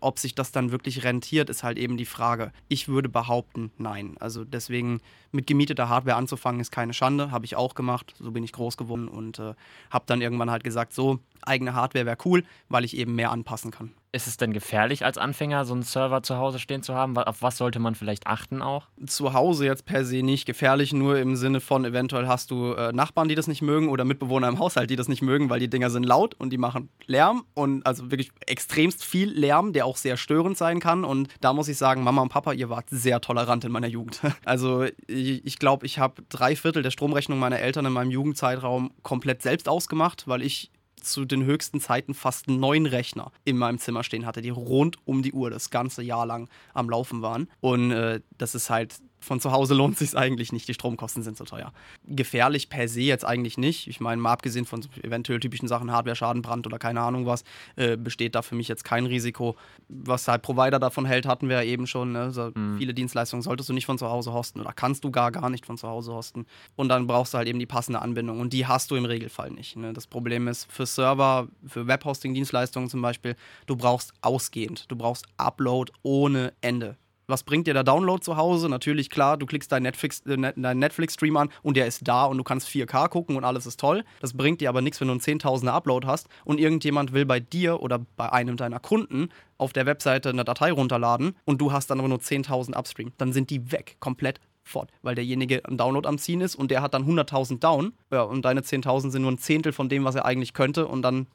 Ob 0.00 0.18
sich 0.18 0.34
das 0.34 0.52
dann 0.52 0.72
wirklich 0.72 1.04
rentiert, 1.04 1.50
ist 1.50 1.64
halt 1.64 1.76
eben 1.76 1.98
die 1.98 2.06
Frage. 2.06 2.50
Ich 2.68 2.88
würde 2.88 3.10
behaupten, 3.10 3.72
nein. 3.76 4.16
Also 4.20 4.44
deswegen 4.44 5.00
mit 5.32 5.46
gemieteter 5.46 5.90
Hardware 5.90 6.16
anzufangen, 6.16 6.60
ist 6.60 6.72
keine 6.72 6.94
Schande. 6.94 7.30
Habe 7.30 7.44
ich 7.44 7.56
auch 7.56 7.74
gemacht. 7.74 8.14
So 8.18 8.30
bin 8.30 8.42
ich 8.42 8.52
groß 8.52 8.78
geworden 8.78 8.95
und 9.04 9.38
äh, 9.38 9.54
habe 9.90 10.04
dann 10.06 10.20
irgendwann 10.20 10.50
halt 10.50 10.64
gesagt, 10.64 10.92
so, 10.92 11.20
eigene 11.42 11.74
Hardware 11.74 12.06
wäre 12.06 12.18
cool, 12.24 12.44
weil 12.68 12.84
ich 12.84 12.96
eben 12.96 13.14
mehr 13.14 13.30
anpassen 13.30 13.70
kann. 13.70 13.92
Ist 14.12 14.26
es 14.26 14.36
denn 14.36 14.52
gefährlich 14.52 15.04
als 15.04 15.18
Anfänger, 15.18 15.64
so 15.64 15.74
einen 15.74 15.82
Server 15.82 16.22
zu 16.22 16.36
Hause 16.36 16.58
stehen 16.58 16.82
zu 16.82 16.94
haben? 16.94 17.18
Auf 17.18 17.42
was 17.42 17.58
sollte 17.58 17.78
man 17.78 17.94
vielleicht 17.94 18.26
achten 18.26 18.62
auch? 18.62 18.86
Zu 19.04 19.34
Hause 19.34 19.66
jetzt 19.66 19.84
per 19.84 20.04
se 20.04 20.22
nicht 20.22 20.46
gefährlich, 20.46 20.92
nur 20.92 21.18
im 21.18 21.36
Sinne 21.36 21.60
von 21.60 21.84
eventuell 21.84 22.26
hast 22.26 22.50
du 22.50 22.72
äh, 22.72 22.92
Nachbarn, 22.92 23.28
die 23.28 23.34
das 23.34 23.46
nicht 23.46 23.62
mögen 23.62 23.88
oder 23.88 24.04
Mitbewohner 24.04 24.48
im 24.48 24.58
Haushalt, 24.58 24.88
die 24.90 24.96
das 24.96 25.08
nicht 25.08 25.22
mögen, 25.22 25.50
weil 25.50 25.60
die 25.60 25.68
Dinger 25.68 25.90
sind 25.90 26.04
laut 26.04 26.34
und 26.34 26.50
die 26.50 26.58
machen 26.58 26.88
Lärm 27.06 27.44
und 27.54 27.84
also 27.84 28.10
wirklich 28.10 28.30
extremst 28.46 29.04
viel 29.04 29.30
Lärm, 29.30 29.72
der 29.72 29.86
auch 29.86 29.96
sehr 29.96 30.16
störend 30.16 30.56
sein 30.56 30.80
kann. 30.80 31.04
Und 31.04 31.28
da 31.40 31.52
muss 31.52 31.68
ich 31.68 31.76
sagen, 31.76 32.02
Mama 32.02 32.22
und 32.22 32.30
Papa, 32.30 32.52
ihr 32.52 32.70
wart 32.70 32.86
sehr 32.90 33.20
tolerant 33.20 33.64
in 33.64 33.72
meiner 33.72 33.88
Jugend. 33.88 34.20
Also 34.44 34.84
ich 35.08 35.58
glaube, 35.58 35.86
ich 35.86 35.98
habe 35.98 36.22
drei 36.28 36.54
Viertel 36.54 36.82
der 36.82 36.90
Stromrechnung 36.90 37.38
meiner 37.38 37.58
Eltern 37.58 37.86
in 37.86 37.92
meinem 37.92 38.10
Jugendzeitraum 38.10 38.92
komplett 39.02 39.42
selbst 39.42 39.68
ausgemacht, 39.68 40.28
weil 40.28 40.42
ich 40.42 40.70
zu 41.06 41.24
den 41.24 41.44
höchsten 41.44 41.80
Zeiten 41.80 42.14
fast 42.14 42.48
neun 42.48 42.86
Rechner 42.86 43.32
in 43.44 43.56
meinem 43.56 43.78
Zimmer 43.78 44.04
stehen 44.04 44.26
hatte, 44.26 44.42
die 44.42 44.50
rund 44.50 44.98
um 45.04 45.22
die 45.22 45.32
Uhr 45.32 45.50
das 45.50 45.70
ganze 45.70 46.02
Jahr 46.02 46.26
lang 46.26 46.48
am 46.74 46.90
Laufen 46.90 47.22
waren. 47.22 47.48
Und 47.60 47.90
äh, 47.90 48.20
das 48.38 48.54
ist 48.54 48.70
halt 48.70 48.96
von 49.20 49.40
zu 49.40 49.52
Hause 49.52 49.74
lohnt 49.74 49.98
sich 49.98 50.16
eigentlich 50.16 50.52
nicht, 50.52 50.68
die 50.68 50.74
Stromkosten 50.74 51.22
sind 51.22 51.36
so 51.36 51.44
teuer. 51.44 51.72
Gefährlich 52.04 52.68
per 52.68 52.88
se 52.88 53.00
jetzt 53.00 53.24
eigentlich 53.24 53.58
nicht. 53.58 53.86
Ich 53.88 54.00
meine, 54.00 54.20
mal 54.20 54.32
abgesehen 54.32 54.64
von 54.64 54.84
eventuell 55.02 55.40
typischen 55.40 55.68
Sachen, 55.68 55.90
Hardware-Schaden, 55.90 56.42
Brand 56.42 56.66
oder 56.66 56.78
keine 56.78 57.00
Ahnung 57.00 57.26
was, 57.26 57.44
äh, 57.76 57.96
besteht 57.96 58.34
da 58.34 58.42
für 58.42 58.54
mich 58.54 58.68
jetzt 58.68 58.84
kein 58.84 59.06
Risiko. 59.06 59.56
Was 59.88 60.28
halt 60.28 60.42
Provider 60.42 60.78
davon 60.78 61.06
hält, 61.06 61.26
hatten 61.26 61.48
wir 61.48 61.56
ja 61.56 61.62
eben 61.62 61.86
schon. 61.86 62.12
Ne? 62.12 62.30
So 62.30 62.50
mhm. 62.54 62.76
Viele 62.78 62.94
Dienstleistungen 62.94 63.42
solltest 63.42 63.68
du 63.68 63.72
nicht 63.72 63.86
von 63.86 63.98
zu 63.98 64.08
Hause 64.08 64.32
hosten 64.32 64.60
oder 64.60 64.72
kannst 64.72 65.04
du 65.04 65.10
gar 65.10 65.32
gar 65.32 65.50
nicht 65.50 65.66
von 65.66 65.78
zu 65.78 65.88
Hause 65.88 66.12
hosten. 66.12 66.46
Und 66.76 66.88
dann 66.88 67.06
brauchst 67.06 67.34
du 67.34 67.38
halt 67.38 67.48
eben 67.48 67.58
die 67.58 67.66
passende 67.66 68.02
Anbindung 68.02 68.40
und 68.40 68.52
die 68.52 68.66
hast 68.66 68.90
du 68.90 68.96
im 68.96 69.04
Regelfall 69.04 69.50
nicht. 69.50 69.76
Ne? 69.76 69.92
Das 69.92 70.06
Problem 70.06 70.48
ist 70.48 70.70
für 70.70 70.86
Server, 70.86 71.48
für 71.66 71.86
Webhosting-Dienstleistungen 71.86 72.88
zum 72.88 73.02
Beispiel, 73.02 73.36
du 73.66 73.76
brauchst 73.76 74.12
ausgehend, 74.20 74.90
du 74.90 74.96
brauchst 74.96 75.26
Upload 75.36 75.92
ohne 76.02 76.52
Ende 76.60 76.96
was 77.26 77.42
bringt 77.42 77.66
dir 77.66 77.74
der 77.74 77.84
Download 77.84 78.22
zu 78.22 78.36
Hause? 78.36 78.68
Natürlich, 78.68 79.10
klar, 79.10 79.36
du 79.36 79.46
klickst 79.46 79.72
deinen 79.72 79.84
Netflix-Stream 79.84 80.44
äh, 80.44 80.74
Netflix 80.74 81.16
an 81.22 81.48
und 81.62 81.76
der 81.76 81.86
ist 81.86 82.06
da 82.06 82.24
und 82.24 82.38
du 82.38 82.44
kannst 82.44 82.68
4K 82.68 83.08
gucken 83.08 83.36
und 83.36 83.44
alles 83.44 83.66
ist 83.66 83.80
toll. 83.80 84.04
Das 84.20 84.34
bringt 84.34 84.60
dir 84.60 84.68
aber 84.68 84.82
nichts, 84.82 85.00
wenn 85.00 85.08
du 85.08 85.12
einen 85.12 85.20
10.000er 85.20 85.70
Upload 85.70 86.06
hast 86.06 86.28
und 86.44 86.60
irgendjemand 86.60 87.12
will 87.12 87.26
bei 87.26 87.40
dir 87.40 87.80
oder 87.82 88.00
bei 88.16 88.32
einem 88.32 88.56
deiner 88.56 88.80
Kunden 88.80 89.30
auf 89.58 89.72
der 89.72 89.86
Webseite 89.86 90.28
eine 90.28 90.44
Datei 90.44 90.70
runterladen 90.72 91.34
und 91.44 91.60
du 91.60 91.72
hast 91.72 91.90
dann 91.90 91.98
aber 91.98 92.08
nur 92.08 92.18
10.000 92.18 92.76
Upstream. 92.76 93.12
Dann 93.18 93.32
sind 93.32 93.50
die 93.50 93.72
weg, 93.72 93.96
komplett 94.00 94.40
fort, 94.66 94.90
weil 95.02 95.14
derjenige 95.14 95.64
einen 95.64 95.78
Download 95.78 96.08
am 96.08 96.18
Ziehen 96.18 96.40
ist 96.40 96.56
und 96.56 96.70
der 96.70 96.82
hat 96.82 96.94
dann 96.94 97.04
100.000 97.04 97.60
down 97.60 97.92
ja, 98.10 98.22
und 98.22 98.44
deine 98.44 98.60
10.000 98.60 99.10
sind 99.10 99.22
nur 99.22 99.30
ein 99.30 99.38
Zehntel 99.38 99.72
von 99.72 99.88
dem, 99.88 100.04
was 100.04 100.14
er 100.14 100.24
eigentlich 100.24 100.54
könnte 100.54 100.86
und 100.86 101.02
dann 101.02 101.26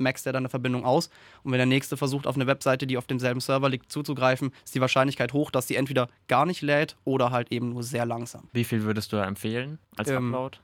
maxt 0.00 0.26
er 0.26 0.32
dann 0.32 0.42
eine 0.42 0.48
Verbindung 0.48 0.84
aus. 0.84 1.10
Und 1.42 1.52
wenn 1.52 1.58
der 1.58 1.66
nächste 1.66 1.96
versucht, 1.96 2.26
auf 2.26 2.34
eine 2.34 2.46
Webseite, 2.46 2.86
die 2.86 2.96
auf 2.96 3.06
demselben 3.06 3.40
Server 3.40 3.68
liegt, 3.68 3.92
zuzugreifen, 3.92 4.52
ist 4.64 4.74
die 4.74 4.80
Wahrscheinlichkeit 4.80 5.32
hoch, 5.32 5.50
dass 5.50 5.68
sie 5.68 5.76
entweder 5.76 6.08
gar 6.28 6.46
nicht 6.46 6.62
lädt 6.62 6.96
oder 7.04 7.30
halt 7.30 7.52
eben 7.52 7.70
nur 7.70 7.82
sehr 7.82 8.06
langsam. 8.06 8.48
Wie 8.52 8.64
viel 8.64 8.82
würdest 8.82 9.12
du 9.12 9.16
da 9.16 9.26
empfehlen 9.26 9.78
als 9.96 10.08
ähm, 10.08 10.34
Upload? 10.34 10.58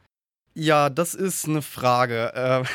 Ja, 0.54 0.88
das 0.88 1.14
ist 1.14 1.46
eine 1.46 1.60
Frage. 1.60 2.32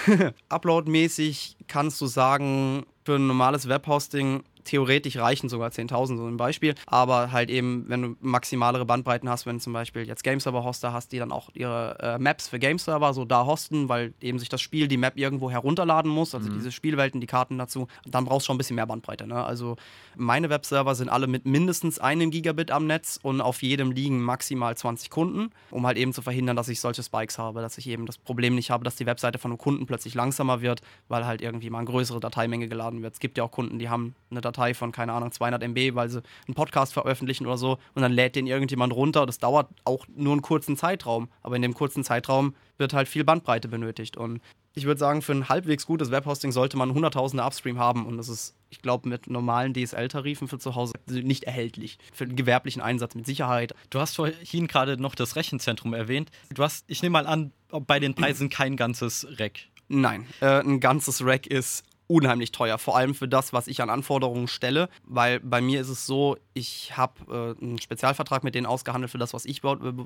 Äh, 0.08 0.32
Upload-mäßig 0.50 1.58
kannst 1.68 2.00
du 2.00 2.06
sagen, 2.06 2.86
für 3.04 3.16
ein 3.16 3.26
normales 3.26 3.68
Webhosting 3.68 4.44
theoretisch 4.64 5.18
reichen 5.18 5.50
sogar 5.50 5.70
10.000, 5.70 6.18
so 6.18 6.26
ein 6.26 6.38
Beispiel. 6.38 6.76
Aber 6.86 7.32
halt 7.32 7.50
eben, 7.50 7.86
wenn 7.88 8.02
du 8.02 8.16
maximalere 8.22 8.86
Bandbreiten 8.86 9.30
hast, 9.30 9.46
wenn 9.46 9.60
zum 9.60 9.74
Beispiel 9.74 10.08
jetzt 10.08 10.24
Game-Server-Hoster 10.24 10.94
hast, 10.94 11.12
die 11.12 11.20
dann 11.20 11.32
auch 11.32 11.50
ihre 11.54 11.98
äh, 12.00 12.20
Maps 12.20 12.50
für 12.50 12.60
Game-Server 12.60 13.14
so 13.14 13.26
da 13.26 13.46
hosten, 13.46 13.90
weil 13.90 14.14
eben 14.22 14.40
sich 14.40 14.50
das 14.50 14.62
Spiel 14.62 14.88
die 14.88 14.98
Map 14.98 15.18
irgendwo 15.18 15.52
herunterladen 15.52 16.12
muss, 16.12 16.36
also 16.36 16.50
mhm. 16.50 16.56
diese 16.56 16.72
Spielwelten, 16.72 17.22
die 17.22 17.28
Karten 17.28 17.58
dazu, 17.58 17.88
dann 18.06 18.26
brauchst 18.26 18.46
du 18.46 18.48
schon 18.48 18.56
ein 18.56 18.58
bisschen 18.58 18.76
mehr 18.76 18.88
Bandbreite. 18.88 19.28
Ne? 19.28 19.44
Also 19.44 19.76
meine 20.16 20.50
Webserver 20.50 20.96
sind 20.96 21.10
alle 21.10 21.28
mit 21.28 21.46
mindestens 21.46 22.00
einem 22.00 22.32
Gigabit 22.32 22.72
am 22.72 22.88
Netz 22.88 23.20
und 23.22 23.42
auf 23.42 23.62
jedem 23.62 23.92
liegen 23.92 24.22
maximal 24.22 24.76
20 24.76 25.10
Kunden, 25.10 25.52
um 25.70 25.86
halt 25.86 25.98
eben 25.98 26.14
zu 26.14 26.22
verhindern, 26.22 26.56
dass 26.56 26.70
ich 26.70 26.80
solche 26.80 27.04
Spikes 27.04 27.38
habe, 27.38 27.62
dass 27.62 27.78
ich 27.78 27.88
eben 27.88 28.06
das 28.06 28.18
Problem 28.18 28.56
nicht 28.56 28.72
habe, 28.72 28.84
dass 28.84 28.96
die 28.96 29.06
Webseite 29.06 29.40
von 29.40 29.52
einem 29.52 29.58
Kunden 29.58 29.86
plötzlich 29.86 30.14
langsamer 30.14 30.62
wird, 30.62 30.82
weil 31.08 31.26
halt 31.26 31.42
irgendwie 31.42 31.70
mal 31.70 31.80
eine 31.80 31.88
größere 31.88 32.20
Dateimenge 32.20 32.68
geladen 32.68 33.02
wird. 33.02 33.14
Es 33.14 33.20
gibt 33.20 33.38
ja 33.38 33.44
auch 33.44 33.52
Kunden, 33.52 33.80
die 33.80 33.90
haben 33.90 34.16
eine 34.30 34.42
Datei 34.42 34.51
Datei 34.52 34.74
von, 34.74 34.92
keine 34.92 35.14
Ahnung, 35.14 35.32
200 35.32 35.64
MB, 35.64 35.96
weil 35.96 36.10
sie 36.10 36.22
einen 36.48 36.56
Podcast 36.56 36.94
veröffentlichen 36.94 37.46
oder 37.46 37.58
so 37.58 37.78
und 37.96 38.02
dann 38.02 38.12
lädt 38.12 38.36
den 38.36 38.48
irgendjemand 38.48 38.94
runter. 38.94 39.26
Das 39.26 39.40
dauert 39.40 39.70
auch 39.84 40.06
nur 40.16 40.34
einen 40.34 40.42
kurzen 40.42 40.78
Zeitraum, 40.78 41.30
aber 41.42 41.56
in 41.56 41.62
dem 41.62 41.74
kurzen 41.74 42.04
Zeitraum 42.04 42.56
wird 42.78 42.94
halt 42.94 43.08
viel 43.08 43.24
Bandbreite 43.24 43.68
benötigt 43.68 44.18
und 44.18 44.42
ich 44.74 44.86
würde 44.86 45.00
sagen, 45.00 45.22
für 45.22 45.34
ein 45.34 45.50
halbwegs 45.50 45.86
gutes 45.86 46.12
Webhosting 46.12 46.52
sollte 46.52 46.78
man 46.78 46.94
hunderttausende 46.94 47.44
Upstream 47.44 47.78
haben 47.78 48.06
und 48.06 48.18
das 48.18 48.30
ist, 48.30 48.56
ich 48.70 48.82
glaube, 48.82 49.10
mit 49.10 49.30
normalen 49.30 49.74
DSL-Tarifen 49.74 50.48
für 50.48 50.60
zu 50.60 50.76
Hause 50.76 50.94
nicht 51.08 51.44
erhältlich. 51.44 51.98
Für 52.14 52.26
den 52.26 52.38
gewerblichen 52.38 52.82
Einsatz 52.82 53.16
mit 53.16 53.26
Sicherheit. 53.26 53.74
Du 53.90 54.00
hast 54.00 54.16
vorhin 54.16 54.68
gerade 54.68 54.96
noch 54.96 55.16
das 55.16 55.36
Rechenzentrum 55.36 55.94
erwähnt. 55.94 56.32
Du 56.54 56.64
hast, 56.64 56.86
ich 56.88 57.02
nehme 57.02 57.14
mal 57.14 57.28
an, 57.28 57.52
bei 57.86 58.00
den 58.00 58.16
Preisen 58.16 58.50
kein 58.50 58.78
ganzes 58.78 59.28
Rack. 59.38 59.60
Nein, 59.90 60.26
äh, 60.40 60.62
ein 60.62 60.80
ganzes 60.80 61.26
Rack 61.26 61.48
ist 61.48 61.84
unheimlich 62.12 62.52
teuer, 62.52 62.78
vor 62.78 62.98
allem 62.98 63.16
für 63.16 63.28
das, 63.28 63.54
was 63.54 63.68
ich 63.68 63.82
an 63.82 63.90
Anforderungen 63.90 64.48
stelle, 64.48 64.90
weil 65.04 65.40
bei 65.40 65.62
mir 65.62 65.80
ist 65.80 65.88
es 65.88 66.06
so, 66.06 66.38
ich 66.54 66.98
habe 66.98 67.56
äh, 67.60 67.64
einen 67.64 67.80
Spezialvertrag 67.80 68.44
mit 68.44 68.54
denen 68.54 68.66
ausgehandelt 68.66 69.12
für 69.12 69.18
das, 69.18 69.34
was 69.34 69.46
ich 69.46 69.62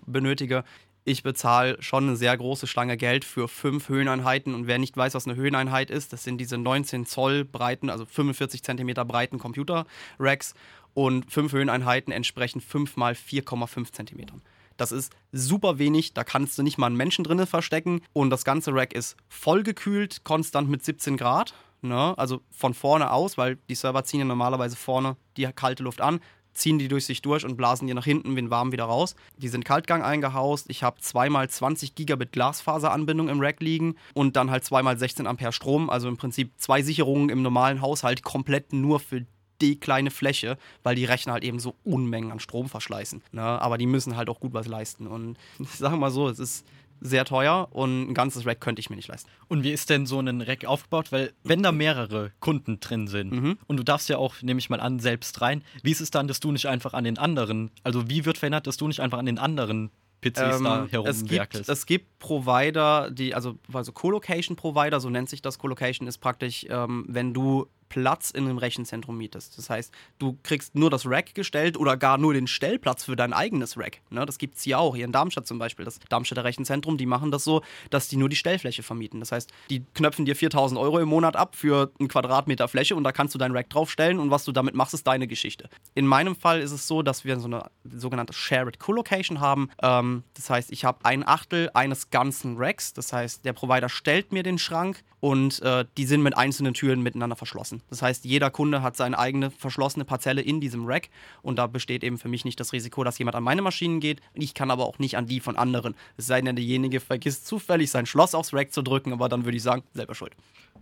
benötige. 0.06 0.64
Ich 1.04 1.24
bezahle 1.24 1.82
schon 1.82 2.08
eine 2.08 2.16
sehr 2.16 2.38
große 2.38 2.68
Schlange 2.68 2.96
Geld 2.96 3.26
für 3.26 3.48
fünf 3.48 3.90
Höheneinheiten 3.90 4.54
und 4.54 4.68
wer 4.68 4.78
nicht 4.78 4.96
weiß, 4.96 5.16
was 5.16 5.26
eine 5.26 5.36
Höheneinheit 5.36 5.90
ist, 5.90 6.14
das 6.14 6.24
sind 6.24 6.38
diese 6.38 6.58
19 6.58 7.06
Zoll 7.06 7.44
breiten, 7.44 7.90
also 7.90 8.06
45 8.06 8.64
Zentimeter 8.64 9.04
breiten 9.04 9.40
Computer-Racks 9.40 10.54
und 10.94 11.32
fünf 11.32 11.54
Höheneinheiten 11.54 12.14
entsprechen 12.14 12.62
5 12.62 12.98
mal 12.98 13.14
4,5 13.14 13.92
Zentimetern. 13.92 14.42
Das 14.78 14.92
ist 14.92 15.14
super 15.32 15.80
wenig, 15.80 16.14
da 16.14 16.24
kannst 16.24 16.58
du 16.58 16.64
nicht 16.64 16.78
mal 16.78 16.88
einen 16.88 16.98
Menschen 16.98 17.24
drinnen 17.24 17.48
verstecken. 17.48 18.02
Und 18.14 18.30
das 18.30 18.44
ganze 18.44 18.74
Rack 18.74 18.94
ist 18.94 19.16
vollgekühlt, 19.30 20.24
konstant 20.24 20.70
mit 20.70 20.84
17 20.84 21.18
Grad. 21.18 21.54
Ne? 21.82 22.18
Also 22.18 22.42
von 22.52 22.74
vorne 22.74 23.12
aus, 23.12 23.38
weil 23.38 23.58
die 23.70 23.76
Server 23.76 24.04
ziehen 24.04 24.20
ja 24.20 24.26
normalerweise 24.26 24.76
vorne 24.76 25.18
die 25.38 25.46
kalte 25.46 25.84
Luft 25.84 26.02
an, 26.02 26.20
ziehen 26.56 26.80
die 26.80 26.88
durch 26.88 27.06
sich 27.06 27.22
durch 27.22 27.46
und 27.46 27.58
blasen 27.58 27.88
die 27.88 27.94
nach 27.94 28.06
hinten, 28.06 28.36
wenn 28.36 28.50
warm 28.50 28.72
wieder 28.72 28.86
raus. 28.86 29.16
Die 29.38 29.50
sind 29.50 29.66
Kaltgang 29.66 30.02
eingehaust. 30.02 30.70
Ich 30.70 30.84
habe 30.84 31.02
zweimal 31.02 31.50
20 31.50 31.96
Gigabit 31.96 32.32
Glasfaseranbindung 32.32 33.30
im 33.30 33.40
Rack 33.40 33.62
liegen 33.62 33.96
und 34.14 34.36
dann 34.36 34.50
halt 34.50 34.64
zweimal 34.64 34.98
16 34.98 35.28
Ampere 35.28 35.52
Strom. 35.52 35.90
Also 35.90 36.08
im 36.08 36.18
Prinzip 36.18 36.54
zwei 36.58 36.82
Sicherungen 36.82 37.30
im 37.30 37.42
normalen 37.42 37.82
Haushalt 37.82 38.24
komplett 38.24 38.74
nur 38.74 39.00
für 39.00 39.26
die 39.62 39.80
kleine 39.80 40.12
Fläche, 40.12 40.58
weil 40.84 40.96
die 40.96 41.06
Rechner 41.06 41.34
halt 41.34 41.44
eben 41.44 41.60
so 41.60 41.76
Unmengen 41.84 42.32
an 42.32 42.40
Strom 42.40 42.68
verschleißen. 42.68 43.22
Ne? 43.32 43.42
Aber 43.42 43.78
die 43.78 43.86
müssen 43.86 44.18
halt 44.18 44.30
auch 44.30 44.40
gut 44.40 44.54
was 44.54 44.68
leisten. 44.68 45.08
Und 45.08 45.38
ich 45.60 45.70
sage 45.70 45.98
mal 45.98 46.12
so, 46.12 46.28
es 46.30 46.40
ist 46.40 46.66
sehr 47.02 47.26
teuer 47.26 47.68
und 47.72 48.10
ein 48.10 48.14
ganzes 48.14 48.46
Rack 48.46 48.62
könnte 48.62 48.80
ich 48.80 48.90
mir 48.90 48.96
nicht 48.96 49.08
leisten. 49.08 49.30
Und 49.48 49.64
wie 49.64 49.72
ist 49.72 49.90
denn 49.90 50.06
so 50.06 50.20
ein 50.20 50.42
Rack 50.42 50.66
aufgebaut? 50.66 51.12
Weil 51.12 51.34
wenn 51.44 51.64
da 51.64 51.72
mehrere 51.72 52.32
Kunden 52.40 52.80
drin 52.80 53.08
sind 53.08 53.32
mhm. 53.32 53.58
und 53.68 53.78
du 53.78 53.84
darfst 53.84 54.10
ja 54.10 54.18
auch, 54.18 54.42
nehme 54.42 54.60
ich 54.60 54.70
mal 54.70 54.80
an, 54.80 55.00
selbst 55.00 55.42
rein, 55.42 55.64
wie 55.84 55.92
ist 55.92 56.02
es 56.02 56.12
dann, 56.12 56.28
dass 56.28 56.40
du 56.40 56.52
nicht 56.52 56.68
einfach 56.68 56.94
an 56.94 57.04
den 57.04 57.18
anderen, 57.18 57.72
also 57.84 58.10
wie 58.10 58.26
wird 58.26 58.38
verhindert, 58.38 58.68
dass 58.68 58.78
du 58.78 58.88
nicht 58.88 59.00
einfach 59.00 59.20
an 59.20 59.26
den 59.26 59.38
anderen 59.38 59.92
PCs 60.22 60.58
ähm, 60.58 60.64
da 60.64 60.88
herumwerkelst? 60.90 61.70
Es, 61.70 61.80
es 61.80 61.86
gibt 61.86 62.20
Provider, 62.20 63.12
die, 63.12 63.36
also, 63.36 63.58
also 63.72 63.92
Co-Location-Provider, 63.92 65.00
so 65.00 65.10
nennt 65.10 65.30
sich 65.30 65.42
das. 65.42 65.60
Co-Location 65.60 66.08
ist 66.08 66.18
praktisch, 66.18 66.66
ähm, 66.70 67.06
wenn 67.08 67.34
du 67.34 67.68
Platz 67.96 68.30
in 68.30 68.44
einem 68.44 68.58
Rechenzentrum 68.58 69.18
mietest. 69.18 69.58
Das 69.58 69.70
heißt, 69.70 69.90
du 70.20 70.38
kriegst 70.44 70.76
nur 70.76 70.90
das 70.90 71.06
Rack 71.06 71.34
gestellt 71.34 71.78
oder 71.78 71.96
gar 71.96 72.18
nur 72.18 72.34
den 72.34 72.46
Stellplatz 72.46 73.06
für 73.06 73.16
dein 73.16 73.32
eigenes 73.32 73.78
Rack. 73.78 74.02
Ne, 74.10 74.26
das 74.26 74.38
gibt 74.38 74.58
es 74.58 74.64
hier 74.64 74.80
auch, 74.80 74.98
hier 74.98 75.06
in 75.06 75.14
Darmstadt 75.14 75.48
zum 75.48 75.60
Beispiel. 75.60 75.86
Das 75.86 76.00
Darmstädter 76.10 76.44
Rechenzentrum, 76.44 76.98
die 76.98 77.06
machen 77.06 77.32
das 77.32 77.46
so, 77.46 77.62
dass 77.92 78.10
die 78.10 78.18
nur 78.18 78.28
die 78.28 78.36
Stellfläche 78.36 78.84
vermieten. 78.84 79.22
Das 79.22 79.32
heißt, 79.32 79.50
die 79.70 79.86
knöpfen 79.94 80.26
dir 80.26 80.36
4000 80.36 80.78
Euro 80.78 81.00
im 81.00 81.08
Monat 81.08 81.38
ab 81.38 81.56
für 81.56 81.90
einen 81.98 82.10
Quadratmeter 82.10 82.68
Fläche 82.68 82.98
und 82.98 83.06
da 83.06 83.14
kannst 83.14 83.34
du 83.34 83.38
dein 83.38 83.54
Rack 83.54 83.70
draufstellen 83.70 84.20
und 84.20 84.30
was 84.30 84.44
du 84.44 84.52
damit 84.52 84.76
machst, 84.76 84.94
ist 84.94 85.08
deine 85.08 85.26
Geschichte. 85.26 85.70
In 85.94 86.06
meinem 86.06 86.36
Fall 86.36 86.60
ist 86.60 86.72
es 86.72 86.88
so, 86.88 87.02
dass 87.02 87.24
wir 87.24 87.40
so 87.40 87.48
eine 87.48 87.70
sogenannte 87.86 88.34
Shared 88.34 88.78
Co-Location 88.78 89.40
haben. 89.40 89.70
Ähm, 89.82 90.24
das 90.34 90.50
heißt, 90.50 90.70
ich 90.74 90.84
habe 90.84 91.00
ein 91.04 91.26
Achtel 91.26 91.70
eines 91.74 92.10
ganzen 92.10 92.58
Racks. 92.58 92.92
Das 92.92 93.14
heißt, 93.14 93.46
der 93.46 93.54
Provider 93.54 93.88
stellt 93.88 94.34
mir 94.34 94.44
den 94.44 94.58
Schrank 94.58 95.02
und 95.26 95.60
äh, 95.64 95.86
die 95.98 96.06
sind 96.06 96.22
mit 96.22 96.38
einzelnen 96.38 96.76
Türen 96.76 97.02
miteinander 97.02 97.36
verschlossen. 97.36 97.82
Das 97.90 98.02
heißt, 98.02 98.26
jeder 98.26 98.50
Kunde 98.50 98.82
hat 98.82 98.98
seine 98.98 99.18
eigene 99.18 99.52
verschlossene 99.52 100.06
Parzelle 100.06 100.42
in 100.42 100.60
diesem 100.60 100.86
Rack 100.86 101.10
und 101.42 101.58
da 101.58 101.68
besteht 101.68 102.04
eben 102.04 102.18
für 102.18 102.28
mich 102.28 102.46
nicht 102.46 102.60
das 102.60 102.74
Risiko, 102.74 103.04
dass 103.04 103.18
jemand 103.20 103.36
an 103.36 103.44
meine 103.44 103.62
Maschinen 103.62 104.00
geht. 104.00 104.22
Ich 104.34 104.54
kann 104.54 104.72
aber 104.72 104.86
auch 104.86 105.00
nicht 105.00 105.18
an 105.18 105.28
die 105.28 105.40
von 105.40 105.56
anderen. 105.56 105.96
Es 106.18 106.28
sei 106.28 106.42
denn, 106.42 106.56
derjenige 106.56 107.00
vergisst 107.00 107.48
zufällig 107.48 107.92
sein 107.92 108.06
Schloss 108.06 108.36
aufs 108.36 108.54
Rack 108.54 108.74
zu 108.74 108.82
drücken, 108.82 109.14
aber 109.14 109.30
dann 109.30 109.46
würde 109.46 109.58
ich 109.58 109.64
sagen, 109.64 109.84
selber 109.94 110.16
schuld. 110.16 110.34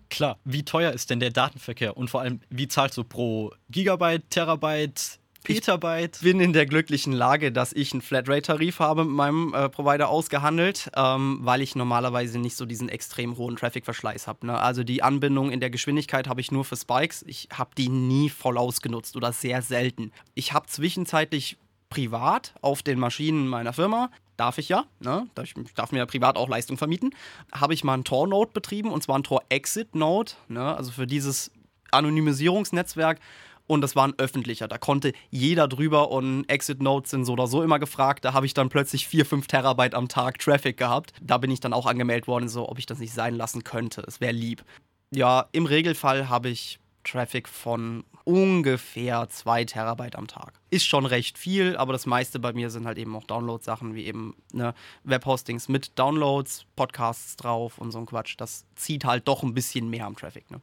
Klar, 0.09 0.37
wie 0.43 0.63
teuer 0.63 0.91
ist 0.91 1.09
denn 1.09 1.19
der 1.19 1.31
Datenverkehr 1.31 1.97
und 1.97 2.09
vor 2.09 2.21
allem, 2.21 2.41
wie 2.49 2.67
zahlst 2.67 2.97
du 2.97 3.03
pro 3.03 3.51
Gigabyte, 3.69 4.29
Terabyte, 4.29 5.19
Petabyte. 5.43 6.17
Ich 6.17 6.21
bin 6.23 6.39
in 6.39 6.53
der 6.53 6.65
glücklichen 6.65 7.13
Lage, 7.13 7.51
dass 7.51 7.73
ich 7.73 7.91
einen 7.93 8.01
Flatrate-Tarif 8.01 8.79
habe 8.79 9.03
mit 9.03 9.13
meinem 9.13 9.53
äh, 9.53 9.69
Provider 9.69 10.09
ausgehandelt, 10.09 10.89
ähm, 10.95 11.39
weil 11.41 11.61
ich 11.61 11.75
normalerweise 11.75 12.39
nicht 12.39 12.55
so 12.55 12.65
diesen 12.65 12.89
extrem 12.89 13.37
hohen 13.37 13.55
Traffic-Verschleiß 13.55 14.27
habe. 14.27 14.47
Ne? 14.47 14.57
Also 14.57 14.83
die 14.83 15.03
Anbindung 15.03 15.51
in 15.51 15.59
der 15.59 15.69
Geschwindigkeit 15.69 16.27
habe 16.27 16.41
ich 16.41 16.51
nur 16.51 16.65
für 16.65 16.75
Spikes. 16.75 17.23
Ich 17.27 17.49
habe 17.53 17.71
die 17.77 17.89
nie 17.89 18.29
voll 18.29 18.57
ausgenutzt 18.57 19.15
oder 19.15 19.31
sehr 19.33 19.61
selten. 19.61 20.11
Ich 20.33 20.53
habe 20.53 20.67
zwischenzeitlich 20.67 21.57
privat 21.89 22.55
auf 22.61 22.81
den 22.81 22.99
Maschinen 22.99 23.47
meiner 23.47 23.73
Firma 23.73 24.09
darf 24.37 24.57
ich 24.57 24.69
ja, 24.69 24.85
ne? 24.99 25.27
ich 25.43 25.53
darf 25.75 25.91
mir 25.91 25.99
ja 25.99 26.05
privat 26.05 26.37
auch 26.37 26.49
Leistung 26.49 26.77
vermieten, 26.77 27.11
habe 27.53 27.75
ich 27.75 27.83
mal 27.83 27.93
ein 27.93 28.03
Tor-Node 28.03 28.51
betrieben 28.51 28.91
und 28.91 29.03
zwar 29.03 29.19
ein 29.19 29.23
Tor-Exit-Node, 29.23 30.31
ne? 30.47 30.75
also 30.75 30.91
für 30.91 31.05
dieses 31.05 31.51
Anonymisierungsnetzwerk 31.91 33.19
und 33.67 33.81
das 33.81 33.95
war 33.95 34.07
ein 34.07 34.13
öffentlicher. 34.17 34.67
Da 34.67 34.77
konnte 34.77 35.13
jeder 35.29 35.67
drüber 35.67 36.11
und 36.11 36.45
Exit 36.49 36.81
Notes 36.81 37.11
sind 37.11 37.25
so 37.25 37.33
oder 37.33 37.47
so 37.47 37.63
immer 37.63 37.79
gefragt. 37.79 38.25
Da 38.25 38.33
habe 38.33 38.45
ich 38.45 38.53
dann 38.53 38.69
plötzlich 38.69 39.07
4, 39.07 39.25
5 39.25 39.47
Terabyte 39.47 39.95
am 39.95 40.07
Tag 40.07 40.39
Traffic 40.39 40.77
gehabt. 40.77 41.13
Da 41.21 41.37
bin 41.37 41.51
ich 41.51 41.59
dann 41.59 41.73
auch 41.73 41.85
angemeldet 41.85 42.27
worden, 42.27 42.49
so 42.49 42.69
ob 42.69 42.79
ich 42.79 42.85
das 42.85 42.99
nicht 42.99 43.13
sein 43.13 43.35
lassen 43.35 43.63
könnte. 43.63 44.03
Es 44.07 44.21
wäre 44.21 44.33
lieb. 44.33 44.63
Ja, 45.11 45.47
im 45.51 45.65
Regelfall 45.65 46.29
habe 46.29 46.49
ich 46.49 46.79
Traffic 47.03 47.47
von 47.47 48.03
ungefähr 48.23 49.27
2 49.29 49.65
Terabyte 49.65 50.15
am 50.15 50.27
Tag. 50.27 50.53
Ist 50.69 50.85
schon 50.85 51.05
recht 51.05 51.37
viel, 51.37 51.75
aber 51.75 51.93
das 51.93 52.05
meiste 52.05 52.39
bei 52.39 52.53
mir 52.53 52.69
sind 52.69 52.85
halt 52.85 52.97
eben 52.97 53.15
auch 53.15 53.25
Download-Sachen 53.25 53.93
wie 53.93 54.05
eben 54.05 54.35
ne, 54.53 54.73
Webhostings 55.03 55.67
mit 55.67 55.97
Downloads, 55.99 56.65
Podcasts 56.75 57.35
drauf 57.35 57.77
und 57.77 57.91
so 57.91 57.99
ein 57.99 58.05
Quatsch. 58.05 58.35
Das 58.37 58.65
zieht 58.75 59.05
halt 59.05 59.27
doch 59.27 59.43
ein 59.43 59.53
bisschen 59.53 59.89
mehr 59.89 60.05
am 60.05 60.15
Traffic. 60.15 60.49
Ne? 60.51 60.61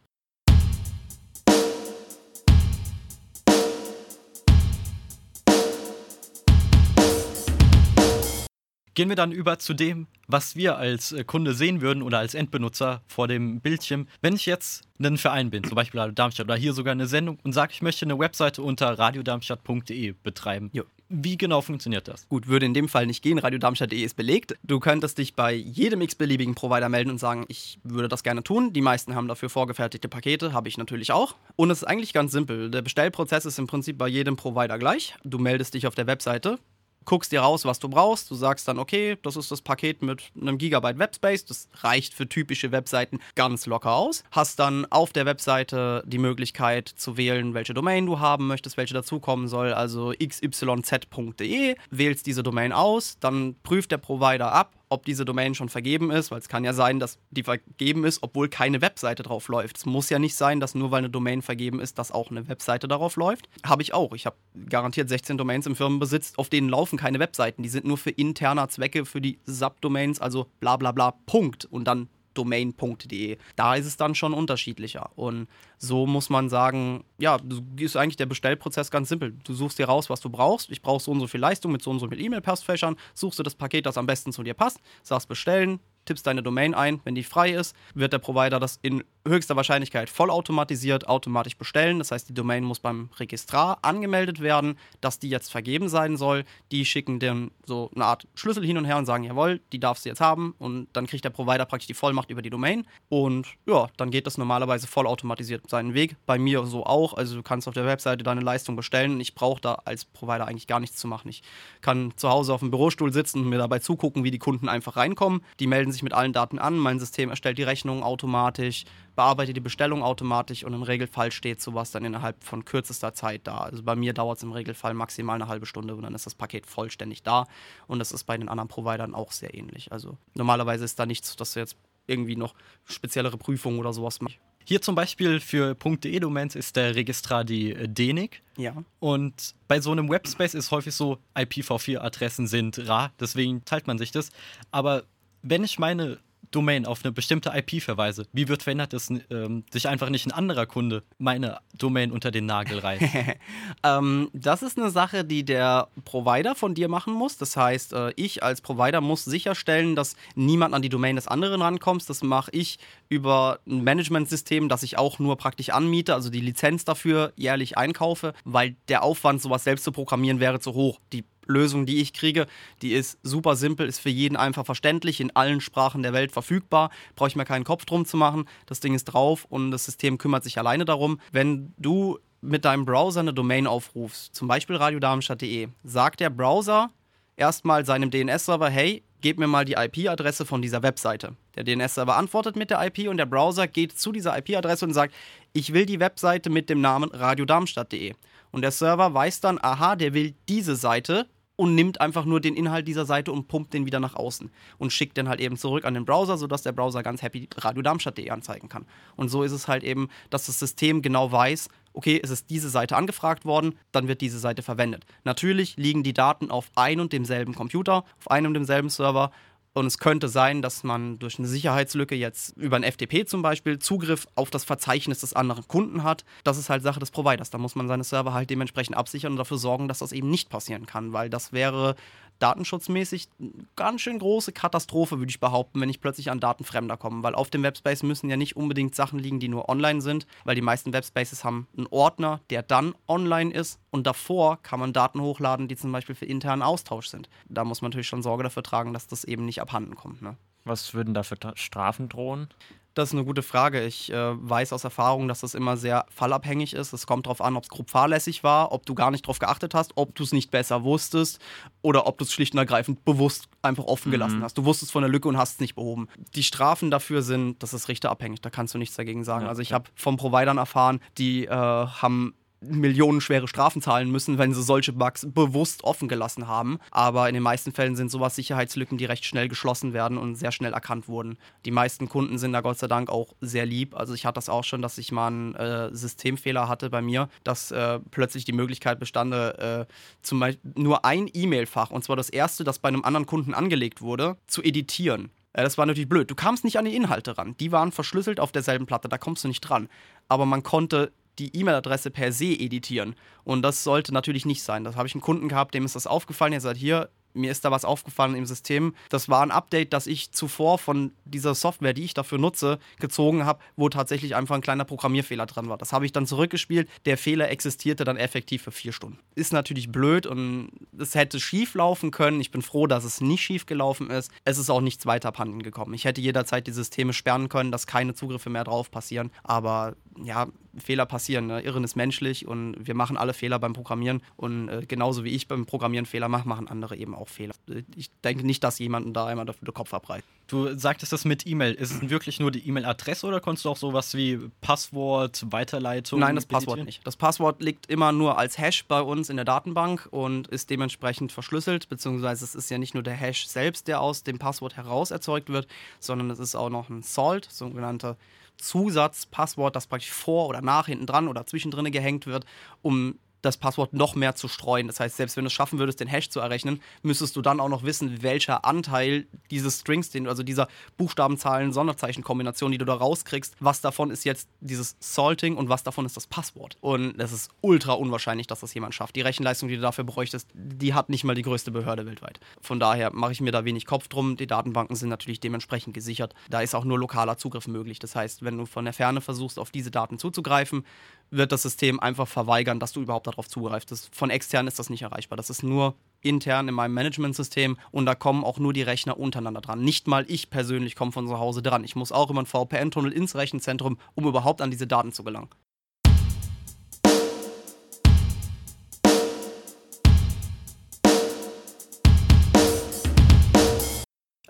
Gehen 8.95 9.09
wir 9.09 9.17
dann 9.17 9.31
über 9.31 9.59
zu 9.59 9.73
dem, 9.73 10.09
was 10.27 10.57
wir 10.57 10.77
als 10.77 11.13
äh, 11.13 11.23
Kunde 11.25 11.55
sehen 11.55 11.81
würden 11.81 12.03
oder 12.03 12.19
als 12.19 12.35
Endbenutzer 12.35 13.03
vor 13.07 13.29
dem 13.29 13.61
Bildschirm. 13.61 14.09
Wenn 14.21 14.35
ich 14.35 14.47
jetzt 14.47 14.83
ein 14.99 15.17
Verein 15.17 15.51
bin, 15.51 15.63
zum 15.65 15.77
Beispiel 15.77 16.01
Radio 16.01 16.13
Darmstadt 16.13 16.47
oder 16.47 16.57
hier 16.57 16.73
sogar 16.73 16.93
eine 16.93 17.07
Sendung 17.07 17.39
und 17.45 17.53
sage, 17.53 17.73
ich 17.73 17.83
möchte 17.83 18.05
eine 18.05 18.19
Webseite 18.19 18.63
unter 18.63 18.99
radiodarmstadt.de 18.99 20.15
betreiben. 20.23 20.71
Jo. 20.73 20.85
Wie 21.09 21.37
genau 21.37 21.61
funktioniert 21.61 22.07
das? 22.07 22.29
Gut, 22.29 22.47
würde 22.47 22.67
in 22.67 22.75
dem 22.75 22.89
Fall 22.89 23.07
nicht 23.07 23.23
gehen. 23.23 23.39
Radiodarmstadt.de 23.39 24.01
ist 24.01 24.15
belegt. 24.15 24.55
Du 24.63 24.79
könntest 24.79 25.19
dich 25.19 25.35
bei 25.35 25.53
jedem 25.53 26.03
x-beliebigen 26.03 26.55
Provider 26.55 26.89
melden 26.89 27.11
und 27.11 27.19
sagen, 27.19 27.47
ich 27.49 27.81
würde 27.83 28.09
das 28.09 28.23
gerne 28.23 28.45
tun. 28.45 28.73
Die 28.73 28.81
meisten 28.81 29.17
haben 29.17 29.27
dafür 29.27 29.51
vorgefertigte 29.51 30.09
Pakete, 30.09 30.53
habe 30.53 30.69
ich 30.69 30.79
natürlich 30.79 31.11
auch. 31.11 31.35
Und 31.57 31.71
es 31.71 31.79
ist 31.79 31.85
eigentlich 31.85 32.13
ganz 32.13 32.31
simpel. 32.31 32.71
Der 32.71 32.83
Bestellprozess 32.83 33.45
ist 33.45 33.59
im 33.59 33.67
Prinzip 33.67 33.99
bei 33.99 34.07
jedem 34.07 34.37
Provider 34.37 34.79
gleich. 34.79 35.17
Du 35.25 35.39
meldest 35.39 35.75
dich 35.75 35.89
auf 35.89 35.97
der 35.97 36.07
Webseite, 36.07 36.59
guckst 37.05 37.33
dir 37.33 37.41
raus, 37.41 37.65
was 37.65 37.79
du 37.79 37.89
brauchst. 37.89 38.31
Du 38.31 38.35
sagst 38.35 38.69
dann, 38.69 38.79
okay, 38.79 39.17
das 39.23 39.37
ist 39.37 39.51
das 39.51 39.63
Paket 39.63 40.03
mit 40.03 40.31
einem 40.41 40.59
Gigabyte 40.59 40.99
Webspace. 40.99 41.45
Das 41.45 41.69
reicht 41.83 42.15
für 42.15 42.29
typische 42.29 42.73
Webseiten 42.73 43.19
ganz 43.35 43.67
locker 43.67 43.93
aus. 43.93 44.25
Hast 44.31 44.59
dann 44.59 44.87
auf 44.87 45.13
der 45.13 45.27
Webseite 45.27 46.03
die 46.07 46.19
Möglichkeit 46.19 46.89
zu 46.89 47.17
wählen, 47.17 47.55
welche 47.55 47.75
Domain 47.75 48.07
du 48.07 48.21
haben 48.21 48.47
möchtest, 48.47 48.77
welche 48.77 48.95
dazukommen 48.95 49.49
soll, 49.49 49.73
also 49.73 50.13
xyz.de. 50.13 51.77
Wählst 51.91 52.27
diese 52.27 52.43
Domain 52.43 52.73
aus, 52.73 53.19
dann 53.21 53.57
prüft 53.63 53.91
der 53.91 53.99
Provider 53.99 54.53
ab, 54.53 54.73
ob 54.91 55.05
diese 55.05 55.25
Domain 55.25 55.55
schon 55.55 55.69
vergeben 55.69 56.11
ist, 56.11 56.31
weil 56.31 56.41
es 56.41 56.49
kann 56.49 56.65
ja 56.65 56.73
sein, 56.75 56.99
dass 56.99 57.19
die 57.31 57.45
vergeben 57.45 58.05
ist, 58.05 58.23
obwohl 58.23 58.49
keine 58.49 58.83
Webseite 58.83 59.23
drauf 59.23 59.49
läuft. 59.49 59.79
Es 59.79 59.87
muss 59.87 60.11
ja 60.11 60.19
nicht 60.19 60.35
sein, 60.35 60.61
dass 60.61 60.75
nur 60.75 60.91
weil 60.91 60.99
eine 60.99 61.11
Domain 61.11 61.43
vergeben 61.43 61.81
ist, 61.81 61.99
dass 61.99 62.11
auch 62.13 62.31
eine 62.31 62.49
Webseite 62.49 62.89
darauf 62.89 63.17
läuft. 63.17 63.49
Habe 63.65 63.83
ich 63.83 63.95
auch. 63.95 64.13
Ich 64.13 64.27
habe 64.27 64.37
garantiert 64.69 65.09
16 65.09 65.39
Domains 65.39 65.67
im 65.67 65.77
Firmenbesitz, 65.77 66.35
auf 66.37 66.49
denen 66.49 66.69
laufen 66.69 66.99
keine 66.99 67.21
Webseiten. 67.21 67.63
Die 67.63 67.69
sind 67.69 67.87
nur 67.87 67.99
für 67.99 68.11
interner 68.11 68.69
Zwecke, 68.69 69.07
für 69.07 69.21
die 69.21 69.39
Subdomains, 69.47 70.21
also 70.21 70.47
bla 70.59 70.77
bla 70.77 70.93
bla, 70.93 71.13
Punkt. 71.27 71.65
Und 71.65 71.85
dann 71.85 72.09
domain.de. 72.41 73.39
Da 73.57 73.75
ist 73.75 73.87
es 73.87 73.97
dann 73.97 74.15
schon 74.15 74.33
unterschiedlicher. 74.33 75.11
Und 75.17 75.49
so 75.79 76.07
muss 76.07 76.31
man 76.31 76.49
sagen, 76.49 77.05
ja, 77.19 77.39
ist 77.77 77.97
eigentlich 77.97 78.17
der 78.17 78.27
Bestellprozess 78.27 78.91
ganz 78.91 79.09
simpel. 79.09 79.37
Du 79.45 79.55
suchst 79.55 79.79
dir 79.79 79.87
raus, 79.87 80.11
was 80.11 80.21
du 80.21 80.31
brauchst. 80.31 80.71
Ich 80.71 80.83
brauche 80.83 81.03
so 81.03 81.11
und 81.11 81.21
so 81.21 81.27
viel 81.27 81.41
Leistung 81.41 81.73
mit 81.73 81.83
so 81.83 81.91
und 81.91 81.99
so 81.99 82.09
viel 82.09 82.21
E-Mail-Postfächern. 82.21 82.97
Suchst 83.15 83.39
du 83.39 83.43
das 83.43 83.55
Paket, 83.55 83.87
das 83.87 83.99
am 83.99 84.07
besten 84.07 84.33
zu 84.33 84.43
dir 84.43 84.55
passt, 84.55 84.81
sagst 85.03 85.29
bestellen, 85.29 85.81
tippst 86.11 86.27
deine 86.27 86.43
Domain 86.43 86.75
ein, 86.75 87.01
wenn 87.05 87.15
die 87.15 87.23
frei 87.23 87.53
ist, 87.53 87.77
wird 87.95 88.13
der 88.13 88.19
Provider 88.19 88.59
das 88.59 88.81
in 88.83 89.05
höchster 89.27 89.55
Wahrscheinlichkeit 89.55 90.09
vollautomatisiert 90.09 91.09
automatisch 91.09 91.57
bestellen. 91.57 91.99
Das 91.99 92.11
heißt, 92.11 92.29
die 92.29 92.35
Domain 92.35 92.65
muss 92.65 92.81
beim 92.81 93.11
Registrar 93.19 93.79
angemeldet 93.83 94.41
werden, 94.41 94.77
dass 95.01 95.19
die 95.19 95.29
jetzt 95.29 95.53
vergeben 95.53 95.89
sein 95.89 96.17
soll. 96.17 96.45
Die 96.73 96.85
schicken 96.85 97.21
dann 97.21 97.51
so 97.65 97.91
eine 97.95 98.07
Art 98.07 98.27
Schlüssel 98.35 98.65
hin 98.65 98.77
und 98.77 98.87
her 98.87 98.97
und 98.97 99.07
sagen, 99.07 99.25
jawohl, 99.25 99.61
die 99.73 99.79
darfst 99.79 100.05
du 100.05 100.09
jetzt 100.09 100.21
haben. 100.21 100.55
Und 100.59 100.89
dann 100.95 101.07
kriegt 101.07 101.25
der 101.25 101.31
Provider 101.31 101.65
praktisch 101.65 101.87
die 101.87 101.95
Vollmacht 101.95 102.31
über 102.31 102.43
die 102.43 102.51
Domain. 102.51 102.87
Und 103.09 103.47
ja, 103.67 103.89
dann 103.97 104.11
geht 104.11 104.27
das 104.27 104.39
normalerweise 104.39 104.87
vollautomatisiert 104.87 105.69
seinen 105.69 105.95
Weg. 105.95 106.17
Bei 106.27 106.39
mir 106.39 106.65
so 106.65 106.85
auch. 106.85 107.15
Also 107.15 107.37
du 107.37 107.43
kannst 107.43 107.69
auf 107.69 107.75
der 107.75 107.87
Webseite 107.87 108.25
deine 108.25 108.41
Leistung 108.41 108.75
bestellen. 108.75 109.21
Ich 109.21 109.35
brauche 109.35 109.61
da 109.61 109.75
als 109.85 110.05
Provider 110.07 110.49
eigentlich 110.49 110.67
gar 110.67 110.81
nichts 110.81 110.97
zu 110.97 111.07
machen. 111.07 111.29
Ich 111.29 111.43
kann 111.83 112.13
zu 112.17 112.29
Hause 112.31 112.55
auf 112.55 112.61
dem 112.61 112.71
Bürostuhl 112.71 113.13
sitzen 113.13 113.41
und 113.41 113.49
mir 113.49 113.59
dabei 113.59 113.79
zugucken, 113.79 114.25
wie 114.25 114.31
die 114.31 114.39
Kunden 114.39 114.69
einfach 114.69 114.97
reinkommen. 114.97 115.43
Die 115.61 115.67
melden 115.67 115.93
sich 115.93 116.00
mit 116.03 116.13
allen 116.13 116.33
Daten 116.33 116.59
an. 116.59 116.79
Mein 116.79 116.99
System 116.99 117.31
erstellt 117.31 117.59
die 117.59 117.63
Rechnung 117.63 118.03
automatisch 118.03 118.85
bearbeitet 119.21 119.55
die 119.55 119.61
Bestellung 119.61 120.03
automatisch 120.03 120.65
und 120.65 120.73
im 120.73 120.83
Regelfall 120.83 121.31
steht 121.31 121.61
sowas 121.61 121.91
dann 121.91 122.07
innerhalb 122.07 122.43
von 122.43 122.65
kürzester 122.65 123.13
Zeit 123.13 123.43
da. 123.45 123.59
Also 123.59 123.83
bei 123.83 123.95
mir 123.95 124.15
dauert 124.15 124.39
es 124.39 124.43
im 124.43 124.53
Regelfall 124.53 124.95
maximal 124.95 125.35
eine 125.35 125.47
halbe 125.47 125.67
Stunde 125.67 125.95
und 125.95 126.03
dann 126.05 126.15
ist 126.15 126.25
das 126.25 126.35
Paket 126.35 126.65
vollständig 126.65 127.23
da. 127.23 127.47
Und 127.87 127.99
das 127.99 128.13
ist 128.13 128.25
bei 128.25 128.39
den 128.39 128.49
anderen 128.49 128.69
Providern 128.69 129.15
auch 129.15 129.33
sehr 129.33 129.53
ähnlich. 129.53 129.93
Also 129.93 130.17
normalerweise 130.33 130.87
ist 130.87 130.99
da 130.99 131.05
nichts, 131.05 131.37
dass 131.37 131.53
du 131.53 131.61
jetzt 131.61 131.77
irgendwie 132.07 132.35
noch 132.35 132.55
speziellere 132.87 133.37
Prüfungen 133.37 133.79
oder 133.79 133.93
sowas 133.93 134.23
machst. 134.23 134.39
Hier 134.65 134.81
zum 134.81 134.95
Beispiel 134.95 135.39
für 135.39 135.75
.de-Domains 135.75 136.55
ist 136.55 136.77
der 136.77 136.95
Registrar 136.95 137.45
die 137.45 137.75
äh, 137.75 137.89
DENIC. 137.89 138.43
Ja. 138.57 138.75
Und 139.01 139.55
bei 139.69 139.83
so 139.83 139.93
einem 139.93 140.09
Webspace 140.09 140.55
ist 140.55 140.71
häufig 140.71 140.95
so, 140.95 141.19
IPv4-Adressen 141.35 142.47
sind 142.47 142.89
rar, 142.89 143.13
deswegen 143.21 143.67
teilt 143.67 143.87
man 143.87 143.99
sich 143.99 144.13
das. 144.13 144.31
Aber 144.71 145.05
wenn 145.43 145.65
ich 145.65 145.79
meine 145.79 146.19
Domain 146.51 146.85
auf 146.87 147.05
eine 147.05 147.13
bestimmte 147.13 147.53
IP 147.55 147.83
verweise, 147.83 148.27
wie 148.33 148.49
wird 148.49 148.63
verhindert, 148.63 148.93
dass 148.93 149.11
ähm, 149.31 149.65
sich 149.71 149.89
einfach 149.89 150.11
nicht 150.11 150.27
ein 150.27 150.33
anderer 150.33 150.67
Kunde 150.67 151.03
meine 151.19 151.59
Domain 151.79 152.11
unter 152.11 152.31
den 152.31 152.47
Nagel 152.47 152.81
reißt? 152.81 153.05
ähm, 153.85 154.31
das 154.33 154.63
ist 154.63 154.79
eine 154.79 154.91
Sache, 154.91 155.25
die 155.25 155.45
der 155.45 155.89
Provider 156.05 156.55
von 156.55 156.75
dir 156.75 156.89
machen 156.89 157.15
muss. 157.15 157.37
Das 157.37 157.57
heißt, 157.57 157.93
äh, 157.93 158.13
ich 158.17 158.43
als 158.43 158.61
Provider 158.61 159.01
muss 159.01 159.25
sicherstellen, 159.25 159.95
dass 159.95 160.17
niemand 160.35 160.75
an 160.75 160.83
die 160.83 160.89
Domain 160.89 161.17
des 161.17 161.29
anderen 161.29 161.63
rankommt. 161.63 162.09
Das 162.09 162.23
mache 162.23 162.51
ich 162.53 162.79
über 163.09 163.61
ein 163.67 163.85
Managementsystem, 163.85 164.69
das 164.69 164.83
ich 164.83 164.99
auch 164.99 165.19
nur 165.19 165.37
praktisch 165.37 165.71
anmiete, 165.71 166.15
also 166.15 166.31
die 166.31 166.41
Lizenz 166.41 166.85
dafür 166.85 167.33
jährlich 167.37 167.79
einkaufe, 167.79 168.35
weil 168.45 168.77
der 168.89 169.03
Aufwand, 169.03 169.41
sowas 169.41 169.65
selbst 169.65 169.85
zu 169.85 169.93
programmieren, 169.93 170.41
wäre 170.41 170.61
zu 170.61 170.75
hoch. 170.75 171.01
Die 171.13 171.25
Lösung, 171.51 171.87
die 171.87 172.01
ich 172.01 172.13
kriege, 172.13 172.47
die 172.83 172.93
ist 172.93 173.19
super 173.23 173.57
simpel, 173.57 173.89
ist 173.89 174.01
für 174.01 174.09
jeden 174.09 174.37
einfach 174.37 174.65
verständlich, 174.65 175.21
in 175.21 175.35
allen 175.37 175.61
Sprachen 175.61 176.03
der 176.03 176.13
Welt 176.13 176.33
verfügbar. 176.33 176.91
Brauche 177.17 177.29
ich 177.29 177.37
mir 177.37 177.45
keinen 177.45 177.65
Kopf 177.65 177.85
drum 177.85 178.05
zu 178.05 178.17
machen. 178.17 178.47
Das 178.67 178.81
Ding 178.81 178.95
ist 178.95 179.05
drauf 179.05 179.47
und 179.49 179.71
das 179.71 179.85
System 179.85 180.19
kümmert 180.19 180.45
sich 180.45 180.59
alleine 180.59 180.85
darum. 180.85 181.21
Wenn 181.33 181.75
du 181.77 182.19
mit 182.41 182.65
deinem 182.65 182.85
Browser 182.85 183.21
eine 183.21 183.35
Domain 183.35 183.67
aufrufst, 183.67 184.35
zum 184.35 184.49
Beispiel 184.49 184.77
radiodarmstadt.de, 184.77 185.69
sagt 185.85 186.21
der 186.21 186.31
Browser 186.31 186.91
erstmal 187.37 187.85
seinem 187.85 188.11
DNS-Server, 188.11 188.69
hey, 188.69 189.03
gib 189.21 189.39
mir 189.39 189.47
mal 189.47 189.65
die 189.65 189.75
IP-Adresse 189.75 190.47
von 190.47 190.63
dieser 190.63 190.83
Webseite. 190.83 191.37
Der 191.57 191.65
DNS-Server 191.65 192.17
antwortet 192.17 192.57
mit 192.57 192.71
der 192.71 192.85
IP 192.87 193.09
und 193.09 193.17
der 193.17 193.27
Browser 193.27 193.67
geht 193.67 193.99
zu 193.99 194.13
dieser 194.13 194.37
IP-Adresse 194.39 194.85
und 194.85 194.95
sagt, 194.95 195.15
ich 195.53 195.73
will 195.73 195.87
die 195.87 196.01
Webseite 196.01 196.51
mit 196.51 196.71
dem 196.71 196.81
Namen 196.81 197.11
radiodarmstadt.de. 197.11 198.15
Und 198.53 198.63
der 198.63 198.71
Server 198.71 199.13
weiß 199.15 199.41
dann, 199.41 199.59
aha, 199.61 199.97
der 199.97 200.15
will 200.15 200.35
diese 200.49 200.77
Seite 200.77 201.27
und 201.61 201.75
nimmt 201.75 202.01
einfach 202.01 202.25
nur 202.25 202.41
den 202.41 202.57
Inhalt 202.57 202.89
dieser 202.89 203.05
Seite 203.05 203.33
und 203.33 203.47
pumpt 203.47 203.75
den 203.75 203.85
wieder 203.85 204.01
nach 204.01 204.15
außen 204.15 204.51
und 204.79 204.95
schickt 204.95 205.19
den 205.19 205.29
halt 205.29 205.41
eben 205.41 205.59
zurück 205.59 205.85
an 205.85 205.93
den 205.93 206.07
Browser, 206.07 206.39
sodass 206.39 206.63
der 206.63 206.73
Browser 206.73 207.03
ganz 207.03 207.21
happy 207.21 207.51
radiodarmstadt.de 207.55 208.31
anzeigen 208.31 208.71
kann. 208.71 208.87
Und 209.15 209.29
so 209.29 209.43
ist 209.43 209.53
es 209.53 209.69
halt 209.69 209.85
eben, 209.85 210.09
dass 210.31 210.47
das 210.47 210.59
System 210.59 211.03
genau 211.03 211.31
weiß, 211.31 211.69
okay, 211.93 212.19
es 212.23 212.31
ist 212.31 212.49
diese 212.49 212.71
Seite 212.71 212.97
angefragt 212.97 213.45
worden, 213.45 213.75
dann 213.93 214.09
wird 214.09 214.23
diese 214.23 214.39
Seite 214.39 214.63
verwendet. 214.63 215.05
Natürlich 215.25 215.77
liegen 215.77 216.03
die 216.03 216.15
Daten 216.15 216.51
auf 216.51 216.71
ein 216.77 216.99
und 216.99 217.13
demselben 217.13 217.55
Computer, 217.55 218.05
auf 218.19 218.31
einem 218.31 218.47
und 218.47 218.55
demselben 218.55 218.89
Server 218.89 219.31
und 219.73 219.87
es 219.87 219.99
könnte 219.99 220.29
sein, 220.29 220.63
dass 220.63 220.83
man 220.83 221.19
durch 221.19 221.39
eine 221.39 221.47
Sicherheitslücke 221.47 222.15
jetzt 222.15 222.57
über 222.57 222.77
ein 222.77 222.83
FTP 222.83 223.27
zum 223.27 223.43
Beispiel 223.43 223.79
Zugriff 223.79 224.27
auf 224.35 224.51
das 224.51 224.65
Verzeichnis 224.65 225.21
des 225.21 225.33
anderen 225.33 225.67
Kunden 225.69 226.03
hat. 226.03 226.25
Das 226.43 226.59
ist 226.59 226.71
halt 226.71 226.83
Sache 226.83 226.99
des 226.99 227.13
Providers. 227.13 227.51
Da 227.51 227.59
muss 227.59 227.77
man 227.77 227.87
seine 227.87 228.03
Server 228.03 228.35
halt 228.35 228.51
dementsprechend 228.51 228.97
absichern 228.97 229.33
und 229.33 229.39
dafür 229.39 229.59
sorgen, 229.59 229.87
dass 229.87 230.01
das 230.01 230.13
eben 230.13 230.29
nicht 230.29 230.49
passieren 230.49 230.87
kann, 230.87 231.13
weil 231.13 231.31
das 231.31 231.53
wäre 231.53 231.95
datenschutzmäßig 232.41 233.29
ganz 233.77 234.01
schön 234.01 234.19
große 234.19 234.53
Katastrophe, 234.53 235.19
würde 235.19 235.31
ich 235.31 235.41
behaupten, 235.41 235.81
wenn 235.81 235.89
ich 235.89 236.01
plötzlich 236.01 236.31
an 236.31 236.41
Daten 236.41 236.65
Fremder 236.65 236.97
komme. 236.97 237.23
Weil 237.23 237.35
auf 237.35 237.51
dem 237.51 237.63
Webspace 237.63 238.03
müssen 238.03 238.29
ja 238.29 238.37
nicht 238.37 238.57
unbedingt 238.57 238.95
Sachen 238.95 239.19
liegen, 239.19 239.41
die 239.41 239.49
nur 239.49 239.69
online 239.69 240.01
sind, 240.01 240.27
weil 240.45 240.55
die 240.55 240.63
meisten 240.63 240.93
Webspaces 240.93 241.45
haben 241.45 241.69
einen 241.77 241.87
Ordner, 241.89 242.41
der 242.51 242.63
dann 242.63 242.95
online 243.07 243.53
ist 243.53 243.79
und 243.91 244.07
davor 244.07 244.63
kann 244.63 244.81
man 244.81 244.93
Daten 244.93 245.21
hochladen, 245.21 245.69
die 245.69 245.77
zum 245.77 245.93
Beispiel 245.93 246.15
für 246.15 246.27
internen 246.27 246.63
Austausch 246.63 247.07
sind. 247.07 247.29
Da 247.49 247.65
muss 247.65 247.83
man 247.83 247.91
natürlich 247.91 248.09
schon 248.09 248.23
Sorge 248.23 248.43
dafür 248.43 248.63
tragen, 248.63 248.93
dass 248.93 249.07
das 249.07 249.25
eben 249.25 249.45
nicht 249.45 249.61
abhanden 249.61 249.95
kommt. 249.95 250.23
Ne? 250.23 250.37
Was 250.65 250.95
würden 250.95 251.15
da 251.15 251.23
für 251.23 251.37
Strafen 251.55 252.09
drohen? 252.09 252.49
Das 252.95 253.11
ist 253.11 253.15
eine 253.15 253.25
gute 253.25 253.43
Frage. 253.43 253.85
Ich 253.85 254.13
äh, 254.13 254.15
weiß 254.17 254.73
aus 254.73 254.85
Erfahrung, 254.85 255.29
dass 255.29 255.41
das 255.41 255.55
immer 255.55 255.77
sehr 255.77 256.07
fallabhängig 256.11 256.75
ist. 256.75 256.93
Es 256.93 257.07
kommt 257.07 257.27
darauf 257.27 257.41
an, 257.41 257.57
ob 257.57 257.65
es 257.65 257.69
grob 257.69 257.89
fahrlässig 257.89 258.43
war, 258.43 258.73
ob 258.73 258.85
du 258.85 258.95
gar 258.95 259.11
nicht 259.11 259.25
darauf 259.25 259.39
geachtet 259.39 259.75
hast, 259.75 259.93
ob 259.95 260.15
du 260.15 260.25
es 260.25 260.33
nicht 260.33 260.51
besser 260.51 260.83
wusstest 260.83 261.39
oder 261.83 262.07
ob 262.07 262.19
du 262.19 262.25
es 262.25 262.33
schlicht 262.33 262.55
und 262.55 262.59
ergreifend 262.59 263.05
bewusst 263.05 263.49
einfach 263.63 263.85
offen 263.85 264.11
gelassen 264.11 264.39
mhm. 264.39 264.43
hast. 264.43 264.59
Du 264.59 264.65
wusstest 264.65 264.91
von 264.91 265.03
der 265.03 265.11
Lücke 265.11 265.29
und 265.29 265.37
hast 265.37 265.55
es 265.55 265.61
nicht 265.61 265.77
behoben. 265.77 266.09
Die 266.35 266.43
Strafen 266.43 266.91
dafür 266.91 267.23
sind, 267.23 267.63
das 267.63 267.75
ist 267.75 267.89
richterabhängig, 267.89 268.41
da 268.41 268.51
kannst 268.51 268.75
du 268.75 268.79
nichts 268.79 268.97
dagegen 268.97 269.23
sagen. 269.23 269.45
Ja, 269.45 269.49
also 269.49 269.63
ich 269.63 269.71
ja. 269.71 269.75
habe 269.77 269.91
von 269.95 270.17
Providern 270.17 270.59
erfahren, 270.59 271.01
die 271.17 271.47
äh, 271.47 271.51
haben 271.51 272.35
millionenschwere 272.61 273.49
Strafen 273.49 273.83
zahlen 273.83 274.11
müssen, 274.11 274.39
wenn 274.39 274.55
sie 274.55 274.63
solche 274.63 274.93
Bugs 274.93 275.27
bewusst 275.29 275.85
offen 275.85 276.09
gelassen 276.09 276.47
haben. 276.47 276.79
Aber 276.91 277.29
in 277.29 277.35
den 277.35 277.43
meisten 277.43 277.73
Fällen 277.73 277.97
sind 277.97 278.11
sowas 278.11 278.37
Sicherheitslücken, 278.37 278.99
die 278.99 279.05
recht 279.05 279.25
schnell 279.25 279.49
geschlossen 279.49 279.93
werden 279.93 280.19
und 280.19 280.35
sehr 280.37 280.53
schnell 280.53 280.73
erkannt 280.73 281.09
wurden. 281.09 281.39
Die 281.65 281.71
meisten 281.71 282.09
Kunden 282.09 282.39
sind 282.39 282.53
da 282.53 282.61
Gott 282.61 282.79
sei 282.79 282.87
Dank 282.87 283.11
auch 283.11 283.35
sehr 283.41 283.67
lieb. 283.67 283.97
Also 283.97 284.15
ich 284.15 284.27
hatte 284.27 284.35
das 284.37 284.49
auch 284.49 284.65
schon, 284.65 284.83
dass 284.83 284.99
ich 284.99 285.13
mal 285.13 285.29
einen 285.29 285.55
äh, 285.55 285.95
Systemfehler 285.95 286.69
hatte 286.69 286.91
bei 286.91 287.03
mir, 287.03 287.29
dass 287.45 287.71
äh, 287.71 287.99
plötzlich 288.11 288.45
die 288.45 288.53
Möglichkeit 288.53 288.99
bestand, 288.99 289.33
äh, 289.33 289.87
zum 290.23 290.41
Beispiel 290.41 290.73
nur 290.77 291.05
ein 291.05 291.31
E-Mail-Fach, 291.33 291.91
und 291.91 292.05
zwar 292.05 292.17
das 292.17 292.31
erste, 292.31 292.65
das 292.65 292.79
bei 292.79 292.89
einem 292.89 293.05
anderen 293.05 293.27
Kunden 293.27 293.55
angelegt 293.55 294.03
wurde, 294.03 294.37
zu 294.47 294.63
editieren. 294.63 295.31
Äh, 295.53 295.63
das 295.63 295.79
war 295.79 295.87
natürlich 295.87 296.09
blöd. 296.09 296.31
Du 296.31 296.35
kamst 296.35 296.65
nicht 296.65 296.79
an 296.79 296.85
die 296.85 296.95
Inhalte 296.95 297.39
ran. 297.39 297.57
Die 297.59 297.73
waren 297.73 297.93
verschlüsselt 297.93 298.41
auf 298.41 298.53
derselben 298.53 298.87
Platte, 298.87 299.09
da 299.09 299.19
kommst 299.19 299.45
du 299.45 299.49
nicht 299.49 299.61
dran. 299.61 299.89
Aber 300.29 300.47
man 300.47 300.63
konnte 300.63 301.13
die 301.41 301.57
E-Mail-Adresse 301.57 302.11
per 302.11 302.33
se 302.33 302.53
editieren. 302.53 303.17
Und 303.45 303.63
das 303.63 303.83
sollte 303.83 304.13
natürlich 304.13 304.47
nicht 304.47 304.63
sein. 304.63 304.85
Das 304.85 304.97
habe 304.97 305.09
ich 305.09 305.15
einen 305.15 305.23
Kunden 305.23 305.49
gehabt, 305.49 305.75
dem 305.75 305.85
ist 305.85 305.97
das 305.97 306.07
aufgefallen. 306.07 306.53
Er 306.53 306.61
sagt, 306.61 306.77
hier, 306.77 307.09
mir 307.35 307.51
ist 307.51 307.65
da 307.65 307.71
was 307.71 307.85
aufgefallen 307.85 308.35
im 308.35 308.47
System. 308.47 308.95
Das 309.09 309.29
war 309.29 309.43
ein 309.43 309.51
Update, 309.51 309.93
das 309.93 310.07
ich 310.07 310.33
zuvor 310.33 310.79
von 310.79 311.13
dieser 311.25 311.55
Software, 311.55 311.93
die 311.93 312.05
ich 312.05 312.15
dafür 312.15 312.39
nutze, 312.39 312.79
gezogen 312.99 313.45
habe, 313.45 313.61
wo 313.77 313.89
tatsächlich 313.89 314.35
einfach 314.35 314.55
ein 314.55 314.61
kleiner 314.61 314.85
Programmierfehler 314.85 315.47
dran 315.47 315.69
war. 315.69 315.79
Das 315.79 315.93
habe 315.93 316.07
ich 316.07 316.13
dann 316.13 316.27
zurückgespielt. 316.27 316.89
Der 317.07 317.17
Fehler 317.17 317.51
existierte 317.51 318.05
dann 318.05 318.17
effektiv 318.17 318.63
für 318.63 318.73
vier 318.73 318.93
Stunden. 318.93 319.19
Ist 319.35 319.53
natürlich 319.53 319.91
blöd 319.91 320.27
und 320.27 320.71
es 320.99 321.15
hätte 321.15 321.41
schief 321.41 321.75
laufen 321.75 322.11
können. 322.11 322.41
Ich 322.41 322.51
bin 322.51 322.63
froh, 322.63 322.87
dass 322.87 323.05
es 323.05 323.21
nicht 323.21 323.43
schief 323.43 323.67
gelaufen 323.67 324.11
ist. 324.11 324.31
Es 324.45 324.59
ist 324.59 324.71
auch 324.71 324.81
nichts 324.81 325.07
weiter 325.07 325.29
abhanden 325.29 325.63
gekommen. 325.63 325.95
Ich 325.95 326.05
hätte 326.05 326.21
jederzeit 326.21 326.67
die 326.67 326.73
Systeme 326.73 327.13
sperren 327.13 327.49
können, 327.49 327.71
dass 327.71 327.87
keine 327.87 328.15
Zugriffe 328.15 328.51
mehr 328.51 328.65
drauf 328.65 328.91
passieren. 328.91 329.31
Aber 329.45 329.95
ja, 330.23 330.49
Fehler 330.79 331.07
passieren. 331.07 331.47
Ne? 331.47 331.63
Irren 331.63 331.85
ist 331.85 331.97
menschlich 331.97 332.47
und 332.47 332.77
wir 332.79 332.95
machen 332.95 333.17
alle 333.17 333.33
Fehler 333.33 333.59
beim 333.59 333.73
Programmieren. 333.73 334.23
Und 334.37 334.69
äh, 334.69 334.85
genauso 334.87 335.25
wie 335.25 335.31
ich 335.31 335.49
beim 335.49 335.67
Programmieren 335.67 336.07
Fehler 336.07 336.29
mache, 336.29 336.49
machen 336.49 336.69
andere 336.69 336.97
eben 336.97 337.15
auch 337.15 337.29
Fehler. 337.29 337.55
Ich 337.97 338.11
denke 338.23 338.47
nicht, 338.47 338.63
dass 338.63 338.79
jemanden 338.79 339.13
da 339.13 339.27
einmal 339.27 339.47
dafür 339.47 339.67
den 339.67 339.75
Kopf 339.75 339.93
abreißt. 339.93 340.25
Du 340.47 340.77
sagtest 340.77 341.13
das 341.13 341.25
mit 341.25 341.47
E-Mail. 341.47 341.75
Ist 341.75 341.93
es 341.93 342.11
wirklich 342.11 342.41
nur 342.41 342.51
die 342.51 342.67
E-Mail-Adresse 342.67 343.27
oder 343.27 343.41
konntest 343.41 343.65
du 343.65 343.71
auch 343.71 343.77
sowas 343.77 344.15
wie 344.15 344.39
Passwort, 344.61 345.47
Weiterleitung? 345.51 346.21
Nein, 346.21 346.35
das 346.35 346.47
Passwort 346.47 346.79
editieren? 346.79 346.87
nicht. 346.87 347.07
Das 347.07 347.17
Passwort 347.17 347.63
liegt 347.63 347.87
immer 347.87 348.13
nur 348.13 348.39
als 348.39 348.59
Hash 348.59 348.85
bei 348.87 349.01
uns 349.01 349.29
in 349.29 349.37
der 349.37 349.45
Datenbank 349.45 350.09
und 350.11 350.49
ist 350.49 350.71
dementsprechend 350.71 351.33
verschlüsselt, 351.33 351.89
beziehungsweise 351.89 352.45
es 352.45 352.55
ist 352.55 352.71
ja 352.71 352.79
nicht 352.79 352.95
nur 352.95 353.03
der 353.03 353.15
Hash 353.15 353.47
selbst, 353.47 353.87
der 353.87 354.01
aus 354.01 354.25
dem 354.25 354.39
Passwort 354.39 354.77
heraus 354.77 355.11
erzeugt 355.11 355.51
wird, 355.51 355.69
sondern 356.01 356.31
es 356.31 356.39
ist 356.39 356.57
auch 356.57 356.71
noch 356.71 356.89
ein 356.89 357.03
Salt, 357.03 357.47
sogenannter 357.51 358.17
Zusatzpasswort, 358.61 359.77
das 359.77 359.87
praktisch 359.87 360.13
vor 360.13 360.49
oder 360.49 360.63
nach, 360.63 360.87
hinten 360.87 361.07
dran 361.07 361.29
oder 361.29 361.47
zwischendrin 361.47 361.91
gehängt 361.91 362.27
wird, 362.27 362.45
um 362.83 363.19
das 363.43 363.57
Passwort 363.57 363.93
noch 363.93 364.15
mehr 364.15 364.35
zu 364.35 364.49
streuen. 364.49 364.87
Das 364.87 365.01
heißt, 365.01 365.17
selbst 365.17 365.37
wenn 365.37 365.45
du 365.45 365.49
es 365.49 365.53
schaffen 365.53 365.79
würdest, 365.79 366.01
den 366.01 366.09
Hash 366.09 366.31
zu 366.31 366.41
errechnen, 366.41 366.81
müsstest 367.03 367.37
du 367.37 367.43
dann 367.43 367.61
auch 367.61 367.69
noch 367.69 367.83
wissen, 367.83 368.23
welcher 368.23 368.65
Anteil 368.65 369.27
dieses 369.51 369.81
Strings, 369.81 370.11
den, 370.11 370.27
also 370.27 370.43
dieser 370.43 370.69
Buchstabenzahlen, 370.97 371.73
Sonderzeichen-Kombination, 371.73 372.73
die 372.73 372.79
du 372.79 372.85
da 372.85 372.95
rauskriegst, 372.95 373.57
was 373.61 373.81
davon 373.81 374.11
ist 374.11 374.25
jetzt 374.25 374.49
dieses 374.61 374.97
Salting 375.01 375.57
und 375.57 375.69
was 375.69 375.83
davon 375.83 376.07
ist 376.07 376.17
das 376.17 376.27
Passwort. 376.27 376.77
Und 376.81 377.19
es 377.21 377.33
ist 377.33 377.51
ultra 377.61 377.95
unwahrscheinlich, 377.95 378.47
dass 378.47 378.61
das 378.61 378.75
jemand 378.75 378.95
schafft. 378.95 379.17
Die 379.17 379.21
Rechenleistung, 379.21 379.69
die 379.69 379.77
du 379.77 379.83
dafür 379.83 380.05
bräuchtest, 380.05 380.49
die 380.55 380.95
hat 380.95 381.09
nicht 381.09 381.25
mal 381.25 381.35
die 381.35 381.43
größte 381.43 381.71
Behörde 381.71 382.07
weltweit. 382.07 382.41
Von 382.61 382.81
daher 382.81 383.13
mache 383.13 383.33
ich 383.33 383.41
mir 383.41 383.53
da 383.53 383.65
wenig 383.65 383.87
Kopf 383.87 384.09
drum. 384.09 384.37
Die 384.37 384.47
Datenbanken 384.47 384.97
sind 384.97 385.09
natürlich 385.09 385.41
dementsprechend 385.41 385.95
gesichert. 385.95 386.35
Da 386.49 386.61
ist 386.61 386.75
auch 386.75 386.85
nur 386.85 386.99
lokaler 386.99 387.37
Zugriff 387.39 387.67
möglich. 387.67 387.99
Das 387.99 388.15
heißt, 388.15 388.45
wenn 388.45 388.59
du 388.59 388.67
von 388.67 388.85
der 388.85 388.95
Ferne 388.95 389.21
versuchst, 389.21 389.59
auf 389.59 389.71
diese 389.71 389.91
Daten 389.91 390.19
zuzugreifen, 390.19 390.85
wird 391.31 391.53
das 391.53 391.63
System 391.63 392.01
einfach 392.01 392.29
verweigern, 392.29 392.81
dass 392.81 392.93
du 392.93 393.01
überhaupt 393.01 393.27
darauf 393.27 393.49
zugreifst. 393.49 394.11
Von 394.13 394.31
extern 394.31 394.67
ist 394.67 394.79
das 394.79 394.91
nicht 394.91 395.03
erreichbar. 395.03 395.37
Das 395.37 395.51
ist 395.51 395.63
nur 395.63 395.95
intern 396.21 396.69
in 396.69 396.75
meinem 396.75 396.95
Managementsystem 396.95 397.79
und 397.91 398.07
da 398.07 398.15
kommen 398.15 398.45
auch 398.45 398.59
nur 398.59 398.73
die 398.73 398.83
Rechner 398.83 399.19
untereinander 399.19 399.61
dran. 399.61 399.81
Nicht 399.81 400.07
mal 400.07 400.25
ich 400.29 400.51
persönlich 400.51 400.97
komme 400.97 401.13
von 401.13 401.27
zu 401.27 401.39
Hause 401.39 401.63
dran. 401.63 401.85
Ich 401.85 401.97
muss 401.97 402.13
auch 402.13 402.31
über 402.31 402.41
einen 402.41 402.47
VPN-Tunnel 402.47 403.13
ins 403.13 403.37
Rechenzentrum, 403.37 403.99
um 404.15 404.27
überhaupt 404.27 404.61
an 404.61 404.71
diese 404.71 404.87
Daten 404.87 405.13
zu 405.13 405.25
gelangen. 405.25 405.49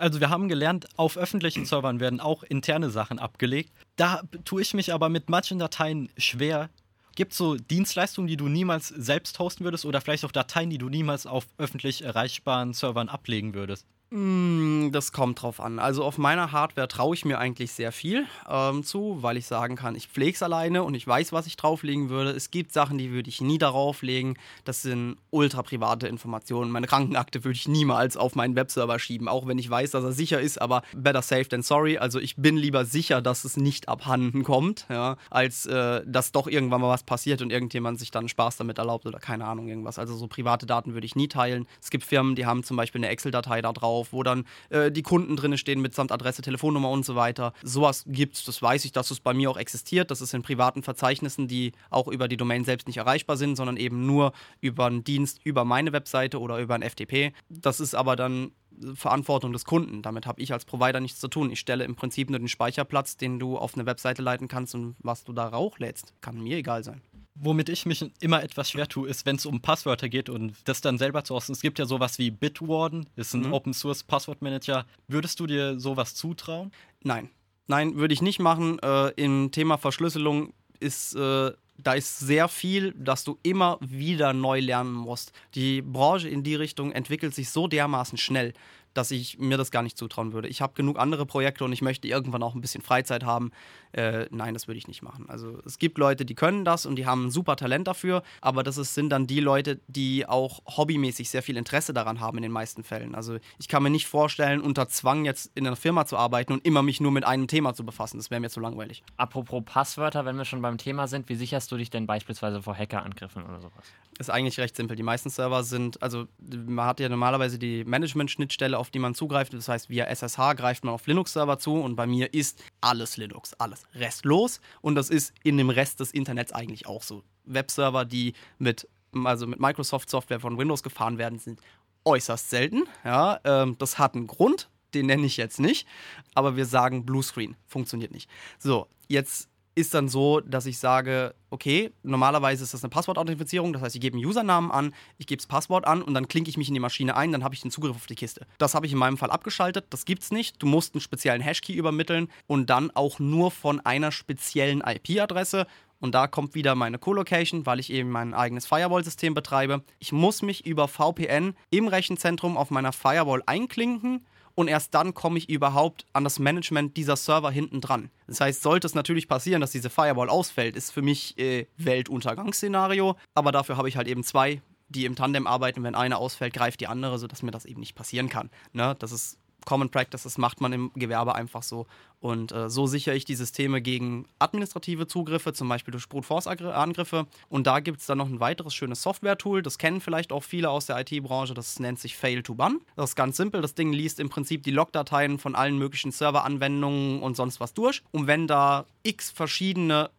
Also 0.01 0.19
wir 0.19 0.31
haben 0.31 0.47
gelernt, 0.47 0.87
auf 0.97 1.15
öffentlichen 1.15 1.65
Servern 1.65 1.99
werden 1.99 2.19
auch 2.19 2.41
interne 2.41 2.89
Sachen 2.89 3.19
abgelegt. 3.19 3.71
Da 3.97 4.23
tue 4.45 4.63
ich 4.63 4.73
mich 4.73 4.93
aber 4.93 5.09
mit 5.09 5.29
manchen 5.29 5.59
Dateien 5.59 6.09
schwer. 6.17 6.71
Gibt 7.15 7.33
es 7.33 7.37
so 7.37 7.55
Dienstleistungen, 7.55 8.27
die 8.27 8.35
du 8.35 8.47
niemals 8.47 8.87
selbst 8.87 9.37
hosten 9.37 9.63
würdest 9.63 9.85
oder 9.85 10.01
vielleicht 10.01 10.25
auch 10.25 10.31
Dateien, 10.31 10.71
die 10.71 10.79
du 10.79 10.89
niemals 10.89 11.27
auf 11.27 11.45
öffentlich 11.59 12.03
erreichbaren 12.03 12.73
Servern 12.73 13.09
ablegen 13.09 13.53
würdest? 13.53 13.85
Mm, 14.13 14.91
das 14.91 15.13
kommt 15.13 15.41
drauf 15.41 15.61
an. 15.61 15.79
Also 15.79 16.03
auf 16.03 16.17
meiner 16.17 16.51
Hardware 16.51 16.89
traue 16.89 17.15
ich 17.15 17.23
mir 17.23 17.39
eigentlich 17.39 17.71
sehr 17.71 17.93
viel 17.93 18.25
ähm, 18.49 18.83
zu, 18.83 19.19
weil 19.21 19.37
ich 19.37 19.45
sagen 19.45 19.77
kann, 19.77 19.95
ich 19.95 20.09
pflege 20.09 20.33
es 20.33 20.43
alleine 20.43 20.83
und 20.83 20.95
ich 20.95 21.07
weiß, 21.07 21.31
was 21.31 21.47
ich 21.47 21.55
drauflegen 21.55 22.09
würde. 22.09 22.31
Es 22.31 22.51
gibt 22.51 22.73
Sachen, 22.73 22.97
die 22.97 23.11
würde 23.11 23.29
ich 23.29 23.39
nie 23.39 23.57
darauf 23.57 24.01
legen. 24.01 24.35
Das 24.65 24.81
sind 24.81 25.15
ultra 25.29 25.63
private 25.63 26.09
Informationen. 26.09 26.71
Meine 26.71 26.87
Krankenakte 26.87 27.45
würde 27.45 27.55
ich 27.55 27.69
niemals 27.69 28.17
auf 28.17 28.35
meinen 28.35 28.57
Webserver 28.57 28.99
schieben, 28.99 29.29
auch 29.29 29.47
wenn 29.47 29.57
ich 29.57 29.69
weiß, 29.69 29.91
dass 29.91 30.03
er 30.03 30.11
sicher 30.11 30.41
ist, 30.41 30.61
aber 30.61 30.81
better 30.93 31.21
safe 31.21 31.47
than 31.47 31.61
sorry. 31.61 31.97
Also 31.97 32.19
ich 32.19 32.35
bin 32.35 32.57
lieber 32.57 32.83
sicher, 32.83 33.21
dass 33.21 33.45
es 33.45 33.55
nicht 33.55 33.87
abhanden 33.87 34.43
kommt, 34.43 34.87
ja, 34.89 35.15
als 35.29 35.65
äh, 35.67 36.01
dass 36.05 36.33
doch 36.33 36.47
irgendwann 36.47 36.81
mal 36.81 36.89
was 36.89 37.03
passiert 37.03 37.41
und 37.41 37.49
irgendjemand 37.49 37.97
sich 37.97 38.11
dann 38.11 38.27
Spaß 38.27 38.57
damit 38.57 38.77
erlaubt 38.77 39.05
oder 39.05 39.19
keine 39.19 39.45
Ahnung 39.45 39.69
irgendwas. 39.69 39.97
Also 39.97 40.17
so 40.17 40.27
private 40.27 40.65
Daten 40.65 40.95
würde 40.95 41.05
ich 41.05 41.15
nie 41.15 41.29
teilen. 41.29 41.65
Es 41.81 41.91
gibt 41.91 42.03
Firmen, 42.03 42.35
die 42.35 42.45
haben 42.45 42.65
zum 42.65 42.75
Beispiel 42.75 42.99
eine 42.99 43.07
Excel-Datei 43.07 43.61
da 43.61 43.71
drauf 43.71 44.00
drauf, 44.01 44.07
wo 44.11 44.23
dann 44.23 44.45
äh, 44.69 44.91
die 44.91 45.03
Kunden 45.03 45.35
drin 45.35 45.57
stehen 45.57 45.81
mitsamt 45.81 46.11
Adresse, 46.11 46.41
Telefonnummer 46.41 46.89
und 46.89 47.05
so 47.05 47.15
weiter. 47.15 47.53
Sowas 47.63 48.03
gibt's, 48.07 48.43
das 48.43 48.61
weiß 48.61 48.85
ich, 48.85 48.91
dass 48.91 49.11
es 49.11 49.19
bei 49.19 49.33
mir 49.33 49.49
auch 49.49 49.57
existiert. 49.57 50.11
Das 50.11 50.21
ist 50.21 50.33
in 50.33 50.41
privaten 50.41 50.83
Verzeichnissen, 50.83 51.47
die 51.47 51.73
auch 51.89 52.07
über 52.07 52.27
die 52.27 52.37
Domain 52.37 52.65
selbst 52.65 52.87
nicht 52.87 52.97
erreichbar 52.97 53.37
sind, 53.37 53.55
sondern 53.55 53.77
eben 53.77 54.05
nur 54.05 54.33
über 54.59 54.85
einen 54.85 55.03
Dienst 55.03 55.39
über 55.43 55.65
meine 55.65 55.93
Webseite 55.93 56.39
oder 56.39 56.59
über 56.59 56.75
ein 56.75 56.83
FTP. 56.83 57.33
Das 57.49 57.79
ist 57.79 57.95
aber 57.95 58.15
dann 58.15 58.51
Verantwortung 58.95 59.53
des 59.53 59.65
Kunden. 59.65 60.01
Damit 60.01 60.25
habe 60.25 60.41
ich 60.41 60.53
als 60.53 60.65
Provider 60.65 60.99
nichts 60.99 61.19
zu 61.19 61.27
tun. 61.27 61.51
Ich 61.51 61.59
stelle 61.59 61.83
im 61.83 61.95
Prinzip 61.95 62.29
nur 62.29 62.39
den 62.39 62.47
Speicherplatz, 62.47 63.17
den 63.17 63.37
du 63.37 63.57
auf 63.57 63.75
eine 63.75 63.85
Webseite 63.85 64.21
leiten 64.21 64.47
kannst 64.47 64.73
und 64.73 64.95
was 64.99 65.23
du 65.23 65.33
da 65.33 65.47
rauchlädst, 65.47 66.13
kann 66.21 66.41
mir 66.41 66.57
egal 66.57 66.83
sein 66.83 67.01
womit 67.35 67.69
ich 67.69 67.85
mich 67.85 68.05
immer 68.19 68.43
etwas 68.43 68.71
schwer 68.71 68.87
tue, 68.87 69.09
ist, 69.09 69.25
wenn 69.25 69.37
es 69.37 69.45
um 69.45 69.61
Passwörter 69.61 70.09
geht 70.09 70.29
und 70.29 70.55
das 70.65 70.81
dann 70.81 70.97
selber 70.97 71.23
zu 71.23 71.35
hosten. 71.35 71.53
Es 71.53 71.61
gibt 71.61 71.79
ja 71.79 71.85
sowas 71.85 72.19
wie 72.19 72.31
Bitwarden, 72.31 73.07
ist 73.15 73.33
ein 73.33 73.43
mhm. 73.43 73.53
Open 73.53 73.73
Source 73.73 74.03
Passwortmanager. 74.03 74.85
Würdest 75.07 75.39
du 75.39 75.47
dir 75.47 75.79
sowas 75.79 76.15
zutrauen? 76.15 76.71
Nein. 77.03 77.29
Nein, 77.67 77.95
würde 77.95 78.13
ich 78.13 78.21
nicht 78.21 78.39
machen. 78.39 78.79
Äh, 78.79 79.09
Im 79.11 79.51
Thema 79.51 79.77
Verschlüsselung 79.77 80.53
ist 80.79 81.15
äh, 81.15 81.51
da 81.83 81.93
ist 81.93 82.19
sehr 82.19 82.47
viel, 82.47 82.93
dass 82.93 83.23
du 83.23 83.39
immer 83.43 83.77
wieder 83.81 84.33
neu 84.33 84.59
lernen 84.59 84.93
musst. 84.93 85.31
Die 85.55 85.81
Branche 85.81 86.29
in 86.29 86.43
die 86.43 86.55
Richtung 86.55 86.91
entwickelt 86.91 87.33
sich 87.33 87.49
so 87.49 87.67
dermaßen 87.67 88.17
schnell 88.17 88.53
dass 88.93 89.11
ich 89.11 89.37
mir 89.39 89.57
das 89.57 89.71
gar 89.71 89.83
nicht 89.83 89.97
zutrauen 89.97 90.33
würde. 90.33 90.47
Ich 90.47 90.61
habe 90.61 90.73
genug 90.73 90.99
andere 90.99 91.25
Projekte 91.25 91.63
und 91.63 91.71
ich 91.71 91.81
möchte 91.81 92.07
irgendwann 92.07 92.43
auch 92.43 92.55
ein 92.55 92.61
bisschen 92.61 92.81
Freizeit 92.81 93.23
haben. 93.23 93.51
Äh, 93.93 94.25
nein, 94.31 94.53
das 94.53 94.67
würde 94.67 94.77
ich 94.77 94.87
nicht 94.87 95.01
machen. 95.01 95.29
Also 95.29 95.59
es 95.65 95.77
gibt 95.77 95.97
Leute, 95.97 96.25
die 96.25 96.35
können 96.35 96.65
das 96.65 96.85
und 96.85 96.95
die 96.95 97.05
haben 97.05 97.27
ein 97.27 97.31
super 97.31 97.55
Talent 97.55 97.87
dafür, 97.87 98.23
aber 98.41 98.63
das 98.63 98.77
ist, 98.77 98.93
sind 98.93 99.09
dann 99.09 99.27
die 99.27 99.39
Leute, 99.39 99.79
die 99.87 100.27
auch 100.27 100.61
hobbymäßig 100.65 101.29
sehr 101.29 101.43
viel 101.43 101.57
Interesse 101.57 101.93
daran 101.93 102.19
haben 102.19 102.37
in 102.37 102.43
den 102.43 102.51
meisten 102.51 102.83
Fällen. 102.83 103.15
Also 103.15 103.37
ich 103.59 103.67
kann 103.67 103.83
mir 103.83 103.89
nicht 103.89 104.07
vorstellen, 104.07 104.61
unter 104.61 104.87
Zwang 104.87 105.25
jetzt 105.25 105.51
in 105.55 105.67
einer 105.67 105.75
Firma 105.75 106.05
zu 106.05 106.17
arbeiten 106.17 106.53
und 106.53 106.65
immer 106.65 106.83
mich 106.83 107.01
nur 107.01 107.11
mit 107.11 107.25
einem 107.25 107.47
Thema 107.47 107.73
zu 107.73 107.85
befassen. 107.85 108.17
Das 108.17 108.31
wäre 108.31 108.41
mir 108.41 108.49
zu 108.49 108.59
langweilig. 108.59 109.03
Apropos 109.17 109.63
Passwörter, 109.65 110.25
wenn 110.25 110.37
wir 110.37 110.45
schon 110.45 110.61
beim 110.61 110.77
Thema 110.77 111.07
sind, 111.07 111.29
wie 111.29 111.35
sicherst 111.35 111.71
du 111.71 111.77
dich 111.77 111.89
denn 111.89 112.07
beispielsweise 112.07 112.61
vor 112.61 112.75
Hackerangriffen 112.75 113.43
oder 113.43 113.59
sowas? 113.59 113.85
Ist 114.19 114.29
eigentlich 114.29 114.59
recht 114.59 114.75
simpel. 114.75 114.95
Die 114.95 115.03
meisten 115.03 115.29
Server 115.29 115.63
sind, 115.63 116.01
also 116.01 116.27
man 116.39 116.85
hat 116.85 116.99
ja 116.99 117.09
normalerweise 117.09 117.57
die 117.57 117.83
Management-Schnittstelle 117.85 118.77
auf 118.81 118.89
die 118.89 118.99
man 118.99 119.15
zugreift. 119.15 119.53
Das 119.53 119.67
heißt, 119.67 119.89
via 119.89 120.05
SSH 120.05 120.55
greift 120.55 120.83
man 120.83 120.93
auf 120.93 121.07
Linux-Server 121.07 121.59
zu 121.59 121.75
und 121.75 121.95
bei 121.95 122.07
mir 122.07 122.33
ist 122.33 122.61
alles 122.81 123.15
Linux, 123.15 123.53
alles 123.53 123.83
restlos. 123.93 124.59
Und 124.81 124.95
das 124.95 125.09
ist 125.09 125.33
in 125.43 125.57
dem 125.57 125.69
Rest 125.69 125.99
des 125.99 126.11
Internets 126.11 126.51
eigentlich 126.51 126.87
auch 126.87 127.03
so. 127.03 127.23
Webserver, 127.45 128.05
die 128.05 128.33
mit, 128.57 128.87
also 129.23 129.45
mit 129.45 129.59
Microsoft-Software 129.59 130.39
von 130.39 130.57
Windows 130.57 130.83
gefahren 130.83 131.17
werden, 131.19 131.39
sind 131.39 131.61
äußerst 132.03 132.49
selten. 132.49 132.83
Ja, 133.05 133.39
ähm, 133.43 133.77
das 133.77 133.99
hat 133.99 134.15
einen 134.15 134.27
Grund, 134.27 134.67
den 134.95 135.05
nenne 135.05 135.25
ich 135.25 135.37
jetzt 135.37 135.59
nicht, 135.59 135.87
aber 136.33 136.55
wir 136.55 136.65
sagen 136.65 137.05
Bluescreen, 137.05 137.55
funktioniert 137.67 138.11
nicht. 138.11 138.29
So, 138.57 138.87
jetzt 139.07 139.47
ist 139.75 139.93
dann 139.93 140.09
so, 140.09 140.41
dass 140.41 140.65
ich 140.65 140.77
sage, 140.77 141.33
okay, 141.49 141.91
normalerweise 142.03 142.63
ist 142.63 142.73
das 142.73 142.83
eine 142.83 142.89
Passwortauthentifizierung, 142.89 143.73
das 143.73 143.81
heißt, 143.81 143.95
ich 143.95 144.01
gebe 144.01 144.17
einen 144.17 144.25
Usernamen 144.25 144.71
an, 144.71 144.93
ich 145.17 145.27
gebe 145.27 145.37
das 145.37 145.47
Passwort 145.47 145.85
an 145.85 146.01
und 146.01 146.13
dann 146.13 146.27
klinke 146.27 146.49
ich 146.49 146.57
mich 146.57 146.67
in 146.67 146.73
die 146.73 146.79
Maschine 146.79 147.15
ein, 147.15 147.31
dann 147.31 147.43
habe 147.43 147.55
ich 147.55 147.61
den 147.61 147.71
Zugriff 147.71 147.95
auf 147.95 148.05
die 148.05 148.15
Kiste. 148.15 148.45
Das 148.57 148.75
habe 148.75 148.85
ich 148.85 148.91
in 148.91 148.97
meinem 148.97 149.17
Fall 149.17 149.31
abgeschaltet, 149.31 149.85
das 149.89 150.05
gibt 150.05 150.23
es 150.23 150.31
nicht. 150.31 150.61
Du 150.61 150.67
musst 150.67 150.93
einen 150.93 151.01
speziellen 151.01 151.41
Hashkey 151.41 151.73
übermitteln 151.73 152.27
und 152.47 152.69
dann 152.69 152.91
auch 152.91 153.19
nur 153.19 153.51
von 153.51 153.79
einer 153.79 154.11
speziellen 154.11 154.81
IP-Adresse 154.81 155.67
Und 156.01 156.15
da 156.15 156.27
kommt 156.27 156.55
wieder 156.55 156.73
meine 156.73 156.97
Co-Location, 156.97 157.65
weil 157.67 157.79
ich 157.79 157.91
eben 157.91 158.09
mein 158.09 158.33
eigenes 158.33 158.65
Firewall-System 158.65 159.35
betreibe. 159.35 159.83
Ich 159.99 160.11
muss 160.11 160.41
mich 160.41 160.65
über 160.65 160.87
VPN 160.87 161.55
im 161.69 161.87
Rechenzentrum 161.87 162.57
auf 162.57 162.71
meiner 162.71 162.91
Firewall 162.91 163.43
einklinken 163.45 164.25
und 164.55 164.67
erst 164.67 164.93
dann 164.93 165.13
komme 165.13 165.37
ich 165.37 165.49
überhaupt 165.49 166.05
an 166.13 166.23
das 166.23 166.39
Management 166.39 166.97
dieser 166.97 167.15
Server 167.15 167.51
hinten 167.51 167.81
dran. 167.81 168.09
Das 168.27 168.41
heißt, 168.41 168.61
sollte 168.61 168.87
es 168.87 168.95
natürlich 168.95 169.27
passieren, 169.27 169.61
dass 169.61 169.71
diese 169.71 169.89
Firewall 169.89 170.29
ausfällt, 170.29 170.75
ist 170.75 170.91
für 170.91 171.01
mich 171.01 171.37
äh, 171.37 171.67
Weltuntergangsszenario, 171.77 173.15
aber 173.33 173.51
dafür 173.51 173.77
habe 173.77 173.89
ich 173.89 173.97
halt 173.97 174.07
eben 174.07 174.23
zwei, 174.23 174.61
die 174.89 175.05
im 175.05 175.15
Tandem 175.15 175.47
arbeiten. 175.47 175.83
Wenn 175.83 175.95
eine 175.95 176.17
ausfällt, 176.17 176.53
greift 176.53 176.81
die 176.81 176.87
andere, 176.87 177.17
sodass 177.17 177.43
mir 177.43 177.51
das 177.51 177.65
eben 177.65 177.79
nicht 177.79 177.95
passieren 177.95 178.29
kann. 178.29 178.49
Ne? 178.73 178.95
Das 178.99 179.11
ist 179.11 179.37
Common 179.65 179.89
Practice, 179.89 180.23
das 180.23 180.37
macht 180.37 180.61
man 180.61 180.73
im 180.73 180.91
Gewerbe 180.95 181.35
einfach 181.35 181.63
so. 181.63 181.87
Und 182.19 182.51
äh, 182.51 182.69
so 182.69 182.85
sichere 182.85 183.15
ich 183.15 183.25
die 183.25 183.35
Systeme 183.35 183.81
gegen 183.81 184.25
administrative 184.39 185.07
Zugriffe, 185.07 185.53
zum 185.53 185.69
Beispiel 185.69 185.91
durch 185.91 186.07
Brute 186.07 186.27
Force 186.27 186.47
Angriffe. 186.47 187.25
Und 187.49 187.67
da 187.67 187.79
gibt 187.79 187.99
es 187.99 188.05
dann 188.05 188.19
noch 188.19 188.27
ein 188.27 188.39
weiteres 188.39 188.75
schönes 188.75 189.01
Software-Tool, 189.01 189.61
das 189.61 189.77
kennen 189.77 190.01
vielleicht 190.01 190.31
auch 190.31 190.43
viele 190.43 190.69
aus 190.69 190.85
der 190.85 190.99
IT-Branche, 190.99 191.53
das 191.53 191.79
nennt 191.79 191.99
sich 191.99 192.15
Fail 192.15 192.43
to 192.43 192.55
Ban. 192.55 192.79
Das 192.95 193.11
ist 193.11 193.15
ganz 193.15 193.37
simpel, 193.37 193.61
das 193.61 193.73
Ding 193.73 193.91
liest 193.91 194.19
im 194.19 194.29
Prinzip 194.29 194.63
die 194.63 194.71
Logdateien 194.71 195.39
von 195.39 195.55
allen 195.55 195.77
möglichen 195.77 196.11
Serveranwendungen 196.11 197.21
und 197.21 197.35
sonst 197.35 197.59
was 197.59 197.73
durch. 197.73 198.03
Und 198.11 198.27
wenn 198.27 198.47
da 198.47 198.85
x 199.03 199.31
verschiedene, 199.31 200.11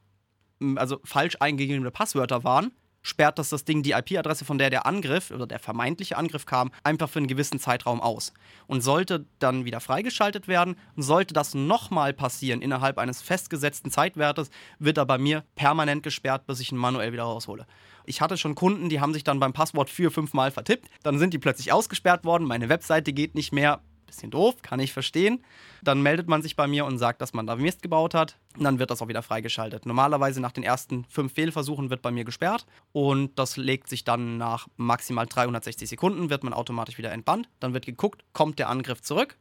also 0.76 0.99
falsch 1.05 1.36
eingegebene 1.40 1.90
Passwörter 1.90 2.45
waren, 2.45 2.72
sperrt 3.03 3.38
das 3.38 3.48
das 3.50 3.64
Ding 3.64 3.82
die 3.82 3.92
IP-Adresse, 3.92 4.44
von 4.44 4.59
der 4.59 4.70
der 4.70 4.86
Angriff 4.86 5.30
oder 5.30 5.46
der 5.46 5.59
vermeintliche 5.59 6.16
Angriff 6.16 6.46
kam, 6.46 6.70
einfach 6.84 7.09
für 7.09 7.18
einen 7.18 7.28
gewissen 7.28 7.59
Zeitraum 7.59 8.00
aus. 8.00 8.32
Und 8.66 8.80
sollte 8.80 9.26
dann 9.38 9.64
wieder 9.64 9.80
freigeschaltet 9.80 10.48
werden, 10.48 10.76
sollte 10.96 11.34
das 11.34 11.55
nochmal 11.55 12.12
passieren 12.12 12.62
innerhalb 12.62 12.98
eines 12.98 13.20
festgesetzten 13.20 13.90
Zeitwertes, 13.90 14.50
wird 14.78 14.98
er 14.98 15.07
bei 15.07 15.18
mir 15.18 15.44
permanent 15.55 16.03
gesperrt, 16.03 16.46
bis 16.46 16.61
ich 16.61 16.72
ihn 16.72 16.78
manuell 16.78 17.12
wieder 17.12 17.24
raushole. 17.24 17.66
Ich 18.05 18.20
hatte 18.20 18.36
schon 18.36 18.55
Kunden, 18.55 18.88
die 18.88 19.00
haben 19.00 19.12
sich 19.12 19.24
dann 19.24 19.40
beim 19.40 19.53
Passwort 19.53 19.90
vier, 19.90 20.11
fünf 20.11 20.32
Mal 20.32 20.50
vertippt. 20.50 20.88
Dann 21.03 21.18
sind 21.18 21.34
die 21.34 21.38
plötzlich 21.38 21.72
ausgesperrt 21.72 22.24
worden. 22.24 22.48
Meine 22.48 22.68
Webseite 22.68 23.12
geht 23.12 23.34
nicht 23.34 23.53
mehr 23.53 23.80
bisschen 24.12 24.30
doof, 24.30 24.62
kann 24.62 24.80
ich 24.80 24.92
verstehen. 24.92 25.42
Dann 25.82 26.02
meldet 26.02 26.28
man 26.28 26.42
sich 26.42 26.54
bei 26.54 26.66
mir 26.66 26.84
und 26.84 26.98
sagt, 26.98 27.20
dass 27.20 27.32
man 27.32 27.46
da 27.46 27.56
Mist 27.56 27.82
gebaut 27.82 28.14
hat. 28.14 28.36
Und 28.56 28.64
dann 28.64 28.78
wird 28.78 28.90
das 28.90 29.02
auch 29.02 29.08
wieder 29.08 29.22
freigeschaltet. 29.22 29.86
Normalerweise 29.86 30.40
nach 30.40 30.52
den 30.52 30.62
ersten 30.62 31.04
fünf 31.06 31.32
Fehlversuchen 31.32 31.90
wird 31.90 32.02
bei 32.02 32.10
mir 32.10 32.24
gesperrt 32.24 32.66
und 32.92 33.38
das 33.38 33.56
legt 33.56 33.88
sich 33.88 34.04
dann 34.04 34.36
nach 34.36 34.68
maximal 34.76 35.26
360 35.26 35.88
Sekunden, 35.88 36.30
wird 36.30 36.44
man 36.44 36.52
automatisch 36.52 36.98
wieder 36.98 37.12
entbannt. 37.12 37.48
Dann 37.60 37.74
wird 37.74 37.86
geguckt, 37.86 38.24
kommt 38.32 38.58
der 38.58 38.68
Angriff 38.68 39.02
zurück? 39.02 39.36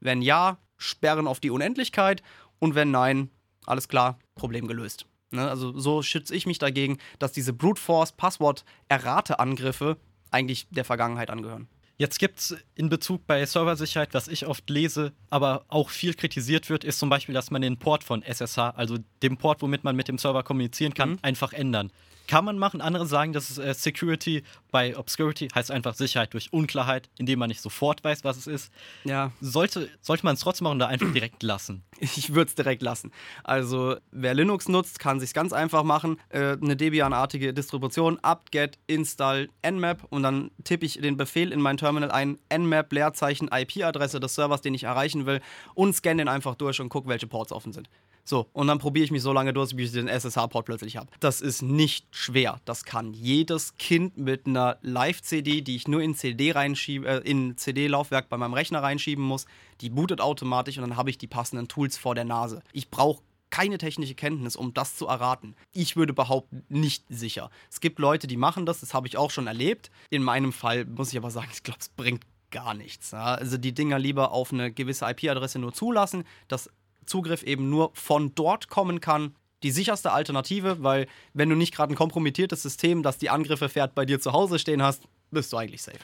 Wenn 0.00 0.22
ja, 0.22 0.58
sperren 0.78 1.26
auf 1.26 1.40
die 1.40 1.50
Unendlichkeit 1.50 2.22
und 2.58 2.74
wenn 2.74 2.90
nein, 2.90 3.30
alles 3.66 3.88
klar, 3.88 4.18
Problem 4.34 4.66
gelöst. 4.66 5.06
Ne? 5.30 5.48
Also 5.48 5.78
so 5.78 6.02
schütze 6.02 6.34
ich 6.34 6.46
mich 6.46 6.58
dagegen, 6.58 6.98
dass 7.18 7.32
diese 7.32 7.52
Brute 7.52 7.80
Force 7.80 8.12
Passwort-Errate-Angriffe 8.12 9.96
eigentlich 10.30 10.68
der 10.70 10.84
Vergangenheit 10.84 11.30
angehören. 11.30 11.68
Jetzt 12.02 12.18
gibt 12.18 12.40
es 12.40 12.56
in 12.74 12.88
Bezug 12.88 13.28
bei 13.28 13.46
Serversicherheit, 13.46 14.12
was 14.12 14.26
ich 14.26 14.44
oft 14.44 14.68
lese, 14.68 15.12
aber 15.30 15.64
auch 15.68 15.88
viel 15.88 16.14
kritisiert 16.14 16.68
wird, 16.68 16.82
ist 16.82 16.98
zum 16.98 17.08
Beispiel, 17.08 17.32
dass 17.32 17.52
man 17.52 17.62
den 17.62 17.78
Port 17.78 18.02
von 18.02 18.24
SSH, 18.24 18.58
also 18.58 18.98
dem 19.22 19.36
Port, 19.36 19.62
womit 19.62 19.84
man 19.84 19.94
mit 19.94 20.08
dem 20.08 20.18
Server 20.18 20.42
kommunizieren 20.42 20.94
kann, 20.94 21.10
mhm. 21.10 21.18
einfach 21.22 21.52
ändern. 21.52 21.92
Kann 22.26 22.44
man 22.44 22.58
machen. 22.58 22.80
Andere 22.80 23.06
sagen, 23.06 23.32
dass 23.32 23.58
äh, 23.58 23.74
Security 23.74 24.42
bei 24.70 24.96
Obscurity 24.96 25.48
heißt 25.48 25.70
einfach 25.70 25.94
Sicherheit 25.94 26.32
durch 26.32 26.52
Unklarheit, 26.52 27.08
indem 27.18 27.38
man 27.38 27.48
nicht 27.48 27.60
sofort 27.60 28.02
weiß, 28.02 28.24
was 28.24 28.36
es 28.36 28.46
ist. 28.46 28.72
Ja. 29.04 29.32
Sollte, 29.40 29.88
sollte 30.00 30.24
man 30.24 30.34
es 30.34 30.40
trotzdem 30.40 30.64
machen 30.64 30.76
oder 30.76 30.88
einfach 30.88 31.10
direkt 31.12 31.42
lassen? 31.42 31.84
Ich 32.00 32.34
würde 32.34 32.48
es 32.48 32.54
direkt 32.54 32.82
lassen. 32.82 33.12
Also, 33.44 33.96
wer 34.10 34.34
Linux 34.34 34.68
nutzt, 34.68 34.98
kann 34.98 35.20
sich 35.20 35.34
ganz 35.34 35.52
einfach 35.52 35.82
machen. 35.82 36.18
Äh, 36.30 36.56
eine 36.60 36.76
Debian-artige 36.76 37.52
Distribution, 37.52 38.18
apt-get 38.22 38.78
install 38.86 39.48
nmap 39.62 40.04
und 40.10 40.22
dann 40.22 40.50
tippe 40.64 40.86
ich 40.86 41.00
den 41.00 41.16
Befehl 41.16 41.52
in 41.52 41.60
mein 41.60 41.76
Terminal 41.76 42.10
ein, 42.10 42.38
nmap 42.50 42.92
Leerzeichen 42.92 43.48
IP-Adresse 43.52 44.20
des 44.20 44.34
Servers, 44.34 44.62
den 44.62 44.74
ich 44.74 44.84
erreichen 44.84 45.26
will 45.26 45.40
und 45.74 45.94
scanne 45.94 46.22
den 46.22 46.28
einfach 46.28 46.54
durch 46.54 46.80
und 46.80 46.88
gucke, 46.88 47.08
welche 47.08 47.26
Ports 47.26 47.52
offen 47.52 47.72
sind. 47.72 47.88
So, 48.24 48.48
und 48.52 48.68
dann 48.68 48.78
probiere 48.78 49.04
ich 49.04 49.10
mich 49.10 49.22
so 49.22 49.32
lange 49.32 49.52
durch, 49.52 49.74
bis 49.74 49.88
ich 49.88 49.94
den 49.94 50.08
SSH-Port 50.08 50.64
plötzlich 50.64 50.96
habe. 50.96 51.08
Das 51.20 51.40
ist 51.40 51.62
nicht 51.62 52.06
schwer. 52.12 52.60
Das 52.64 52.84
kann 52.84 53.12
jedes 53.14 53.76
Kind 53.76 54.16
mit 54.16 54.46
einer 54.46 54.78
Live-CD, 54.82 55.60
die 55.60 55.76
ich 55.76 55.88
nur 55.88 56.00
in 56.00 56.14
CD 56.14 56.52
reinschiebe, 56.52 57.06
äh, 57.06 57.28
in 57.28 57.56
CD-Laufwerk 57.56 58.28
bei 58.28 58.36
meinem 58.36 58.54
Rechner 58.54 58.82
reinschieben 58.82 59.24
muss. 59.24 59.46
Die 59.80 59.90
bootet 59.90 60.20
automatisch 60.20 60.78
und 60.78 60.82
dann 60.82 60.96
habe 60.96 61.10
ich 61.10 61.18
die 61.18 61.26
passenden 61.26 61.66
Tools 61.66 61.98
vor 61.98 62.14
der 62.14 62.24
Nase. 62.24 62.62
Ich 62.72 62.90
brauche 62.90 63.22
keine 63.50 63.76
technische 63.76 64.14
Kenntnis, 64.14 64.56
um 64.56 64.72
das 64.72 64.96
zu 64.96 65.06
erraten. 65.06 65.54
Ich 65.72 65.94
würde 65.96 66.14
behaupten, 66.14 66.64
nicht 66.68 67.04
sicher. 67.08 67.50
Es 67.70 67.80
gibt 67.80 67.98
Leute, 67.98 68.26
die 68.26 68.38
machen 68.38 68.66
das, 68.66 68.80
das 68.80 68.94
habe 68.94 69.06
ich 69.06 69.18
auch 69.18 69.30
schon 69.30 69.46
erlebt. 69.46 69.90
In 70.10 70.22
meinem 70.22 70.52
Fall 70.52 70.86
muss 70.86 71.10
ich 71.12 71.18
aber 71.18 71.30
sagen, 71.30 71.50
ich 71.52 71.62
glaube, 71.62 71.80
es 71.80 71.90
bringt 71.90 72.24
gar 72.50 72.74
nichts. 72.74 73.12
Also 73.12 73.58
die 73.58 73.72
Dinger 73.72 73.98
lieber 73.98 74.30
auf 74.30 74.52
eine 74.52 74.72
gewisse 74.72 75.06
IP-Adresse 75.06 75.58
nur 75.58 75.72
zulassen, 75.72 76.24
dass 76.48 76.70
Zugriff 77.06 77.42
eben 77.42 77.70
nur 77.70 77.90
von 77.94 78.34
dort 78.34 78.68
kommen 78.68 79.00
kann. 79.00 79.34
Die 79.62 79.70
sicherste 79.70 80.12
Alternative, 80.12 80.82
weil 80.82 81.06
wenn 81.34 81.48
du 81.48 81.56
nicht 81.56 81.74
gerade 81.74 81.92
ein 81.92 81.96
kompromittiertes 81.96 82.62
System, 82.62 83.02
das 83.02 83.18
die 83.18 83.30
Angriffe 83.30 83.68
fährt, 83.68 83.94
bei 83.94 84.04
dir 84.04 84.20
zu 84.20 84.32
Hause 84.32 84.58
stehen 84.58 84.82
hast, 84.82 85.02
bist 85.30 85.52
du 85.52 85.56
eigentlich 85.56 85.82
safe. 85.82 85.98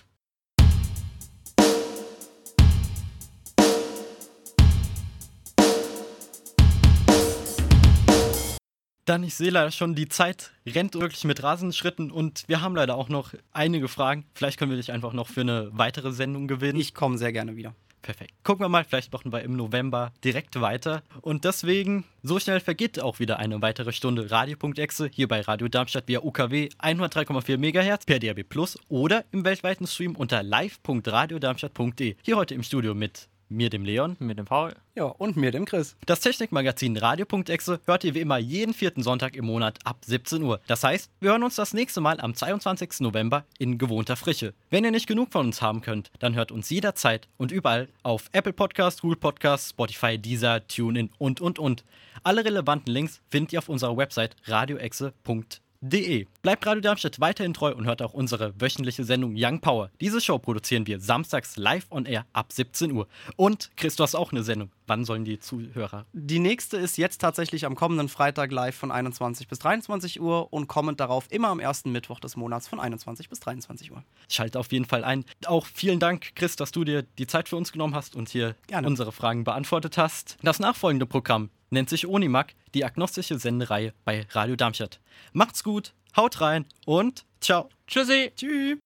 Dann, 9.09 9.23
ich 9.23 9.37
sehe 9.37 9.49
leider 9.49 9.71
schon, 9.71 9.95
die 9.95 10.11
Zeit 10.11 10.53
rennt 10.67 10.95
wirklich 10.95 11.25
mit 11.25 11.43
rasenden 11.43 11.73
Schritten 11.73 12.11
und 12.11 12.45
wir 12.47 12.61
haben 12.61 12.77
leider 12.77 12.95
auch 12.95 13.09
noch 13.09 13.33
einige 13.53 13.89
Fragen. 13.89 14.27
Vielleicht 14.35 14.59
können 14.59 14.71
wir 14.71 14.77
dich 14.77 14.93
einfach 14.93 15.15
noch 15.15 15.29
für 15.29 15.41
eine 15.41 15.71
weitere 15.73 16.13
Sendung 16.13 16.47
gewinnen. 16.47 16.79
Ich 16.79 16.93
komme 16.93 17.17
sehr 17.17 17.33
gerne 17.33 17.57
wieder. 17.57 17.75
Perfekt. 18.03 18.33
Gucken 18.45 18.65
wir 18.65 18.69
mal, 18.69 18.85
vielleicht 18.85 19.13
machen 19.13 19.33
wir 19.33 19.43
im 19.43 19.57
November 19.57 20.13
direkt 20.25 20.61
weiter. 20.61 21.03
Und 21.21 21.45
deswegen, 21.45 22.05
so 22.23 22.39
schnell 22.39 22.61
vergeht 22.61 23.01
auch 23.01 23.19
wieder 23.19 23.39
eine 23.39 23.61
weitere 23.61 23.93
Stunde 23.93 24.31
Radio.exe 24.31 25.11
hier 25.13 25.29
bei 25.29 25.41
Radio 25.41 25.69
Darmstadt 25.69 26.09
via 26.09 26.21
UKW 26.21 26.69
103,4 26.79 27.59
MHz 27.59 28.07
per 28.07 28.19
DAB 28.19 28.45
Plus 28.49 28.79
oder 28.89 29.25
im 29.33 29.45
weltweiten 29.45 29.87
Stream 29.87 30.17
unter 30.17 30.43
live.radiodarmstadt.de. 30.43 32.17
Hier 32.23 32.37
heute 32.37 32.55
im 32.55 32.63
Studio 32.63 32.95
mit 32.95 33.29
mir, 33.51 33.71
dem 33.71 33.85
Leon. 33.85 34.17
Mit 34.19 34.39
dem 34.39 34.45
Paul. 34.45 34.75
Ja, 34.95 35.05
und 35.05 35.37
mir, 35.37 35.51
dem 35.51 35.65
Chris. 35.65 35.97
Das 36.07 36.21
Technikmagazin 36.21 36.97
Radio.exe 36.97 37.81
hört 37.85 38.05
ihr 38.05 38.15
wie 38.15 38.21
immer 38.21 38.39
jeden 38.39 38.75
vierten 38.75 39.03
Sonntag 39.03 39.37
im 39.37 39.47
Monat 39.47 39.79
ab 39.85 39.99
17 40.05 40.43
Uhr. 40.43 40.61
Das 40.67 40.85
heißt, 40.85 41.11
wir 41.21 41.31
hören 41.31 41.43
uns 41.43 41.57
das 41.57 41.75
nächste 41.75 42.01
Mal 42.01 42.21
am 42.21 42.35
22. 42.35 43.01
November 43.01 43.45
in 43.59 43.79
gewohnter 43.79 44.17
Frische. 44.17 44.55
Wenn 44.71 44.85
ihr 44.85 44.91
nicht 44.91 45.07
genug 45.07 45.33
von 45.33 45.47
uns 45.47 45.63
haben 45.63 45.81
könnt, 45.81 46.11
dann 46.19 46.35
hört 46.35 46.53
uns 46.53 46.71
jederzeit 46.71 47.29
und 47.37 47.53
überall 47.53 47.89
auf 48.03 48.29
Apple 48.33 48.53
Podcasts, 48.53 49.01
Google 49.01 49.19
Podcasts, 49.19 49.71
Spotify, 49.71 50.19
Deezer, 50.19 50.67
TuneIn 50.67 51.11
und, 51.19 51.41
und, 51.41 51.59
und. 51.59 51.85
Alle 52.25 52.45
relevanten 52.45 52.93
Links 52.93 53.21
findet 53.29 53.53
ihr 53.53 53.61
auf 53.61 53.69
unserer 53.69 53.97
Website 53.97 54.37
radioexe.de 54.47 55.68
de. 55.81 56.27
Bleibt 56.43 56.67
Radio 56.67 56.81
Darmstadt 56.81 57.21
weiterhin 57.21 57.55
treu 57.55 57.75
und 57.75 57.87
hört 57.87 58.03
auch 58.03 58.15
unsere 58.15 58.61
wöchentliche 58.61 59.05
Sendung 59.05 59.35
Young 59.37 59.61
Power. 59.61 59.91
Diese 60.01 60.21
Show 60.21 60.39
produzieren 60.39 60.87
wir 60.87 61.01
samstags 61.01 61.57
live 61.57 61.87
on 61.91 62.07
air 62.07 62.27
ab 62.33 62.53
17 62.53 62.93
Uhr. 62.93 63.07
Und 63.37 63.71
Chris, 63.77 63.97
du 63.97 64.03
hast 64.03 64.15
auch 64.15 64.33
eine 64.33 64.43
Sendung. 64.43 64.71
Wann 64.89 65.05
sollen 65.05 65.25
die 65.27 65.39
Zuhörer? 65.39 66.07
Die 66.15 66.39
nächste 66.39 66.79
ist 66.79 66.97
jetzt 66.97 67.21
tatsächlich 67.21 67.67
am 67.67 67.75
kommenden 67.75 68.09
Freitag 68.09 68.51
live 68.51 68.75
von 68.75 68.91
21 68.91 69.47
bis 69.47 69.59
23 69.59 70.19
Uhr 70.19 70.51
und 70.51 70.67
kommend 70.67 70.99
darauf 70.99 71.27
immer 71.31 71.49
am 71.49 71.61
ersten 71.61 71.93
Mittwoch 71.93 72.21
des 72.21 72.37
Monats 72.37 72.69
von 72.69 72.81
21 72.81 73.29
bis 73.29 73.41
23 73.41 73.93
Uhr. 73.93 74.03
Schalte 74.31 74.59
auf 74.59 74.73
jeden 74.73 74.87
Fall 74.87 75.05
ein. 75.05 75.27
Auch 75.45 75.67
vielen 75.67 76.01
Dank, 76.01 76.35
Chris, 76.35 76.57
dass 76.57 76.73
du 76.73 76.85
dir 76.85 77.03
die 77.03 77.27
Zeit 77.27 77.51
für 77.51 77.57
uns 77.57 77.71
genommen 77.71 77.95
hast 77.95 78.17
und 78.17 78.31
hier 78.31 78.57
Gerne. 78.67 78.87
unsere 78.87 79.13
Fragen 79.13 79.45
beantwortet 79.45 79.99
hast. 79.99 80.39
Das 80.43 80.59
nachfolgende 80.59 81.05
Programm 81.05 81.51
nennt 81.69 81.91
sich 81.91 82.07
Onimac, 82.07 82.55
die 82.75 82.85
agnostische 82.85 83.39
Sendereihe 83.39 83.93
bei 84.07 84.27
Radio 84.31 84.57
Darmstadt. 84.57 85.01
Macht's 85.35 85.63
gut, 85.63 85.93
haut 86.17 86.41
rein 86.41 86.65
und 86.87 87.27
ciao. 87.41 87.69
Tschüssi. 87.87 88.33
Tschüss. 88.35 88.79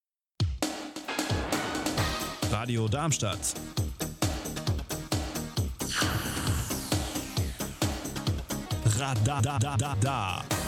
Radio 2.51 2.87
Darmstadt. 2.89 3.55
Radadadada. 8.93 10.62